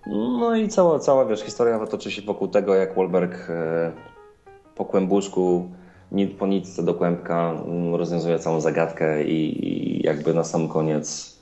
No 0.06 0.56
i 0.56 0.68
cała, 0.68 0.98
cała 0.98 1.24
wiesz, 1.24 1.40
historia 1.42 1.86
toczy 1.86 2.10
się 2.10 2.22
wokół 2.22 2.48
tego, 2.48 2.74
jak 2.74 2.94
Wahlberg 2.96 3.50
e, 3.50 3.92
po 4.74 4.84
kłębuszku, 4.84 5.68
po 6.38 6.46
nitce 6.46 6.82
do 6.82 6.94
kłębka 6.94 7.52
mm, 7.66 7.94
rozwiązuje 7.94 8.38
całą 8.38 8.60
zagadkę 8.60 9.24
i, 9.24 10.02
jakby 10.04 10.34
na 10.34 10.44
sam 10.44 10.68
koniec 10.68 11.36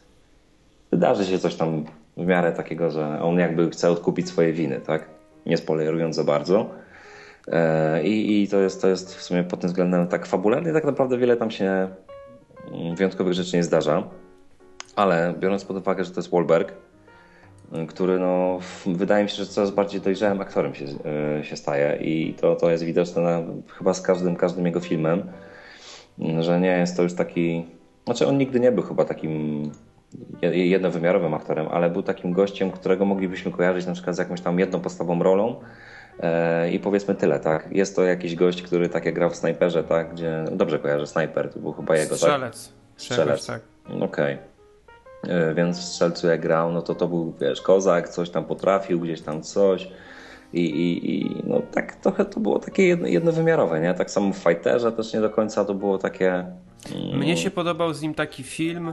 wydarzy 0.90 1.26
się 1.26 1.38
coś 1.38 1.54
tam 1.54 1.84
w 2.16 2.26
miarę 2.26 2.52
takiego, 2.52 2.90
że 2.90 3.22
on 3.22 3.38
jakby 3.38 3.70
chce 3.70 3.90
odkupić 3.90 4.28
swoje 4.28 4.52
winy, 4.52 4.80
tak? 4.80 5.08
Nie 5.46 5.56
spoilerując 5.56 6.16
za 6.16 6.24
bardzo. 6.24 6.70
E, 7.48 8.02
I, 8.02 8.42
I 8.42 8.48
to 8.48 8.60
jest, 8.60 8.82
to 8.82 8.88
jest 8.88 9.14
w 9.14 9.22
sumie 9.22 9.44
pod 9.44 9.60
tym 9.60 9.68
względem 9.68 10.06
tak 10.06 10.26
fabularnie, 10.26 10.72
tak 10.72 10.84
naprawdę 10.84 11.18
wiele 11.18 11.36
tam 11.36 11.50
się 11.50 11.88
mm, 12.72 12.96
wyjątkowych 12.96 13.34
rzeczy 13.34 13.56
nie 13.56 13.64
zdarza. 13.64 14.02
Ale 14.96 15.34
biorąc 15.38 15.64
pod 15.64 15.76
uwagę, 15.76 16.04
że 16.04 16.10
to 16.10 16.20
jest 16.20 16.30
Wahlberg, 16.30 16.72
który 17.88 18.18
no, 18.18 18.58
wydaje 18.86 19.24
mi 19.24 19.30
się, 19.30 19.36
że 19.36 19.46
coraz 19.46 19.70
bardziej 19.70 20.00
dojrzałym 20.00 20.40
aktorem 20.40 20.74
się, 20.74 20.84
y, 21.40 21.44
się 21.44 21.56
staje 21.56 21.96
i 22.00 22.34
to, 22.34 22.56
to 22.56 22.70
jest 22.70 22.84
widoczne 22.84 23.22
na, 23.22 23.42
chyba 23.78 23.94
z 23.94 24.02
każdym, 24.02 24.36
każdym 24.36 24.66
jego 24.66 24.80
filmem, 24.80 25.22
że 26.40 26.60
nie 26.60 26.78
jest 26.78 26.96
to 26.96 27.02
już 27.02 27.14
taki... 27.14 27.66
Znaczy 28.04 28.26
on 28.26 28.38
nigdy 28.38 28.60
nie 28.60 28.72
był 28.72 28.82
chyba 28.82 29.04
takim 29.04 29.62
je- 30.42 30.66
jednowymiarowym 30.66 31.34
aktorem, 31.34 31.66
ale 31.70 31.90
był 31.90 32.02
takim 32.02 32.32
gościem, 32.32 32.70
którego 32.70 33.04
moglibyśmy 33.04 33.52
kojarzyć 33.52 33.86
na 33.86 33.92
przykład 33.92 34.16
z 34.16 34.18
jakąś 34.18 34.40
tam 34.40 34.58
jedną 34.58 34.80
podstawową 34.80 35.22
rolą 35.22 35.60
e, 36.20 36.70
i 36.70 36.78
powiedzmy 36.78 37.14
tyle, 37.14 37.40
tak? 37.40 37.68
Jest 37.72 37.96
to 37.96 38.04
jakiś 38.04 38.34
gość, 38.34 38.62
który 38.62 38.88
tak 38.88 39.04
jak 39.04 39.14
grał 39.14 39.30
w 39.30 39.36
Snajperze, 39.36 39.84
tak? 39.84 40.12
Gdzie, 40.12 40.44
dobrze 40.52 40.78
kojarzę, 40.78 41.06
Snajper, 41.06 41.52
to 41.52 41.60
był 41.60 41.72
chyba 41.72 41.96
jego, 41.96 42.10
tak? 42.10 42.18
Strzelec. 42.18 42.72
Strzelec. 42.96 43.46
Tak. 43.46 43.60
Okej. 44.00 44.34
E, 44.34 44.38
Więc 45.54 45.78
w 45.78 45.82
strzelcu 45.84 46.26
jak 46.26 46.40
grał, 46.40 46.72
no 46.72 46.82
to 46.82 46.94
to 46.94 47.08
był, 47.08 47.34
wiesz, 47.40 47.62
kozak, 47.62 48.08
coś 48.08 48.30
tam 48.30 48.44
potrafił, 48.44 49.00
gdzieś 49.00 49.20
tam 49.20 49.42
coś. 49.42 49.88
I, 50.52 50.60
i, 50.64 51.10
i 51.20 51.42
no 51.46 51.62
tak 51.72 51.96
trochę 51.96 52.24
to 52.24 52.40
było 52.40 52.58
takie 52.58 52.86
jedno, 52.86 53.06
jednowymiarowe, 53.08 53.80
nie? 53.80 53.94
Tak 53.94 54.10
samo 54.10 54.32
w 54.32 54.36
Fighterze 54.36 54.92
też 54.92 55.14
nie 55.14 55.20
do 55.20 55.30
końca 55.30 55.64
to 55.64 55.74
było 55.74 55.98
takie... 55.98 56.30
mm, 56.32 57.18
Mnie 57.18 57.36
się 57.36 57.50
podobał 57.50 57.94
z 57.94 58.02
nim 58.02 58.14
taki 58.14 58.42
film 58.42 58.92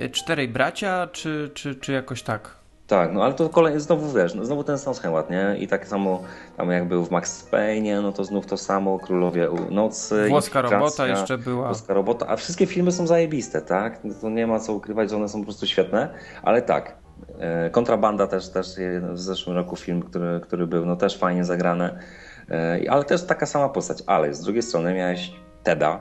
y, 0.00 0.10
Czterej 0.10 0.48
Bracia, 0.48 1.08
czy, 1.12 1.50
czy, 1.54 1.74
czy 1.74 1.92
jakoś 1.92 2.22
tak? 2.22 2.59
Tak, 2.90 3.12
no 3.12 3.24
ale 3.24 3.34
to 3.34 3.48
kolej, 3.48 3.80
znowu 3.80 4.12
wiesz, 4.12 4.34
no, 4.34 4.44
znowu 4.44 4.64
ten 4.64 4.78
sam 4.78 4.94
schemat, 4.94 5.30
nie? 5.30 5.56
I 5.58 5.68
tak 5.68 5.88
samo 5.88 6.22
tam 6.56 6.70
jak 6.70 6.88
był 6.88 7.04
w 7.04 7.10
Max 7.10 7.42
Payne, 7.42 8.02
no 8.02 8.12
to 8.12 8.24
znów 8.24 8.46
to 8.46 8.56
samo, 8.56 8.98
Królowie 8.98 9.48
Nocy, 9.70 10.26
Włoska 10.28 10.60
Infiltracja, 10.60 10.78
robota 10.78 11.06
jeszcze 11.06 11.38
była. 11.38 11.66
Włoska 11.66 11.94
robota, 11.94 12.26
a 12.28 12.36
wszystkie 12.36 12.66
filmy 12.66 12.92
są 12.92 13.06
zajebiste, 13.06 13.62
tak? 13.62 14.04
No 14.04 14.14
To 14.20 14.30
nie 14.30 14.46
ma 14.46 14.60
co 14.60 14.72
ukrywać, 14.72 15.10
że 15.10 15.16
one 15.16 15.28
są 15.28 15.38
po 15.38 15.44
prostu 15.44 15.66
świetne, 15.66 16.14
ale 16.42 16.62
tak, 16.62 16.96
e, 17.38 17.70
Kontrabanda 17.70 18.26
też, 18.26 18.48
też 18.48 18.66
w 19.12 19.18
zeszłym 19.18 19.56
roku 19.56 19.76
film, 19.76 20.02
który, 20.02 20.40
który 20.40 20.66
był, 20.66 20.86
no 20.86 20.96
też 20.96 21.18
fajnie 21.18 21.44
zagrane, 21.44 21.98
E, 22.50 22.80
ale 22.90 23.04
też 23.04 23.24
taka 23.24 23.46
sama 23.46 23.68
postać, 23.68 24.02
ale 24.06 24.34
z 24.34 24.40
drugiej 24.40 24.62
strony 24.62 24.94
miałeś 24.94 25.32
Teda, 25.62 26.00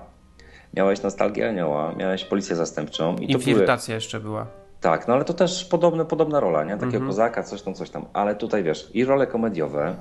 miałeś 0.74 1.04
Nostalgię 1.04 1.50
Anioła, 1.50 1.94
miałeś 1.98 2.26
Policję 2.26 2.56
Zastępczą 2.56 3.16
i 3.16 3.16
to 3.16 3.40
były... 3.40 3.52
Infiltracja 3.52 3.96
jeszcze 3.96 4.20
była. 4.20 4.48
Tak, 4.82 5.08
no 5.08 5.14
ale 5.14 5.26
to 5.26 5.34
też 5.34 5.66
podobne, 5.66 6.06
podobna 6.06 6.40
rola, 6.40 6.64
nie? 6.64 6.78
Takiego 6.78 7.06
kozaka, 7.06 7.44
coś 7.44 7.62
tam, 7.62 7.74
coś 7.74 7.90
tam. 7.90 8.06
Ale 8.14 8.36
tutaj 8.36 8.64
wiesz, 8.64 8.92
i 8.94 9.06
role 9.06 9.28
komediowe, 9.28 9.96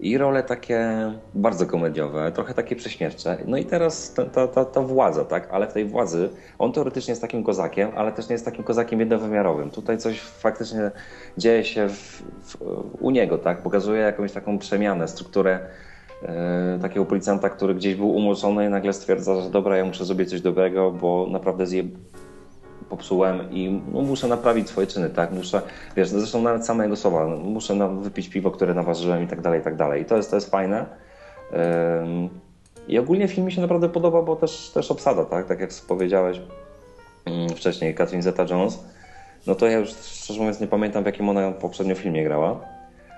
i 0.00 0.18
role 0.18 0.42
takie 0.42 0.88
bardzo 1.34 1.66
komediowe, 1.66 2.32
trochę 2.32 2.54
takie 2.54 2.76
prześmiewcze. 2.76 3.38
No 3.46 3.56
i 3.56 3.64
teraz 3.64 4.14
ta, 4.14 4.24
ta, 4.24 4.48
ta, 4.48 4.64
ta 4.64 4.80
władza, 4.80 5.24
tak? 5.24 5.48
Ale 5.50 5.66
w 5.66 5.72
tej 5.72 5.84
władzy 5.84 6.30
on 6.58 6.72
teoretycznie 6.72 7.12
jest 7.12 7.22
takim 7.22 7.44
kozakiem, 7.44 7.90
ale 7.96 8.12
też 8.12 8.28
nie 8.28 8.32
jest 8.32 8.44
takim 8.44 8.64
kozakiem 8.64 9.00
jednowymiarowym. 9.00 9.70
Tutaj 9.70 9.98
coś 9.98 10.20
faktycznie 10.20 10.90
dzieje 11.38 11.64
się 11.64 11.88
w, 11.88 12.22
w, 12.42 12.56
u 13.00 13.10
niego, 13.10 13.38
tak? 13.38 13.62
Pokazuje 13.62 14.00
jakąś 14.00 14.32
taką 14.32 14.58
przemianę, 14.58 15.08
strukturę 15.08 15.58
e, 16.22 16.78
takiego 16.82 17.06
policjanta, 17.06 17.50
który 17.50 17.74
gdzieś 17.74 17.94
był 17.94 18.10
umoczony 18.10 18.66
i 18.66 18.68
nagle 18.68 18.92
stwierdza, 18.92 19.40
że 19.40 19.50
dobra, 19.50 19.76
ja 19.76 19.84
muszę 19.84 20.04
zrobić 20.04 20.30
coś 20.30 20.40
dobrego, 20.40 20.90
bo 20.90 21.26
naprawdę 21.30 21.66
zje, 21.66 21.82
popsułem 22.90 23.50
i 23.50 23.82
no, 23.92 24.02
muszę 24.02 24.28
naprawić 24.28 24.68
swoje 24.68 24.86
czyny, 24.86 25.10
tak? 25.10 25.32
Muszę, 25.32 25.62
wiesz, 25.96 26.08
zresztą 26.08 26.42
nawet 26.42 26.66
same 26.66 26.84
jego 26.84 26.96
słowa, 26.96 27.26
no, 27.26 27.36
muszę 27.36 27.74
na, 27.74 27.88
wypić 27.88 28.28
piwo, 28.28 28.50
które 28.50 28.74
naważyłem 28.74 29.22
i 29.22 29.26
tak 29.26 29.40
dalej, 29.40 29.60
i 29.60 29.64
tak 29.64 29.76
dalej. 29.76 30.02
I 30.02 30.04
to 30.04 30.16
jest, 30.16 30.30
to 30.30 30.36
jest 30.36 30.50
fajne. 30.50 30.86
Ym, 31.52 32.28
I 32.88 32.98
ogólnie 32.98 33.28
film 33.28 33.46
mi 33.46 33.52
się 33.52 33.60
naprawdę 33.60 33.88
podoba, 33.88 34.22
bo 34.22 34.36
też, 34.36 34.70
też 34.70 34.90
obsada, 34.90 35.24
tak? 35.24 35.46
Tak 35.46 35.60
jak 35.60 35.70
powiedziałeś 35.88 36.40
ym, 37.28 37.48
wcześniej, 37.48 37.94
Catherine 37.94 38.22
Zeta-Jones, 38.22 38.78
no 39.46 39.54
to 39.54 39.66
ja 39.66 39.78
już 39.78 39.90
szczerze 39.90 40.40
mówiąc 40.40 40.60
nie 40.60 40.66
pamiętam 40.66 41.02
w 41.02 41.06
jakim 41.06 41.28
ona 41.28 41.52
poprzednio 41.52 41.94
filmie 41.94 42.24
grała. 42.24 42.60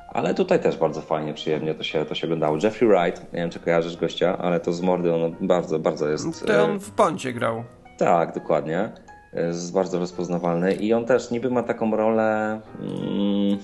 Ale 0.08 0.34
tutaj 0.34 0.60
też 0.60 0.76
bardzo 0.76 1.00
fajnie, 1.00 1.34
przyjemnie 1.34 1.74
to 1.74 1.82
się, 1.82 2.04
to 2.04 2.14
się 2.14 2.26
oglądało. 2.26 2.58
Jeffrey 2.62 2.88
Wright, 2.88 3.32
nie 3.32 3.38
wiem 3.38 3.50
czy 3.50 3.60
kojarzysz 3.60 3.96
gościa, 3.96 4.38
ale 4.38 4.60
to 4.60 4.72
z 4.72 4.80
mordy 4.80 5.14
on 5.14 5.36
bardzo, 5.40 5.78
bardzo 5.78 6.08
jest... 6.08 6.46
To 6.46 6.64
on 6.64 6.78
w 6.78 6.90
Bondzie 6.90 7.32
grał. 7.32 7.64
Tak, 7.98 8.34
dokładnie 8.34 8.92
jest 9.32 9.72
bardzo 9.72 9.98
rozpoznawalny 9.98 10.74
i 10.74 10.92
on 10.92 11.04
też 11.04 11.30
niby 11.30 11.50
ma 11.50 11.62
taką 11.62 11.96
rolę. 11.96 12.60
Mm, 12.80 13.58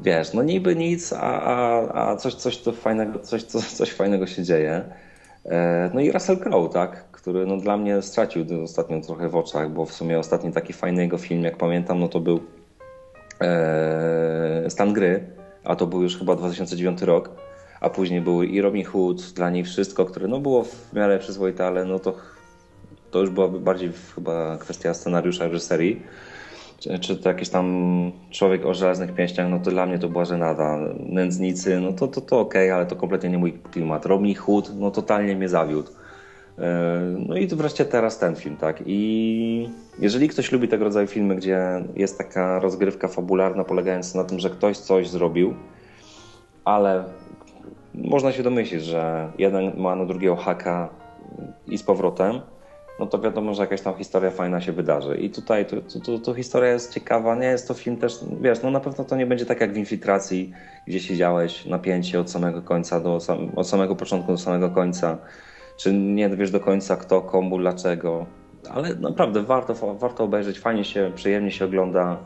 wiesz, 0.00 0.32
no 0.32 0.42
niby 0.42 0.76
nic, 0.76 1.12
a, 1.12 1.42
a, 1.42 2.10
a 2.10 2.16
coś, 2.16 2.34
coś, 2.34 2.58
to 2.58 2.72
fajnego, 2.72 3.18
coś, 3.18 3.42
coś, 3.42 3.92
fajnego 3.92 4.26
się 4.26 4.42
dzieje. 4.42 4.84
E, 5.44 5.90
no 5.94 6.00
i 6.00 6.12
Russell 6.12 6.38
Crowe, 6.38 6.68
tak, 6.68 7.04
który 7.12 7.46
no 7.46 7.56
dla 7.56 7.76
mnie 7.76 8.02
stracił 8.02 8.46
ostatnio 8.64 9.00
trochę 9.00 9.28
w 9.28 9.36
oczach, 9.36 9.70
bo 9.70 9.86
w 9.86 9.92
sumie 9.92 10.18
ostatni 10.18 10.52
taki 10.52 10.72
fajny 10.72 11.02
jego 11.02 11.18
film, 11.18 11.42
jak 11.42 11.56
pamiętam, 11.56 12.00
no 12.00 12.08
to 12.08 12.20
był 12.20 12.40
e, 13.40 14.64
Stan 14.68 14.92
Gry, 14.92 15.26
a 15.64 15.76
to 15.76 15.86
był 15.86 16.02
już 16.02 16.18
chyba 16.18 16.36
2009 16.36 17.02
rok, 17.02 17.30
a 17.80 17.90
później 17.90 18.20
były 18.20 18.46
i 18.46 18.60
Robin 18.60 18.84
Hood, 18.84 19.22
dla 19.22 19.50
niej 19.50 19.64
wszystko, 19.64 20.04
które 20.04 20.28
no 20.28 20.40
było 20.40 20.64
w 20.64 20.92
miarę 20.92 21.18
przyzwoite, 21.18 21.66
ale 21.66 21.84
no 21.84 21.98
to 21.98 22.14
to 23.14 23.20
już 23.20 23.30
była 23.30 23.48
bardziej 23.48 23.92
chyba 24.14 24.58
kwestia 24.58 24.94
scenariusza, 24.94 25.44
reżyserii. 25.44 26.02
Czy, 26.78 26.98
czy 26.98 27.16
to 27.16 27.28
jakiś 27.28 27.48
tam 27.48 27.66
człowiek 28.30 28.66
o 28.66 28.74
żelaznych 28.74 29.14
pięściach, 29.14 29.50
no 29.50 29.58
to 29.58 29.70
dla 29.70 29.86
mnie 29.86 29.98
to 29.98 30.08
była 30.08 30.24
żenada. 30.24 30.78
Nędznicy, 30.98 31.80
no 31.80 31.92
to, 31.92 32.08
to, 32.08 32.20
to 32.20 32.40
okej, 32.40 32.70
okay, 32.70 32.74
ale 32.74 32.86
to 32.86 32.96
kompletnie 32.96 33.30
nie 33.30 33.38
mój 33.38 33.52
klimat. 33.52 34.06
Robin 34.06 34.34
Hood, 34.34 34.70
no 34.76 34.90
totalnie 34.90 35.36
mnie 35.36 35.48
zawiódł. 35.48 35.90
E, 36.58 37.00
no 37.28 37.36
i 37.36 37.46
wreszcie 37.46 37.84
teraz 37.84 38.18
ten 38.18 38.36
film, 38.36 38.56
tak? 38.56 38.82
I 38.86 39.70
jeżeli 39.98 40.28
ktoś 40.28 40.52
lubi 40.52 40.68
tego 40.68 40.84
rodzaju 40.84 41.06
filmy, 41.06 41.36
gdzie 41.36 41.60
jest 41.96 42.18
taka 42.18 42.58
rozgrywka 42.58 43.08
fabularna 43.08 43.64
polegająca 43.64 44.18
na 44.18 44.24
tym, 44.24 44.38
że 44.38 44.50
ktoś 44.50 44.78
coś 44.78 45.08
zrobił, 45.08 45.54
ale 46.64 47.04
można 47.94 48.32
się 48.32 48.42
domyślić, 48.42 48.84
że 48.84 49.32
jeden 49.38 49.72
ma 49.76 49.96
na 49.96 50.04
drugiego 50.04 50.36
haka 50.36 50.88
i 51.66 51.78
z 51.78 51.82
powrotem, 51.82 52.40
no 52.98 53.06
to 53.06 53.18
wiadomo, 53.18 53.54
że 53.54 53.62
jakaś 53.62 53.80
tam 53.80 53.94
historia 53.94 54.30
fajna 54.30 54.60
się 54.60 54.72
wydarzy. 54.72 55.16
I 55.16 55.30
tutaj 55.30 55.66
to, 56.24 56.34
historia 56.34 56.72
jest 56.72 56.94
ciekawa, 56.94 57.34
nie 57.34 57.46
jest 57.46 57.68
to 57.68 57.74
film 57.74 57.96
też, 57.96 58.18
wiesz, 58.40 58.62
no 58.62 58.70
na 58.70 58.80
pewno 58.80 59.04
to 59.04 59.16
nie 59.16 59.26
będzie 59.26 59.46
tak 59.46 59.60
jak 59.60 59.72
w 59.72 59.76
Infiltracji, 59.76 60.52
gdzie 60.86 61.00
siedziałeś 61.00 61.66
napięcie 61.66 62.20
od 62.20 62.30
samego 62.30 62.62
końca, 62.62 63.00
do, 63.00 63.18
od 63.56 63.68
samego 63.68 63.96
początku 63.96 64.32
do 64.32 64.38
samego 64.38 64.70
końca, 64.70 65.18
czy 65.76 65.92
nie 65.92 66.28
wiesz 66.28 66.50
do 66.50 66.60
końca 66.60 66.96
kto, 66.96 67.22
komu, 67.22 67.58
dlaczego, 67.58 68.26
ale 68.70 68.94
naprawdę 68.94 69.42
warto, 69.42 69.94
warto 69.94 70.24
obejrzeć, 70.24 70.58
fajnie 70.58 70.84
się, 70.84 71.12
przyjemnie 71.14 71.50
się 71.50 71.64
ogląda. 71.64 72.16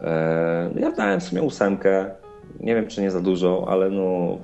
Eee, 0.00 0.80
ja 0.80 0.92
dałem 0.92 1.20
w 1.20 1.22
sumie 1.22 1.42
ósemkę, 1.42 2.10
nie 2.60 2.74
wiem 2.74 2.88
czy 2.88 3.00
nie 3.00 3.10
za 3.10 3.20
dużo, 3.20 3.66
ale 3.68 3.90
no 3.90 4.38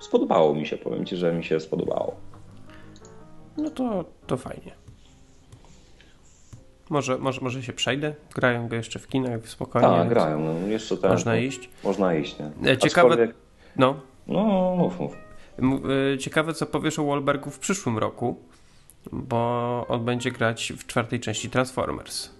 spodobało 0.00 0.54
mi 0.54 0.66
się, 0.66 0.76
powiem 0.76 1.04
Ci, 1.04 1.16
że 1.16 1.32
mi 1.32 1.44
się 1.44 1.60
spodobało. 1.60 2.14
No 3.56 3.70
to, 3.70 4.04
to 4.26 4.36
fajnie. 4.36 4.83
Może, 6.94 7.18
może, 7.18 7.40
może 7.40 7.62
się 7.62 7.72
przejdę? 7.72 8.14
Grają 8.34 8.68
go 8.68 8.76
jeszcze 8.76 8.98
w 8.98 9.08
kinach 9.08 9.48
spokojnie. 9.48 9.88
Tak, 9.88 10.08
grają. 10.08 10.40
No, 10.40 10.66
jeszcze 10.66 10.96
ten, 10.96 11.10
można 11.10 11.36
iść. 11.36 11.70
Można 11.84 12.14
iść, 12.14 12.36
nie? 12.38 12.46
E, 12.70 12.78
ciekawe. 12.78 13.08
Aczkolwiek... 13.08 13.36
No. 13.76 14.00
No, 14.26 14.74
mów, 14.78 15.00
mów. 15.00 15.16
E, 16.14 16.18
ciekawe, 16.18 16.52
co 16.52 16.66
powiesz 16.66 16.98
o 16.98 17.04
Wahlbergu 17.04 17.50
w 17.50 17.58
przyszłym 17.58 17.98
roku, 17.98 18.36
bo 19.12 19.86
on 19.88 20.04
będzie 20.04 20.30
grać 20.30 20.72
w 20.78 20.86
czwartej 20.86 21.20
części 21.20 21.50
Transformers. 21.50 22.30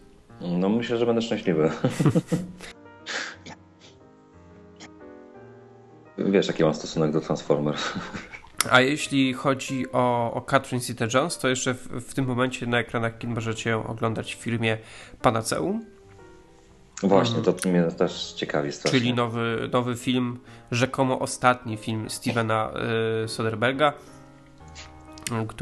No, 0.41 0.69
myślę, 0.69 0.99
że 0.99 1.07
będę 1.07 1.23
szczęśliwy. 1.23 1.71
Wiesz, 6.33 6.47
jaki 6.47 6.65
mam 6.65 6.75
stosunek 6.75 7.13
do 7.13 7.21
Transformers. 7.21 7.93
A 8.71 8.81
jeśli 8.81 9.35
chodzi 9.35 9.93
o, 9.93 10.33
o 10.35 10.41
Catherine 10.41 10.81
Zeta-Jones, 10.81 11.41
to 11.41 11.49
jeszcze 11.49 11.75
w, 11.75 11.89
w, 11.89 12.15
tym 12.15 12.27
momencie 12.27 12.67
na 12.67 12.79
ekranach 12.79 13.19
kin 13.19 13.35
możecie 13.35 13.71
ją 13.71 13.87
oglądać 13.87 14.35
w 14.35 14.39
filmie 14.39 14.79
Panaceum. 15.23 15.85
Właśnie, 17.03 17.43
to 17.43 17.55
mnie 17.69 17.83
też 17.83 18.33
ciekawi 18.33 18.73
strasznie. 18.73 19.01
Czyli 19.01 19.15
nowy, 19.15 19.69
nowy 19.73 19.97
film, 19.97 20.39
rzekomo 20.71 21.19
ostatni 21.19 21.77
film 21.77 22.11
Stevena 22.11 22.71
y, 23.25 23.29
Soderberga, 23.29 23.93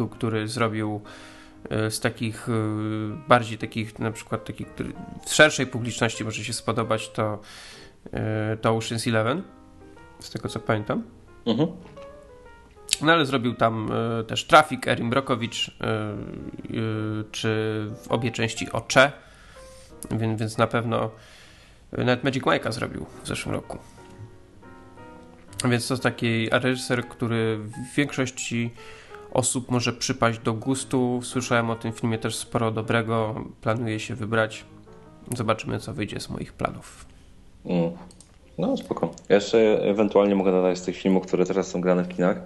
y, 0.00 0.08
który 0.10 0.48
zrobił 0.48 1.00
y, 1.86 1.90
z 1.90 2.00
takich 2.00 2.48
y, 2.48 2.52
bardziej 3.28 3.58
takich, 3.58 3.98
na 3.98 4.10
przykład 4.10 4.44
takich, 4.44 4.68
który 4.68 4.92
w 5.26 5.34
szerszej 5.34 5.66
publiczności 5.66 6.24
może 6.24 6.44
się 6.44 6.52
spodobać, 6.52 7.08
to, 7.08 7.38
to 8.60 8.78
Ocean's 8.78 9.08
Eleven, 9.08 9.42
z 10.20 10.30
tego 10.30 10.48
co 10.48 10.60
pamiętam. 10.60 11.02
Mhm. 11.46 11.68
Ale 13.10 13.26
zrobił 13.26 13.54
tam 13.54 13.92
y, 14.20 14.24
też 14.24 14.44
Trafik, 14.44 14.88
Erin 14.88 15.10
Brokowicz, 15.10 15.68
y, 15.68 15.72
y, 15.72 17.24
czy 17.32 17.48
w 18.02 18.08
obie 18.08 18.30
części 18.30 18.72
Ocze, 18.72 19.12
więc, 20.10 20.40
więc 20.40 20.58
na 20.58 20.66
pewno 20.66 21.10
nawet 21.92 22.24
Magic 22.24 22.44
Mike'a 22.44 22.72
zrobił 22.72 23.06
w 23.22 23.28
zeszłym 23.28 23.54
roku. 23.54 23.78
Więc 25.64 25.88
to 25.88 25.98
taki 25.98 26.48
reżyser, 26.50 27.08
który 27.08 27.58
w 27.58 27.96
większości 27.96 28.70
osób 29.32 29.70
może 29.70 29.92
przypaść 29.92 30.38
do 30.38 30.52
gustu. 30.52 31.20
Słyszałem 31.22 31.70
o 31.70 31.76
tym 31.76 31.92
filmie 31.92 32.18
też 32.18 32.36
sporo 32.36 32.70
dobrego. 32.70 33.44
Planuję 33.60 34.00
się 34.00 34.14
wybrać. 34.14 34.64
Zobaczymy, 35.36 35.78
co 35.78 35.94
wyjdzie 35.94 36.20
z 36.20 36.30
moich 36.30 36.52
planów. 36.52 37.06
Mm. 37.64 37.90
No, 38.58 38.76
spoko. 38.76 39.10
Ja 39.28 39.34
jeszcze 39.34 39.58
ewentualnie 39.82 40.34
mogę 40.34 40.52
dodać 40.52 40.78
z 40.78 40.82
tych 40.82 40.96
filmów, 40.96 41.26
które 41.26 41.46
teraz 41.46 41.66
są 41.66 41.80
grane 41.80 42.04
w 42.04 42.08
kinach 42.08 42.36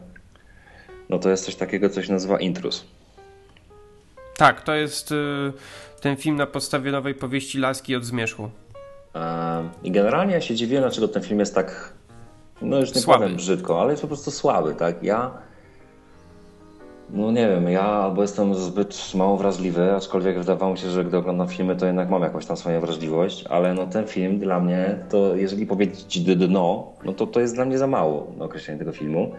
no 1.09 1.19
to 1.19 1.31
jest 1.31 1.45
coś 1.45 1.55
takiego, 1.55 1.89
coś 1.89 2.09
nazywa 2.09 2.41
Intrus. 2.41 2.85
Tak, 4.37 4.63
to 4.63 4.75
jest 4.75 5.13
y, 5.13 5.53
ten 6.01 6.17
film 6.17 6.37
na 6.37 6.47
podstawie 6.47 6.93
nowej 6.93 7.15
powieści 7.15 7.59
Laski 7.59 7.97
od 7.97 8.05
Zmierzchu. 8.05 8.51
I 9.83 9.91
generalnie 9.91 10.35
ja 10.35 10.41
się 10.41 10.55
dziwię, 10.55 10.81
dlaczego 10.81 11.09
ten 11.09 11.23
film 11.23 11.41
jest 11.41 11.55
tak, 11.55 11.93
no 12.63 12.79
już 12.79 12.95
nie 12.95 13.01
słaby. 13.01 13.21
powiem 13.21 13.37
brzydko, 13.37 13.81
ale 13.81 13.91
jest 13.91 14.03
po 14.03 14.09
prostu 14.09 14.31
słaby, 14.31 14.75
tak? 14.75 15.03
Ja, 15.03 15.31
no 17.11 17.31
nie 17.33 17.49
wiem, 17.49 17.69
ja 17.69 17.83
albo 17.83 18.23
jestem 18.23 18.55
zbyt 18.55 19.15
mało 19.15 19.37
wrażliwy, 19.37 19.93
aczkolwiek 19.93 20.39
wydawało 20.39 20.73
mi 20.73 20.79
się, 20.79 20.91
że 20.91 21.05
gdy 21.05 21.17
oglądam 21.17 21.49
filmy, 21.49 21.77
to 21.77 21.87
jednak 21.87 22.11
mam 22.11 22.23
jakąś 22.23 22.47
tam 22.47 22.57
swoją 22.57 22.81
wrażliwość, 22.81 23.45
ale 23.51 23.75
no 23.75 23.87
ten 23.87 24.07
film 24.07 24.39
dla 24.39 24.61
mnie, 24.61 24.99
to 25.11 25.37
jeżeli 25.37 25.67
powiedzieć 25.67 26.19
dno, 26.19 26.93
no 27.05 27.13
to 27.13 27.27
to 27.27 27.41
jest 27.41 27.55
dla 27.55 27.65
mnie 27.65 27.79
za 27.79 27.87
mało 27.87 28.33
na 28.39 28.45
określenie 28.45 28.79
tego 28.79 28.93
filmu. 28.93 29.33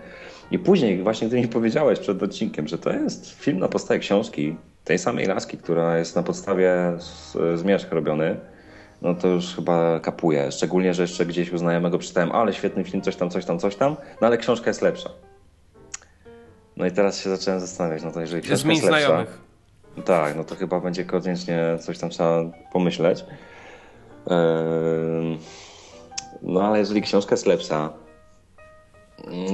I 0.51 0.59
później, 0.59 1.03
właśnie 1.03 1.27
gdy 1.27 1.37
mi 1.37 1.47
powiedziałeś 1.47 1.99
przed 1.99 2.23
odcinkiem, 2.23 2.67
że 2.67 2.77
to 2.77 2.89
jest 2.89 3.29
film 3.29 3.59
na 3.59 3.67
podstawie 3.67 3.99
książki 3.99 4.55
tej 4.83 4.99
samej 4.99 5.25
laski, 5.25 5.57
która 5.57 5.97
jest 5.97 6.15
na 6.15 6.23
podstawie 6.23 6.73
zmierzch 7.55 7.91
robiony, 7.91 8.39
no 9.01 9.15
to 9.15 9.27
już 9.27 9.55
chyba 9.55 9.99
kapuje. 9.99 10.51
Szczególnie, 10.51 10.93
że 10.93 11.01
jeszcze 11.01 11.25
gdzieś 11.25 11.51
u 11.51 11.57
znajomego 11.57 11.97
przeczytałem, 11.97 12.31
ale 12.31 12.53
świetny 12.53 12.83
film, 12.83 13.01
coś 13.01 13.15
tam, 13.15 13.29
coś 13.29 13.45
tam, 13.45 13.59
coś 13.59 13.75
tam, 13.75 13.95
no 14.21 14.27
ale 14.27 14.37
książka 14.37 14.69
jest 14.69 14.81
lepsza. 14.81 15.09
No 16.77 16.85
i 16.85 16.91
teraz 16.91 17.21
się 17.21 17.29
zacząłem 17.29 17.59
zastanawiać, 17.59 18.03
no 18.03 18.11
to 18.11 18.21
jeżeli 18.21 18.41
książka 18.41 18.69
jest 18.69 18.83
lepsza... 18.83 18.99
znajomych. 18.99 19.39
Tak, 20.05 20.35
no 20.35 20.43
to 20.43 20.55
chyba 20.55 20.79
będzie 20.79 21.05
koniecznie 21.05 21.77
coś 21.79 21.97
tam 21.97 22.09
trzeba 22.09 22.43
pomyśleć. 22.73 23.25
No 26.41 26.61
ale 26.61 26.79
jeżeli 26.79 27.01
książka 27.01 27.33
jest 27.33 27.45
lepsza, 27.45 27.89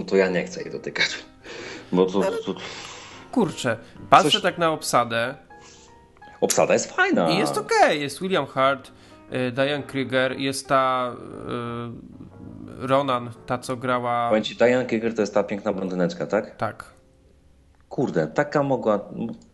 to 0.08 0.16
ja 0.16 0.30
nie 0.30 0.44
chcę 0.44 0.62
jej 0.62 0.72
dotykać. 0.72 1.10
Bo 1.92 2.06
to, 2.06 2.22
to, 2.22 2.54
to... 2.54 2.60
Kurczę, 3.32 3.78
patrzę 4.10 4.32
Coś... 4.32 4.42
tak 4.42 4.58
na 4.58 4.72
obsadę. 4.72 5.36
Obsada 6.42 6.74
jest 6.74 6.92
fajna. 6.92 7.30
I 7.30 7.38
jest 7.38 7.58
okej, 7.58 7.78
okay. 7.78 7.98
jest 7.98 8.22
William 8.22 8.46
Hart, 8.46 8.92
y, 9.34 9.52
Diane 9.52 9.84
Krieger, 9.84 10.40
jest 10.40 10.68
ta 10.68 11.16
Ronan, 12.80 13.32
ta 13.46 13.58
co 13.58 13.78
grała... 13.78 14.30
Powiem 14.30 14.44
ci, 14.44 14.56
Diane 14.56 14.86
Kruger 14.86 15.16
to 15.16 15.22
jest 15.22 15.34
ta 15.34 15.44
piękna 15.44 15.74
blondyneczka, 15.74 16.28
tak? 16.28 16.56
Tak. 16.56 16.86
Kurde, 17.90 18.28
taka 18.28 18.64
mogła... 18.64 19.00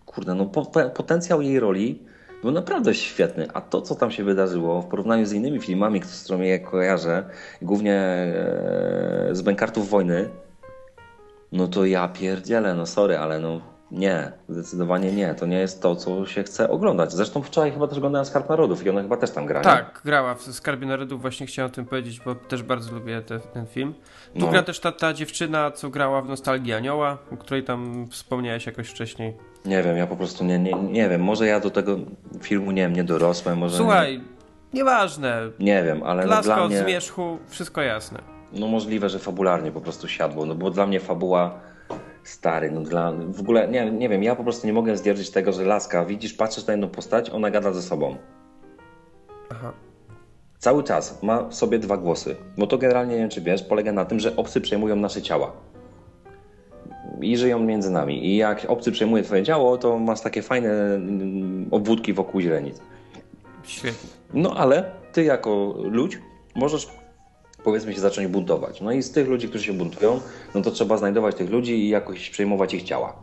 Kurde, 0.06 0.36
no 0.36 0.46
po, 0.46 0.66
potencjał 0.96 1.42
jej 1.42 1.60
roli 1.60 2.04
był 2.42 2.52
naprawdę 2.52 2.96
świetny, 2.96 3.48
a 3.54 3.62
to, 3.62 3.82
co 3.82 3.96
tam 3.96 4.12
się 4.12 4.24
wydarzyło 4.24 4.82
w 4.82 4.86
porównaniu 4.86 5.26
z 5.26 5.34
innymi 5.34 5.60
filmami, 5.60 6.02
z 6.04 6.24
którymi 6.24 6.48
je 6.48 6.60
kojarzę, 6.60 7.30
głównie 7.62 7.96
e, 7.96 9.30
z 9.32 9.42
Bękartów 9.42 9.90
Wojny, 9.90 10.30
no 11.52 11.68
to 11.68 11.86
ja 11.86 12.08
pierdzielę, 12.08 12.76
no 12.76 12.86
sorry, 12.86 13.18
ale 13.18 13.40
no 13.40 13.62
nie, 13.92 14.32
zdecydowanie 14.50 15.12
nie. 15.12 15.36
To 15.36 15.46
nie 15.46 15.60
jest 15.60 15.82
to, 15.82 15.96
co 15.96 16.26
się 16.26 16.44
chce 16.44 16.70
oglądać. 16.70 17.14
Zresztą 17.14 17.42
wczoraj 17.42 17.72
chyba 17.72 17.88
też 17.88 17.98
oglądałem 17.98 18.26
Skarb 18.26 18.50
Narodów 18.50 18.86
i 18.86 18.90
ona 18.90 19.02
chyba 19.02 19.18
też 19.18 19.32
tam 19.32 19.46
gra. 19.46 19.62
Tak, 19.62 19.96
nie? 19.96 20.02
grała 20.04 20.36
w 20.36 20.42
Skarbie 20.42 20.88
Narodów, 20.88 21.22
właśnie 21.22 21.48
chciałem 21.48 21.72
o 21.72 21.74
tym 21.74 21.86
powiedzieć, 21.86 22.20
bo 22.26 22.36
też 22.36 22.64
bardzo 22.64 22.92
lubię 22.92 23.22
te, 23.22 23.40
ten 23.40 23.66
film. 23.68 23.94
Tu 24.34 24.40
No. 24.40 24.48
gra 24.48 24.64
też 24.64 24.80
ta, 24.80 24.92
ta 24.92 25.14
dziewczyna, 25.14 25.72
co 25.72 25.90
grała 25.90 26.22
w 26.22 26.30
Nostalgii 26.30 26.74
Anioła, 26.74 27.18
o 27.32 27.38
której 27.38 27.64
tam 27.64 28.08
wspomniałeś 28.12 28.66
jakoś 28.66 28.90
wcześniej. 28.90 29.38
Nie 29.66 29.84
wiem, 29.84 29.98
ja 29.98 30.08
po 30.08 30.16
prostu 30.16 30.44
nie, 30.44 30.60
nie, 30.60 30.74
nie 30.74 31.10
wiem. 31.10 31.24
Może 31.24 31.48
ja 31.48 31.60
do 31.60 31.70
tego 31.70 31.98
filmu 32.42 32.72
nie 32.72 32.82
wiem, 32.82 32.94
nie 32.94 33.04
dorosłem, 33.04 33.58
może. 33.58 33.78
Słuchaj, 33.78 34.22
nieważne. 34.74 35.52
Nie 35.60 35.84
wiem, 35.84 36.04
ale 36.04 36.26
no 36.26 36.42
dla 36.42 36.64
od 36.64 36.70
mnie. 36.70 36.84
zmierzchu, 36.84 37.38
wszystko 37.48 37.82
jasne. 37.82 38.20
No 38.54 38.68
możliwe, 38.68 39.10
że 39.10 39.20
fabularnie 39.20 39.72
po 39.72 39.82
prostu 39.82 40.08
siadło, 40.08 40.46
no 40.46 40.56
bo 40.56 40.70
dla 40.70 40.88
mnie 40.88 41.00
fabuła 41.00 41.60
stary, 42.24 42.72
no 42.72 42.82
dla, 42.82 43.12
w 43.12 43.40
ogóle, 43.40 43.68
nie, 43.68 43.92
nie 43.92 44.10
wiem, 44.10 44.24
ja 44.24 44.36
po 44.36 44.44
prostu 44.44 44.68
nie 44.68 44.74
mogę 44.74 44.98
zdzierżyć 44.98 45.30
tego, 45.30 45.54
że 45.54 45.64
laska, 45.64 46.06
widzisz, 46.06 46.34
patrzysz 46.34 46.68
na 46.68 46.74
jedną 46.74 46.90
postać, 46.90 47.30
ona 47.30 47.52
gada 47.52 47.74
ze 47.74 47.82
sobą. 47.82 48.16
Aha. 49.52 49.74
Cały 50.58 50.84
czas 50.84 51.24
ma 51.24 51.44
w 51.44 51.56
sobie 51.56 51.80
dwa 51.80 51.98
głosy, 51.98 52.36
bo 52.58 52.68
to 52.68 52.78
generalnie, 52.78 53.14
nie 53.14 53.20
wiem 53.22 53.30
czy 53.30 53.42
wiesz, 53.42 53.64
polega 53.64 53.92
na 53.92 54.06
tym, 54.06 54.20
że 54.20 54.36
obcy 54.36 54.62
przejmują 54.62 54.96
nasze 54.96 55.22
ciała. 55.22 55.52
I 57.22 57.38
żyją 57.38 57.60
między 57.60 57.92
nami. 57.92 58.26
I 58.26 58.38
jak 58.38 58.66
obcy 58.68 58.92
przejmuje 58.92 59.24
twoje 59.24 59.44
ciało, 59.44 59.78
to 59.78 60.00
masz 60.00 60.22
takie 60.22 60.42
fajne 60.42 60.70
mm, 60.70 61.68
obwódki 61.72 62.14
wokół 62.14 62.42
źrenic. 62.42 62.82
Świetnie. 63.64 64.10
No 64.34 64.54
ale 64.58 64.92
ty 65.14 65.24
jako 65.24 65.76
ludź 65.78 66.20
możesz 66.56 66.88
powiedzmy 67.64 67.94
się 67.94 68.00
zacząć 68.00 68.28
buntować. 68.28 68.82
No 68.82 68.92
i 68.92 69.04
z 69.04 69.12
tych 69.12 69.28
ludzi, 69.28 69.50
którzy 69.50 69.64
się 69.64 69.74
buntują, 69.74 70.20
no 70.56 70.62
to 70.62 70.72
trzeba 70.72 70.98
znajdować 70.98 71.36
tych 71.36 71.50
ludzi 71.50 71.74
i 71.74 71.90
jakoś 71.90 72.30
przejmować 72.30 72.74
ich 72.74 72.84
ciała. 72.84 73.16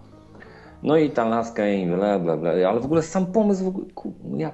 No 0.83 0.97
i 0.97 1.11
ta 1.11 1.29
laska 1.29 1.69
i 1.69 1.87
bla 1.87 2.19
bla 2.19 2.37
bla, 2.37 2.51
ale 2.51 2.81
w 2.81 2.85
ogóle 2.85 3.03
sam 3.03 3.27
pomysł, 3.27 3.65
w 3.65 3.69
ogóle, 3.69 3.87
ku, 3.95 4.15
ja, 4.37 4.53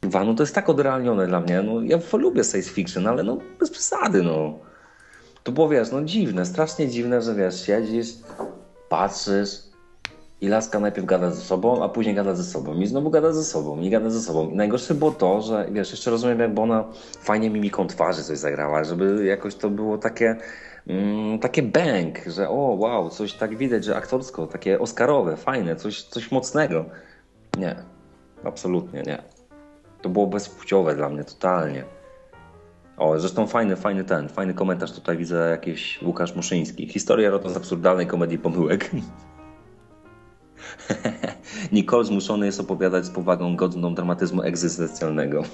kurwa, 0.00 0.24
no 0.24 0.34
to 0.34 0.42
jest 0.42 0.54
tak 0.54 0.68
odrealnione 0.68 1.26
dla 1.26 1.40
mnie, 1.40 1.62
no 1.62 1.82
ja 1.82 1.98
lubię 2.12 2.44
science 2.44 2.70
fiction, 2.70 3.06
ale 3.06 3.22
no 3.22 3.38
bez 3.60 3.70
przesady, 3.70 4.22
no. 4.22 4.58
To 5.42 5.52
było, 5.52 5.68
wiesz, 5.68 5.92
no 5.92 6.02
dziwne, 6.02 6.46
strasznie 6.46 6.88
dziwne, 6.88 7.22
że 7.22 7.34
wiesz, 7.34 7.66
siedzisz, 7.66 8.08
patrzysz, 8.88 9.72
i 10.42 10.48
laska 10.48 10.80
najpierw 10.80 11.06
gada 11.06 11.30
ze 11.30 11.40
sobą, 11.40 11.84
a 11.84 11.88
później 11.88 12.14
gada 12.14 12.34
ze 12.34 12.44
sobą. 12.44 12.80
I 12.80 12.86
znowu 12.86 13.10
gada 13.10 13.32
ze 13.32 13.44
sobą, 13.44 13.80
i 13.80 13.90
gada 13.90 14.10
ze 14.10 14.20
sobą. 14.20 14.50
I 14.50 14.54
najgorsze 14.54 14.94
było 14.94 15.10
to, 15.10 15.42
że 15.42 15.68
wiesz, 15.72 15.90
jeszcze 15.90 16.10
rozumiem, 16.10 16.40
jakby 16.40 16.60
ona 16.60 16.84
fajnie 17.18 17.50
mimiką 17.50 17.86
twarzy 17.86 18.22
coś 18.22 18.38
zagrała, 18.38 18.84
żeby 18.84 19.24
jakoś 19.24 19.54
to 19.54 19.70
było 19.70 19.98
takie, 19.98 20.36
mm, 20.86 21.38
takie 21.38 21.62
bang, 21.62 22.18
że 22.26 22.48
o 22.48 22.54
wow, 22.54 23.10
coś 23.10 23.32
tak 23.32 23.56
widać, 23.56 23.84
że 23.84 23.96
aktorsko, 23.96 24.46
takie 24.46 24.78
oscarowe, 24.78 25.36
fajne, 25.36 25.76
coś, 25.76 26.02
coś 26.02 26.30
mocnego. 26.30 26.84
Nie, 27.58 27.76
absolutnie 28.44 29.02
nie. 29.02 29.22
To 30.02 30.08
było 30.08 30.26
bezpłciowe 30.26 30.94
dla 30.94 31.08
mnie, 31.08 31.24
totalnie. 31.24 31.84
O, 32.96 33.18
zresztą 33.18 33.46
fajny, 33.46 33.76
fajny 33.76 34.04
ten, 34.04 34.28
fajny 34.28 34.54
komentarz 34.54 34.92
tutaj 34.92 35.16
widzę 35.16 35.50
jakiś 35.50 36.02
Łukasz 36.02 36.34
Muszyński. 36.34 36.88
Historia 36.88 37.30
rodem 37.30 37.52
z 37.52 37.56
absurdalnej 37.56 38.06
komedii 38.06 38.38
pomyłek. 38.38 38.90
Nicole 41.72 42.04
zmuszony 42.04 42.46
jest 42.46 42.60
opowiadać 42.60 43.04
z 43.04 43.10
powagą 43.10 43.56
godną 43.56 43.94
dramatyzmu 43.94 44.42
egzystencjalnego. 44.42 45.42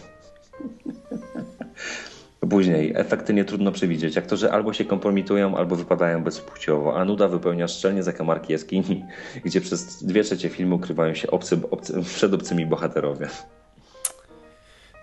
Później, 2.51 2.93
efekty 2.97 3.35
nie 3.35 3.45
trudno 3.45 3.73
przewidzieć. 3.73 4.19
Aktorzy 4.19 4.53
albo 4.53 4.73
się 4.73 4.85
kompromitują, 4.85 5.57
albo 5.57 5.77
wypadają 5.77 6.25
bezpłciowo, 6.25 7.01
a 7.01 7.05
nuda 7.05 7.29
wypełnia 7.29 7.69
szczelnie 7.69 8.03
zakamarki 8.03 8.53
jaskini, 8.53 9.05
gdzie 9.45 9.61
przez 9.61 10.05
dwie 10.05 10.25
trzecie 10.25 10.49
filmu 10.49 10.77
ukrywają 10.77 11.15
się 11.15 11.31
obcy, 11.31 11.61
obcy, 11.71 12.03
przed 12.03 12.35
obcymi 12.35 12.67
bohaterowie. 12.67 13.29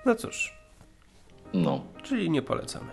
No 0.05 0.15
cóż, 0.15 0.64
No, 1.55 1.81
czyli 2.03 2.29
nie 2.29 2.41
polecamy. 2.41 2.91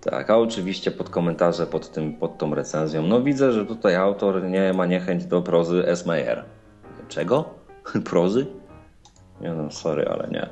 tak, 0.00 0.30
a 0.30 0.38
oczywiście 0.38 0.90
pod 0.90 1.10
komentarze 1.10 1.66
pod, 1.66 1.92
tym, 1.92 2.12
pod 2.12 2.38
tą 2.38 2.54
recenzją. 2.54 3.02
No 3.02 3.22
widzę, 3.22 3.52
że 3.52 3.66
tutaj 3.66 3.96
autor 3.96 4.42
nie 4.44 4.72
ma 4.72 4.86
niechęć 4.86 5.24
do 5.24 5.42
prozy 5.42 5.86
S. 5.86 6.06
Meyer. 6.06 6.44
Czego? 7.08 7.54
Prozy? 8.10 8.46
Nie 9.40 9.52
no, 9.52 9.70
sorry, 9.70 10.08
ale 10.08 10.28
nie. 10.28 10.48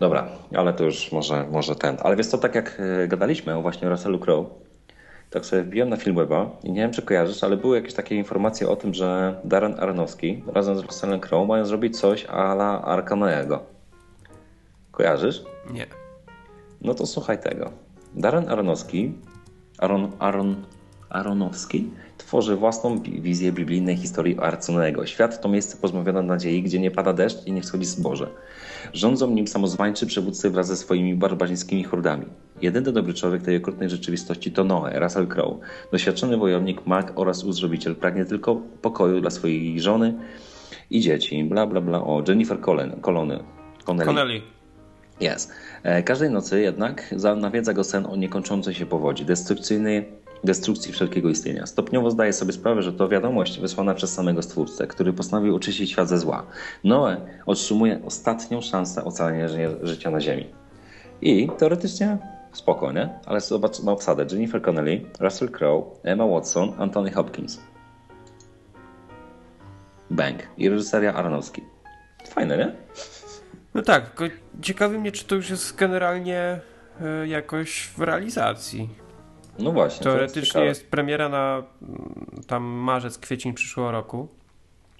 Dobra, 0.00 0.28
ale 0.56 0.72
to 0.72 0.84
już 0.84 1.12
może, 1.12 1.46
może 1.50 1.76
ten. 1.76 1.96
Ale 2.02 2.16
wiesz 2.16 2.26
co, 2.26 2.38
tak 2.38 2.54
jak 2.54 2.80
e, 2.80 3.08
gadaliśmy 3.08 3.56
o 3.56 3.62
właśnie 3.62 3.88
Russellu 3.88 4.18
Crowe, 4.18 4.50
tak 5.30 5.46
sobie 5.46 5.62
wbiłem 5.62 5.88
na 5.88 5.96
Filmweba 5.96 6.50
i 6.62 6.72
nie 6.72 6.80
wiem, 6.80 6.92
czy 6.92 7.02
kojarzysz, 7.02 7.44
ale 7.44 7.56
były 7.56 7.76
jakieś 7.76 7.94
takie 7.94 8.14
informacje 8.16 8.68
o 8.68 8.76
tym, 8.76 8.94
że 8.94 9.40
Darren 9.44 9.74
Aronofsky 9.80 10.42
razem 10.46 10.76
z 10.76 10.80
Russellem 10.80 11.20
Crowe 11.20 11.46
mają 11.46 11.64
zrobić 11.64 12.00
coś 12.00 12.26
a 12.26 12.52
la 12.52 12.82
Arkanoego. 12.82 13.62
Kojarzysz? 14.92 15.42
Nie. 15.70 16.03
No 16.84 16.94
to 16.94 17.06
słuchaj 17.06 17.38
tego. 17.38 17.70
Darren 18.14 18.48
Aronowski, 18.48 19.12
Aaron, 19.78 20.10
Aaron, 20.18 20.56
Aronowski 21.10 21.90
tworzy 22.18 22.56
własną 22.56 23.02
wizję 23.02 23.52
biblijnej 23.52 23.96
historii 23.96 24.38
Arconego. 24.38 25.06
Świat 25.06 25.40
to 25.40 25.48
miejsce 25.48 25.76
pozbawione 25.76 26.22
nadziei, 26.22 26.62
gdzie 26.62 26.80
nie 26.80 26.90
pada 26.90 27.12
deszcz 27.12 27.46
i 27.46 27.52
nie 27.52 27.62
wschodzi 27.62 27.84
zboże. 27.84 28.30
Rządzą 28.92 29.30
nim 29.30 29.46
samozwańczy 29.46 30.06
przywódcy 30.06 30.50
wraz 30.50 30.66
ze 30.66 30.76
swoimi 30.76 31.14
barbarzyńskimi 31.14 31.84
hordami. 31.84 32.26
Jedyny 32.62 32.92
dobry 32.92 33.14
człowiek 33.14 33.42
tej 33.42 33.56
okrutnej 33.56 33.90
rzeczywistości 33.90 34.52
to 34.52 34.64
Noe, 34.64 35.00
Russell 35.00 35.26
Crowe, 35.26 35.58
doświadczony 35.92 36.36
wojownik, 36.36 36.86
mag 36.86 37.12
oraz 37.16 37.44
uzdrowiciel. 37.44 37.96
Pragnie 37.96 38.24
tylko 38.24 38.56
pokoju 38.82 39.20
dla 39.20 39.30
swojej 39.30 39.80
żony 39.80 40.14
i 40.90 41.00
dzieci. 41.00 41.44
Bla, 41.44 41.66
bla, 41.66 41.80
bla. 41.80 41.98
O, 41.98 42.22
Jennifer 42.28 42.60
Colony. 42.60 42.96
Connelly. 43.00 43.44
Connelly. 43.84 44.42
Jest. 45.20 45.52
E, 45.82 46.02
Każdej 46.02 46.30
nocy 46.30 46.60
jednak 46.60 47.14
za- 47.16 47.34
nawiedza 47.36 47.72
go 47.72 47.84
sen 47.84 48.06
o 48.06 48.16
niekończącej 48.16 48.74
się 48.74 48.86
powodzi, 48.86 49.24
destrukcyjnej 49.24 50.08
destrukcji 50.44 50.92
wszelkiego 50.92 51.28
istnienia. 51.28 51.66
Stopniowo 51.66 52.10
zdaje 52.10 52.32
sobie 52.32 52.52
sprawę, 52.52 52.82
że 52.82 52.92
to 52.92 53.08
wiadomość 53.08 53.60
wysłana 53.60 53.94
przez 53.94 54.12
samego 54.14 54.42
Stwórcę, 54.42 54.86
który 54.86 55.12
postanowił 55.12 55.56
oczyścić 55.56 55.90
świat 55.90 56.08
ze 56.08 56.18
zła. 56.18 56.46
Noe 56.84 57.16
otrzymuje 57.46 58.00
ostatnią 58.06 58.60
szansę 58.60 59.04
ocalenia 59.04 59.48
ży- 59.48 59.78
życia 59.82 60.10
na 60.10 60.20
Ziemi. 60.20 60.46
I 61.22 61.48
teoretycznie 61.58 62.18
spoko, 62.52 62.92
nie? 62.92 63.08
Ale 63.26 63.40
zobacz 63.40 63.80
na 63.82 63.92
obsadę. 63.92 64.26
Jennifer 64.30 64.62
Connelly, 64.62 65.00
Russell 65.20 65.48
Crowe, 65.48 65.86
Emma 66.02 66.26
Watson, 66.26 66.72
Anthony 66.78 67.10
Hopkins. 67.10 67.60
Bang. 70.10 70.36
I 70.56 70.68
reżyseria 70.68 71.14
Aronowski. 71.14 71.62
Fajne, 72.28 72.58
nie? 72.58 72.72
No 73.74 73.82
tak, 73.82 74.10
tylko 74.10 74.34
ciekawi 74.62 74.98
mnie, 74.98 75.12
czy 75.12 75.24
to 75.24 75.34
już 75.34 75.50
jest 75.50 75.76
generalnie 75.76 76.60
e, 77.00 77.28
jakoś 77.28 77.88
w 77.96 78.00
realizacji. 78.00 78.88
No 79.58 79.72
właśnie. 79.72 80.04
Teoretycznie 80.04 80.42
ciekawe. 80.42 80.66
jest 80.66 80.90
premiera 80.90 81.28
na 81.28 81.62
mm, 81.82 82.26
tam 82.46 82.62
marzec, 82.62 83.18
kwiecień 83.18 83.54
przyszłego 83.54 83.90
roku. 83.90 84.28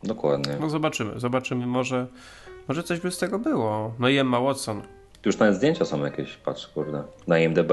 Dokładnie. 0.02 0.56
No 0.60 0.70
zobaczymy, 0.70 1.20
zobaczymy, 1.20 1.66
może, 1.66 2.06
może 2.68 2.82
coś 2.82 3.00
by 3.00 3.10
z 3.10 3.18
tego 3.18 3.38
było. 3.38 3.94
No 3.98 4.08
i 4.08 4.18
Emma 4.18 4.40
Watson. 4.40 4.82
Tu 5.22 5.28
już 5.28 5.38
nawet 5.38 5.56
zdjęcia 5.56 5.84
są 5.84 6.04
jakieś, 6.04 6.36
patrz, 6.36 6.66
kurde, 6.66 7.02
na 7.26 7.38
IMDb. 7.38 7.72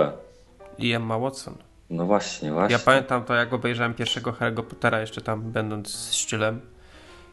I 0.78 0.92
Emma 0.92 1.20
Watson. 1.20 1.56
No 1.90 2.06
właśnie, 2.06 2.52
właśnie. 2.52 2.74
Ja 2.74 2.80
pamiętam 2.86 3.24
to, 3.24 3.34
jak 3.34 3.54
obejrzałem 3.54 3.94
pierwszego 3.94 4.32
Harry'ego 4.32 4.64
Pottera, 4.64 5.02
jeszcze 5.02 5.22
tam 5.22 5.42
będąc 5.42 5.88
z 5.88 6.14
Szczylem. 6.14 6.62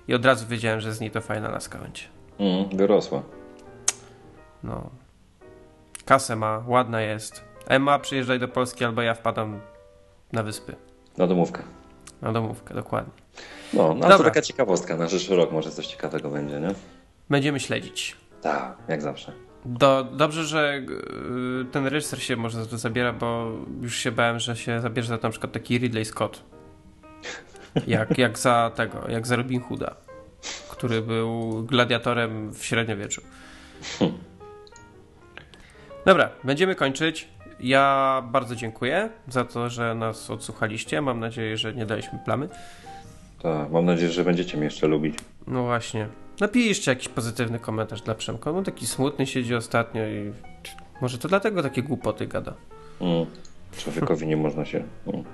I 0.09 0.15
od 0.15 0.25
razu 0.25 0.47
wiedziałem, 0.47 0.81
że 0.81 0.95
z 0.95 1.01
niej 1.01 1.11
to 1.11 1.21
fajna 1.21 1.49
laska 1.51 1.79
będzie. 1.79 2.03
Mm, 2.39 2.77
wyrosła. 2.77 3.23
No. 4.63 4.91
Kasę 6.05 6.37
ma, 6.37 6.63
ładna 6.67 7.01
jest. 7.01 7.45
Emma, 7.67 7.99
przyjeżdżaj 7.99 8.39
do 8.39 8.49
Polski, 8.49 8.85
albo 8.85 9.03
ja 9.03 9.15
wpadam 9.15 9.61
na 10.33 10.43
wyspy. 10.43 10.77
Na 11.19 11.27
domówkę. 11.27 11.63
Na 12.23 12.33
domówkę, 12.33 12.75
dokładnie. 12.75 13.13
No, 13.75 13.95
no 13.95 14.07
ale 14.07 14.19
to 14.19 14.25
taka 14.25 14.43
ciekawostka. 14.43 14.97
Na 14.97 15.07
przyszły 15.07 15.37
rok 15.37 15.53
może 15.53 15.71
coś 15.71 15.87
ciekawego 15.87 16.31
będzie, 16.31 16.61
nie? 16.61 16.75
Będziemy 17.31 17.61
śledzić. 17.61 18.17
Tak, 18.43 18.77
jak 18.89 19.03
zawsze. 19.03 19.33
Do, 19.65 20.05
dobrze, 20.05 20.45
że 20.45 20.83
y, 21.63 21.65
ten 21.73 21.87
reżyser 21.87 22.23
się 22.23 22.37
może 22.37 22.65
za 22.65 22.71
to 22.71 22.79
zabiera, 22.79 23.13
bo 23.13 23.53
już 23.81 23.97
się 23.97 24.13
bałem, 24.13 24.39
że 24.39 24.57
się 24.57 24.81
zabierze 24.81 25.09
za 25.09 25.19
to 25.19 25.27
na 25.27 25.31
przykład 25.31 25.53
taki 25.53 25.79
Ridley 25.79 26.05
Scott. 26.05 26.43
Jak, 27.87 28.19
jak 28.19 28.39
za 28.39 28.71
tego, 28.75 29.09
jak 29.09 29.27
za 29.27 29.37
Robin 29.37 29.61
Hooda, 29.61 29.95
który 30.71 31.03
był 31.03 31.63
gladiatorem 31.63 32.55
w 32.55 32.65
średniowieczu. 32.65 33.23
Dobra, 36.09 36.31
będziemy 36.45 36.75
kończyć. 36.75 37.29
Ja 37.61 38.23
bardzo 38.33 38.57
dziękuję 38.57 39.11
za 39.29 39.45
to, 39.45 39.71
że 39.71 39.95
nas 39.95 40.31
odsłuchaliście. 40.31 41.01
Mam 41.01 41.21
nadzieję, 41.21 41.57
że 41.57 41.75
nie 41.75 41.87
daliśmy 41.87 42.19
plamy. 42.25 42.49
Tak, 43.43 43.71
mam 43.71 43.85
nadzieję, 43.85 44.13
że 44.13 44.25
będziecie 44.25 44.57
mnie 44.57 44.65
jeszcze 44.65 44.87
lubić. 44.87 45.19
No 45.47 45.63
właśnie. 45.63 46.09
Napiszcie 46.41 46.91
jakiś 46.91 47.09
pozytywny 47.09 47.59
komentarz 47.59 48.03
dla 48.03 48.15
Przemka. 48.15 48.53
No 48.53 48.63
taki 48.63 48.87
smutny 48.87 49.27
siedzi 49.27 49.55
ostatnio 49.55 50.07
i 50.07 50.33
może 51.01 51.19
to 51.19 51.29
dlatego 51.29 51.63
takie 51.63 51.83
głupoty 51.83 52.27
gada. 52.27 52.55
Mm. 53.01 53.27
Człowiekowi 53.79 54.27
nie 54.27 54.37
można 54.37 54.65
się... 54.65 54.85
Mm. 55.07 55.25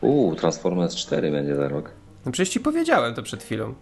Uuu, 0.00 0.36
Transformers 0.36 0.96
4 0.96 1.30
będzie 1.30 1.56
za 1.56 1.68
rok. 1.68 1.90
No 2.26 2.32
przecież 2.32 2.52
ci 2.52 2.60
powiedziałem 2.60 3.14
to 3.14 3.22
przed 3.22 3.42
chwilą. 3.42 3.74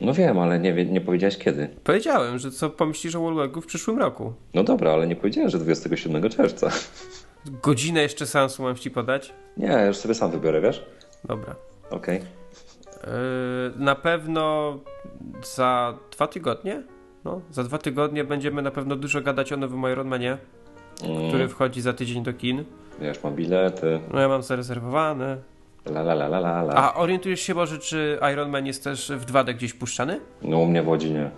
No 0.00 0.14
wiem, 0.14 0.38
ale 0.38 0.58
nie, 0.58 0.84
nie 0.84 1.00
powiedziałeś 1.00 1.38
kiedy. 1.38 1.68
Powiedziałem, 1.84 2.38
że 2.38 2.50
co 2.50 2.70
pomyślisz 2.70 3.14
o 3.14 3.22
Warlogu 3.22 3.60
w 3.60 3.66
przyszłym 3.66 3.98
roku. 3.98 4.32
No 4.54 4.64
dobra, 4.64 4.92
ale 4.92 5.06
nie 5.06 5.16
powiedziałem, 5.16 5.50
że 5.50 5.58
27 5.58 6.30
czerwca. 6.30 6.70
Godzinę 7.62 8.02
jeszcze 8.02 8.26
sensu 8.26 8.62
mam 8.62 8.76
ci 8.76 8.90
podać? 8.90 9.32
Nie, 9.56 9.84
już 9.86 9.96
sobie 9.96 10.14
sam 10.14 10.30
wybiorę, 10.30 10.60
wiesz? 10.60 10.86
Dobra. 11.24 11.54
Okej. 11.90 12.16
Yy, 12.18 12.20
na 13.76 13.94
pewno 13.94 14.78
za 15.54 15.94
dwa 16.10 16.26
tygodnie? 16.26 16.82
No, 17.24 17.40
za 17.50 17.64
dwa 17.64 17.78
tygodnie 17.78 18.24
będziemy 18.24 18.62
na 18.62 18.70
pewno 18.70 18.96
dużo 18.96 19.20
gadać 19.20 19.52
o 19.52 19.56
nowym 19.56 19.82
Iron 19.92 20.08
Manie, 20.08 20.38
Mm, 21.04 21.28
który 21.28 21.48
wchodzi 21.48 21.80
za 21.80 21.92
tydzień 21.92 22.22
do 22.22 22.32
kin. 22.32 22.64
Ja 23.00 23.08
już 23.08 23.22
mam 23.22 23.34
bilety. 23.34 24.00
No 24.12 24.20
ja 24.20 24.28
mam 24.28 24.42
zarezerwowane. 24.42 25.36
La 25.86 26.00
la 26.00 26.14
la 26.14 26.26
la 26.26 26.62
la. 26.62 26.74
A 26.74 26.94
orientujesz 26.94 27.40
się 27.40 27.54
może, 27.54 27.78
czy 27.78 28.18
Iron 28.32 28.50
Man 28.50 28.66
jest 28.66 28.84
też 28.84 29.12
w 29.16 29.26
2D 29.26 29.54
gdzieś 29.54 29.72
puszczany? 29.74 30.20
No 30.42 30.58
u 30.58 30.66
mnie 30.66 30.82
w 30.82 30.88
Łodzi 30.88 31.10
nie. 31.10 31.30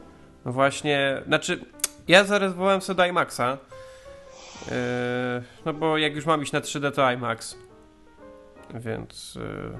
No 0.44 0.52
właśnie, 0.52 1.22
znaczy 1.26 1.64
ja 2.08 2.24
zarezerwowałem 2.24 2.80
sobie 2.80 3.08
IMAXa. 3.08 3.40
Yy, 3.40 4.74
no 5.64 5.72
bo 5.72 5.98
jak 5.98 6.14
już 6.14 6.26
mam 6.26 6.42
iść 6.42 6.52
na 6.52 6.60
3D 6.60 6.92
to 6.92 7.12
IMAX. 7.12 7.58
Więc 8.74 9.34
yy, 9.34 9.78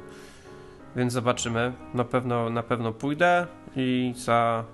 więc 0.97 1.13
zobaczymy. 1.13 1.73
Na 1.95 2.05
pewno 2.05 2.51
na 2.51 2.63
pewno 2.63 2.93
pójdę 2.93 3.47
i 3.77 4.15
za 4.17 4.65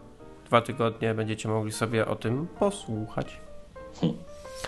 dwa 0.47 0.61
tygodnie 0.61 1.15
będziecie 1.15 1.49
mogli 1.49 1.73
sobie 1.73 2.07
o 2.07 2.17
tym 2.17 2.47
posłuchać. 2.59 3.41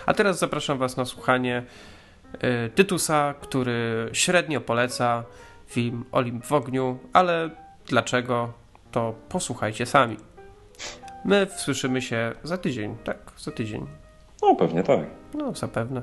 A 0.05 0.13
teraz 0.13 0.39
zapraszam 0.39 0.77
was 0.77 0.97
na 0.97 1.05
słuchanie 1.05 1.63
Tytusa, 2.75 3.33
który 3.41 4.09
średnio 4.13 4.61
poleca 4.61 5.23
film 5.67 6.05
Olimp 6.11 6.45
w 6.45 6.53
ogniu, 6.53 6.99
ale 7.13 7.49
dlaczego 7.85 8.53
to 8.91 9.15
posłuchajcie 9.29 9.85
sami. 9.85 10.17
My 11.25 11.47
słyszymy 11.57 12.01
się 12.01 12.31
za 12.43 12.57
tydzień, 12.57 12.97
tak? 13.03 13.17
Za 13.37 13.51
tydzień. 13.51 13.87
No 14.41 14.55
pewnie 14.55 14.83
tak. 14.83 14.99
No, 15.33 15.53
zapewne. 15.55 16.01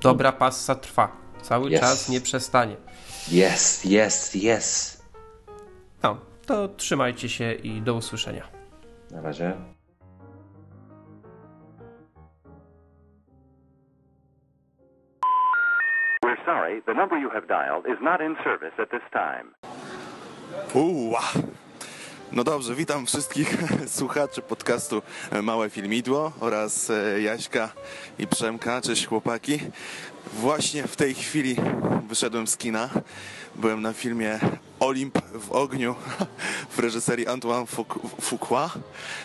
Dobra 0.00 0.32
passa 0.32 0.74
trwa. 0.74 1.16
Cały 1.42 1.70
Yes. 1.70 1.80
czas 1.80 2.08
nie 2.08 2.20
przestanie. 2.20 2.76
Jest, 3.28 3.86
jest, 3.86 4.36
jest. 4.36 5.04
No, 6.02 6.16
to 6.46 6.68
trzymajcie 6.68 7.28
się 7.28 7.52
i 7.52 7.82
do 7.82 7.94
usłyszenia. 7.94 8.48
Na 9.10 9.20
razie. 9.20 9.52
The 16.86 16.94
number 16.94 17.18
you 17.18 17.30
have 17.30 17.46
dialed 17.46 17.86
is 17.86 18.00
not 18.00 18.20
in 18.20 18.36
service 18.44 18.82
at 18.82 18.90
this 18.90 19.02
time. 19.12 19.54
Uła. 20.74 21.22
No 22.32 22.44
dobrze, 22.44 22.74
witam 22.74 23.06
wszystkich 23.06 23.56
słuchaczy 23.98 24.42
podcastu 24.42 25.02
Małe 25.42 25.70
Filmidło 25.70 26.32
oraz 26.40 26.90
e, 26.90 27.22
Jaśka 27.22 27.68
i 28.18 28.26
Przemka. 28.26 28.80
Cześć 28.80 29.06
chłopaki. 29.06 29.58
Właśnie 30.32 30.82
w 30.82 30.96
tej 30.96 31.14
chwili 31.14 31.56
wyszedłem 32.08 32.46
z 32.46 32.56
kina. 32.56 32.88
Byłem 33.54 33.82
na 33.82 33.92
filmie 33.92 34.38
Olimp 34.80 35.18
w 35.34 35.52
ogniu 35.52 35.94
w 36.76 36.78
reżyserii 36.78 37.26
Antoine 37.26 37.66
Fuqu- 37.66 38.08
Fuqua, 38.20 38.70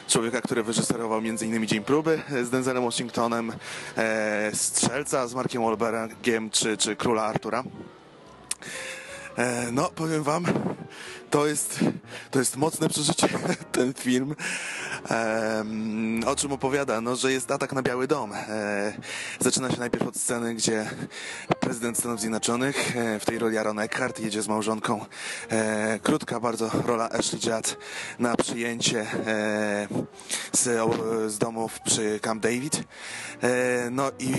człowieka, 0.08 0.42
który 0.42 0.64
wyreżyserował 0.64 1.18
m.in. 1.20 1.68
Dzień 1.68 1.84
Próby 1.84 2.22
z 2.44 2.50
Denzelem 2.50 2.84
Washingtonem, 2.84 3.54
e, 3.98 4.52
Strzelca 4.54 5.28
z 5.28 5.34
Markiem 5.34 5.62
Wahlbergiem 5.62 6.50
czy, 6.50 6.78
czy 6.78 6.96
Króla 6.96 7.24
Artura. 7.24 7.64
E, 9.38 9.72
No, 9.72 9.90
powiem 9.96 10.24
wam, 10.24 10.46
to 11.30 11.48
jest, 11.48 11.80
to 12.32 12.40
jest 12.40 12.58
mocne 12.58 12.90
przeżycie, 12.90 13.28
ten 13.72 13.94
film. 13.94 14.36
O 16.26 16.36
czym 16.36 16.52
opowiada? 16.52 17.02
No, 17.02 17.16
że 17.16 17.32
jest 17.32 17.52
atak 17.52 17.74
na 17.74 17.82
Biały 17.82 18.08
Dom. 18.08 18.34
E, 18.34 18.94
zaczyna 19.40 19.72
się 19.72 19.80
najpierw 19.80 20.08
od 20.08 20.18
sceny, 20.18 20.56
gdzie 20.56 20.90
prezydent 21.60 21.98
Stanów 21.98 22.20
Zjednoczonych, 22.20 22.98
e, 22.98 23.20
w 23.20 23.26
tej 23.26 23.40
roli 23.40 23.58
Aaron 23.58 23.80
Eckhart, 23.80 24.20
jedzie 24.20 24.42
z 24.42 24.48
małżonką. 24.48 25.06
E, 25.50 26.00
krótka 26.04 26.40
bardzo 26.40 26.70
rola 26.86 27.10
Ashley 27.10 27.42
Judd 27.46 27.78
na 28.20 28.36
przyjęcie 28.36 29.02
e, 29.02 29.88
z, 30.52 30.92
z 31.32 31.38
domu 31.38 31.70
przy 31.86 32.20
Camp 32.20 32.44
David. 32.44 32.84
E, 33.44 33.90
no 33.92 34.12
i 34.20 34.34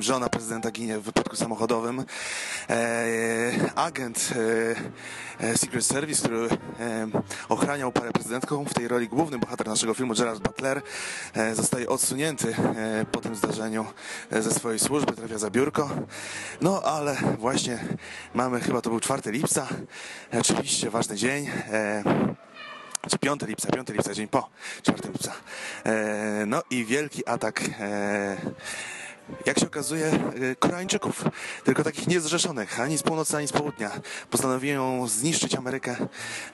żona 0.00 0.28
prezydenta 0.28 0.70
ginie 0.70 0.98
w 0.98 1.02
wypadku 1.02 1.36
samochodowym. 1.36 2.04
Agent 3.74 4.34
Secret 5.64 5.86
Service, 5.86 6.22
który 6.22 6.48
e, 6.80 7.08
ochraniał 7.48 7.92
parę 7.92 8.12
prezydentką, 8.12 8.64
w 8.64 8.74
tej 8.74 8.88
roli 8.88 9.08
główny 9.08 9.38
bohater 9.38 9.66
naszego 9.66 9.94
filmu, 9.94 10.14
Gerard 10.14 10.42
Butler, 10.42 10.82
e, 11.34 11.54
zostaje 11.54 11.88
odsunięty 11.88 12.54
e, 12.56 13.06
po 13.12 13.20
tym 13.20 13.34
zdarzeniu 13.34 13.86
e, 14.30 14.42
ze 14.42 14.50
swojej 14.50 14.78
służby, 14.78 15.12
trafia 15.12 15.38
za 15.38 15.50
biurko. 15.50 15.90
No 16.60 16.82
ale 16.82 17.16
właśnie 17.38 17.78
mamy, 18.34 18.60
chyba 18.60 18.80
to 18.80 18.90
był 18.90 19.00
4 19.00 19.32
lipca, 19.32 19.66
oczywiście 20.40 20.90
ważny 20.90 21.16
dzień. 21.16 21.50
E, 21.72 22.04
czy 23.10 23.18
5 23.18 23.42
lipca, 23.42 23.68
5 23.68 23.88
lipca, 23.88 24.14
dzień 24.14 24.28
po 24.28 24.50
4 24.82 24.98
lipca. 25.08 25.32
E, 25.84 26.44
no 26.46 26.62
i 26.70 26.84
wielki 26.84 27.28
atak, 27.28 27.62
jak 29.46 29.58
się 29.58 29.66
okazuje, 29.66 30.06
e, 30.06 30.56
Koreańczyków. 30.56 31.24
Tylko 31.64 31.84
takich 31.84 32.06
niezrzeszonych, 32.06 32.80
ani 32.80 32.98
z 32.98 33.02
północy, 33.02 33.36
ani 33.36 33.48
z 33.48 33.52
południa. 33.52 33.90
Postanowiłem 34.30 35.08
zniszczyć 35.08 35.54
Amerykę 35.54 35.96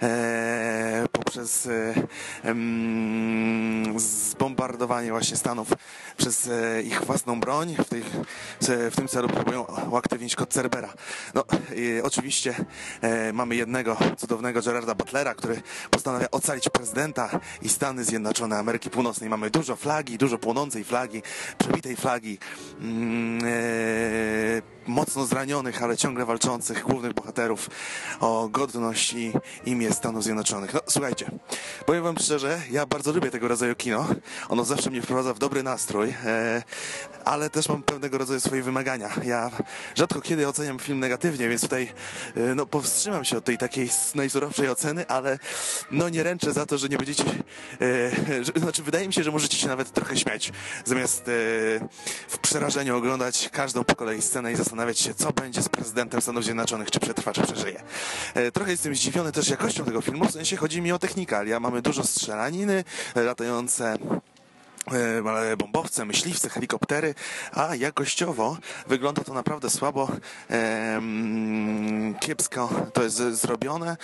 e, 0.03 1.07
poprzez 1.13 1.67
e, 1.67 1.95
em, 2.43 3.99
zbombardowanie 4.01 5.11
właśnie 5.11 5.37
Stanów 5.37 5.69
przez 6.17 6.49
e, 6.49 6.83
ich 6.83 7.05
własną 7.05 7.41
broń. 7.41 7.77
W, 7.79 7.89
tej, 7.89 8.03
w 8.91 8.97
tym 8.97 9.09
celu 9.09 9.29
próbują 9.29 9.67
uaktywnić 9.91 10.37
kod 10.37 10.51
Cerbera. 10.51 10.95
No, 11.35 11.45
oczywiście 12.03 12.55
e, 13.01 13.33
mamy 13.33 13.57
jednego 13.57 13.97
cudownego 14.17 14.63
Gerarda 14.63 14.95
Butlera, 14.95 15.35
który 15.35 15.63
postanawia 15.91 16.31
ocalić 16.31 16.69
prezydenta 16.69 17.41
i 17.63 17.69
Stany 17.69 18.05
Zjednoczone 18.05 18.59
Ameryki 18.59 18.91
Północnej. 18.91 19.31
Mamy 19.31 19.51
dużo 19.51 19.77
flagi, 19.77 20.19
dużo 20.19 20.39
płonącej 20.39 20.85
flagi, 20.85 21.23
przebitej 21.59 21.97
flagi, 21.97 22.39
mocno 24.87 25.27
zranionych, 25.27 25.83
ale 25.83 25.97
ciągle 25.97 26.25
walczących 26.25 26.83
głównych 26.83 27.13
bohaterów 27.13 27.71
o 28.21 28.49
godność 28.49 29.13
i 29.13 29.33
imię 29.65 29.93
Stanów 29.93 30.25
Zjednoczonych. 30.25 30.75
No, 30.75 30.81
słuchajcie, 30.87 31.31
powiem 31.87 32.03
wam 32.03 32.19
szczerze, 32.19 32.61
ja 32.71 32.87
bardzo 32.87 33.13
lubię 33.13 33.31
tego 33.31 33.49
rodzaju 33.49 33.75
kino. 33.75 34.09
Ono 34.49 34.65
zawsze 34.65 34.91
mnie 34.91 35.03
wprowadza 35.03 35.35
w 35.35 35.39
dobry 35.39 35.63
nastrój, 35.63 36.15
e, 36.25 36.63
ale 37.25 37.51
też 37.51 37.69
mam 37.69 37.83
pewnego 37.83 38.19
rodzaju 38.19 38.41
swoje 38.41 38.63
wymagania. 38.63 39.11
Ja 39.25 39.51
rzadko 39.95 40.21
kiedy 40.21 40.49
oceniam 40.49 40.79
film 40.79 40.99
negatywnie, 40.99 41.49
więc 41.49 41.61
tutaj 41.61 41.93
e, 42.37 42.55
no, 42.55 42.67
powstrzymam 42.67 43.25
się 43.25 43.39
od 43.39 43.45
tej 43.45 43.59
takiej 43.59 43.91
najsurowszej 44.15 44.69
oceny, 44.69 45.09
ale 45.09 45.39
no 45.91 46.09
nie 46.09 46.23
ręczę 46.23 46.53
za 46.53 46.67
to, 46.67 46.79
że 46.79 46.89
nie 46.89 46.97
będziecie, 46.97 47.25
e, 47.81 48.45
że, 48.45 48.53
znaczy 48.57 48.83
wydaje 48.83 49.07
mi 49.07 49.13
się, 49.13 49.23
że 49.23 49.31
możecie 49.31 49.57
się 49.57 49.69
nawet 49.69 49.93
trochę 49.93 50.17
śmiać, 50.17 50.53
zamiast 50.85 51.21
e, 51.21 51.33
w 52.29 52.39
przerażeniu 52.51 52.97
oglądać 52.97 53.49
każdą 53.53 53.85
po 53.85 53.95
kolei 53.95 54.23
scenę 54.23 54.53
i 54.53 54.57
zastanawiać 54.57 54.99
się, 54.99 55.15
co 55.15 55.33
będzie 55.33 55.63
z 55.63 55.69
prezydentem 55.69 56.21
Stanów 56.21 56.45
Zjednoczonych, 56.45 56.91
czy 56.91 57.01
przetrwa, 57.01 57.33
czy 57.33 57.43
przeżyje. 57.43 57.83
E, 58.35 58.53
trochę 58.53 58.71
jestem 58.71 58.95
zdziwiony 58.95 59.33
też 59.33 59.49
jakością 59.49 59.85
tego 59.85 60.01
filmu, 60.01 60.25
w 60.25 60.31
sensie 60.31 60.57
chodzi 60.57 60.83
mi 60.83 60.93
o 60.93 60.99
technikalia. 60.99 61.61
Mamy 61.61 61.83
dużo 61.83 62.05
strzelaniny, 62.05 62.85
e, 63.15 63.23
latające 63.23 63.97
e, 65.53 65.57
bombowce, 65.57 66.05
myśliwce, 66.05 66.49
helikoptery, 66.49 67.15
a 67.53 67.75
jakościowo 67.75 68.57
wygląda 68.87 69.25
to 69.25 69.35
naprawdę 69.35 69.71
słabo, 69.71 70.09
kiepsko 72.21 72.71
to 72.93 73.03
jest 73.03 73.17
zrobione. 73.17 73.97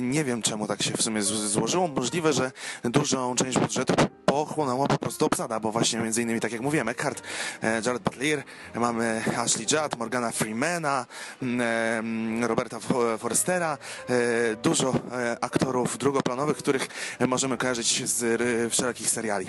Nie 0.00 0.24
wiem 0.24 0.42
czemu 0.42 0.66
tak 0.66 0.82
się 0.82 0.96
w 0.96 1.02
sumie 1.02 1.22
złożyło. 1.22 1.88
Możliwe, 1.88 2.32
że 2.32 2.52
dużą 2.84 3.34
część 3.34 3.58
budżetu 3.58 3.94
pochłonęła 4.28 4.86
po 4.88 4.98
prostu 4.98 5.26
obsada, 5.26 5.60
bo 5.60 5.72
właśnie 5.72 5.98
między 5.98 6.22
innymi, 6.22 6.40
tak 6.40 6.52
jak 6.52 6.60
mówiłem, 6.60 6.88
Eckhart, 6.88 7.22
e, 7.62 7.80
Jared 7.86 8.02
Butler, 8.02 8.42
mamy 8.74 9.22
Ashley 9.36 9.66
Judd, 9.72 9.98
Morgana 9.98 10.30
Freemana, 10.30 11.06
em, 11.42 12.44
Roberta 12.44 12.78
Fo- 12.78 13.18
Forstera, 13.18 13.78
e, 14.08 14.56
dużo 14.56 14.94
e, 15.12 15.36
aktorów 15.40 15.98
drugoplanowych, 15.98 16.56
których 16.56 16.88
możemy 17.28 17.56
kojarzyć 17.56 18.08
z 18.08 18.42
wszelkich 18.72 19.10
seriali. 19.10 19.46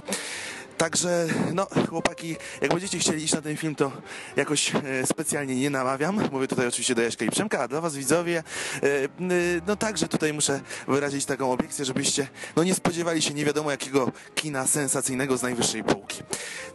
Także, 0.80 1.28
no, 1.54 1.68
chłopaki, 1.90 2.36
jak 2.62 2.72
będziecie 2.72 3.00
chcieli 3.00 3.24
iść 3.24 3.34
na 3.34 3.42
ten 3.42 3.58
film, 3.58 3.76
to 3.76 3.92
jakoś 4.36 4.76
e, 4.76 5.06
specjalnie 5.06 5.56
nie 5.56 5.70
namawiam. 5.70 6.20
Mówię 6.32 6.48
tutaj 6.48 6.68
oczywiście 6.68 6.96
do 6.96 7.02
Jaśka 7.02 7.26
i 7.26 7.30
Przemka, 7.30 7.60
a 7.60 7.68
dla 7.68 7.82
was 7.82 7.96
widzowie, 7.96 8.44
e, 8.84 9.60
no 9.68 9.76
także 9.76 10.08
tutaj 10.08 10.34
muszę 10.34 10.62
wyrazić 10.88 11.26
taką 11.26 11.52
obiekcję, 11.52 11.86
żebyście 11.86 12.28
no 12.56 12.64
nie 12.64 12.76
spodziewali 12.76 13.22
się 13.22 13.34
nie 13.34 13.46
wiadomo 13.46 13.72
jakiego 13.72 14.12
kina 14.36 14.68
sensacyjnego 14.68 15.38
z 15.38 15.42
najwyższej 15.42 15.84
półki. 15.84 16.24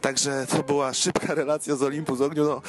Także 0.00 0.46
to 0.46 0.62
była 0.62 0.94
szybka 0.94 1.34
relacja 1.34 1.76
z 1.76 1.82
Olimpu 1.82 2.16
z 2.16 2.20
ogniu. 2.20 2.44
No, 2.44 2.62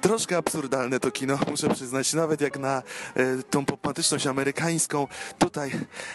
troszkę 0.00 0.36
absurdalne 0.36 1.00
to 1.00 1.10
kino, 1.10 1.38
muszę 1.50 1.74
przyznać, 1.74 2.12
nawet 2.12 2.40
jak 2.40 2.58
na 2.58 2.82
e, 3.14 3.42
tą 3.42 3.64
popmatyczność 3.64 4.26
amerykańską. 4.26 5.06
Tutaj 5.38 5.70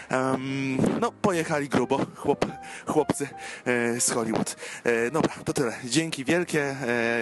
em, 0.08 0.78
no, 1.00 1.12
pojechali 1.12 1.68
grubo 1.68 2.06
chłop, 2.16 2.46
chłopcy 2.86 3.28
z 3.98 4.10
Hollywood. 4.10 4.56
E, 4.84 5.10
dobra, 5.10 5.34
to 5.44 5.52
tyle. 5.52 5.72
Dzięki 5.84 6.24
wielkie. 6.24 6.62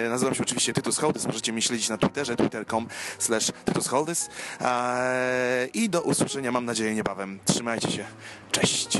E, 0.05 0.09
nazywam 0.09 0.35
się 0.35 0.43
oczywiście 0.43 0.73
Tytus 0.73 0.97
Hołdys. 0.97 1.25
Możecie 1.25 1.53
mnie 1.53 1.61
śledzić 1.61 1.89
na 1.89 1.97
Twitterze, 1.97 2.35
twitter.com 2.35 2.87
slash 3.19 3.51
Tytus 3.65 3.87
Hołdys. 3.87 4.29
E, 4.61 5.67
I 5.73 5.89
do 5.89 6.01
usłyszenia 6.01 6.51
mam 6.51 6.65
nadzieję 6.65 6.95
niebawem. 6.95 7.39
Trzymajcie 7.45 7.91
się. 7.91 8.05
Cześć. 8.51 8.97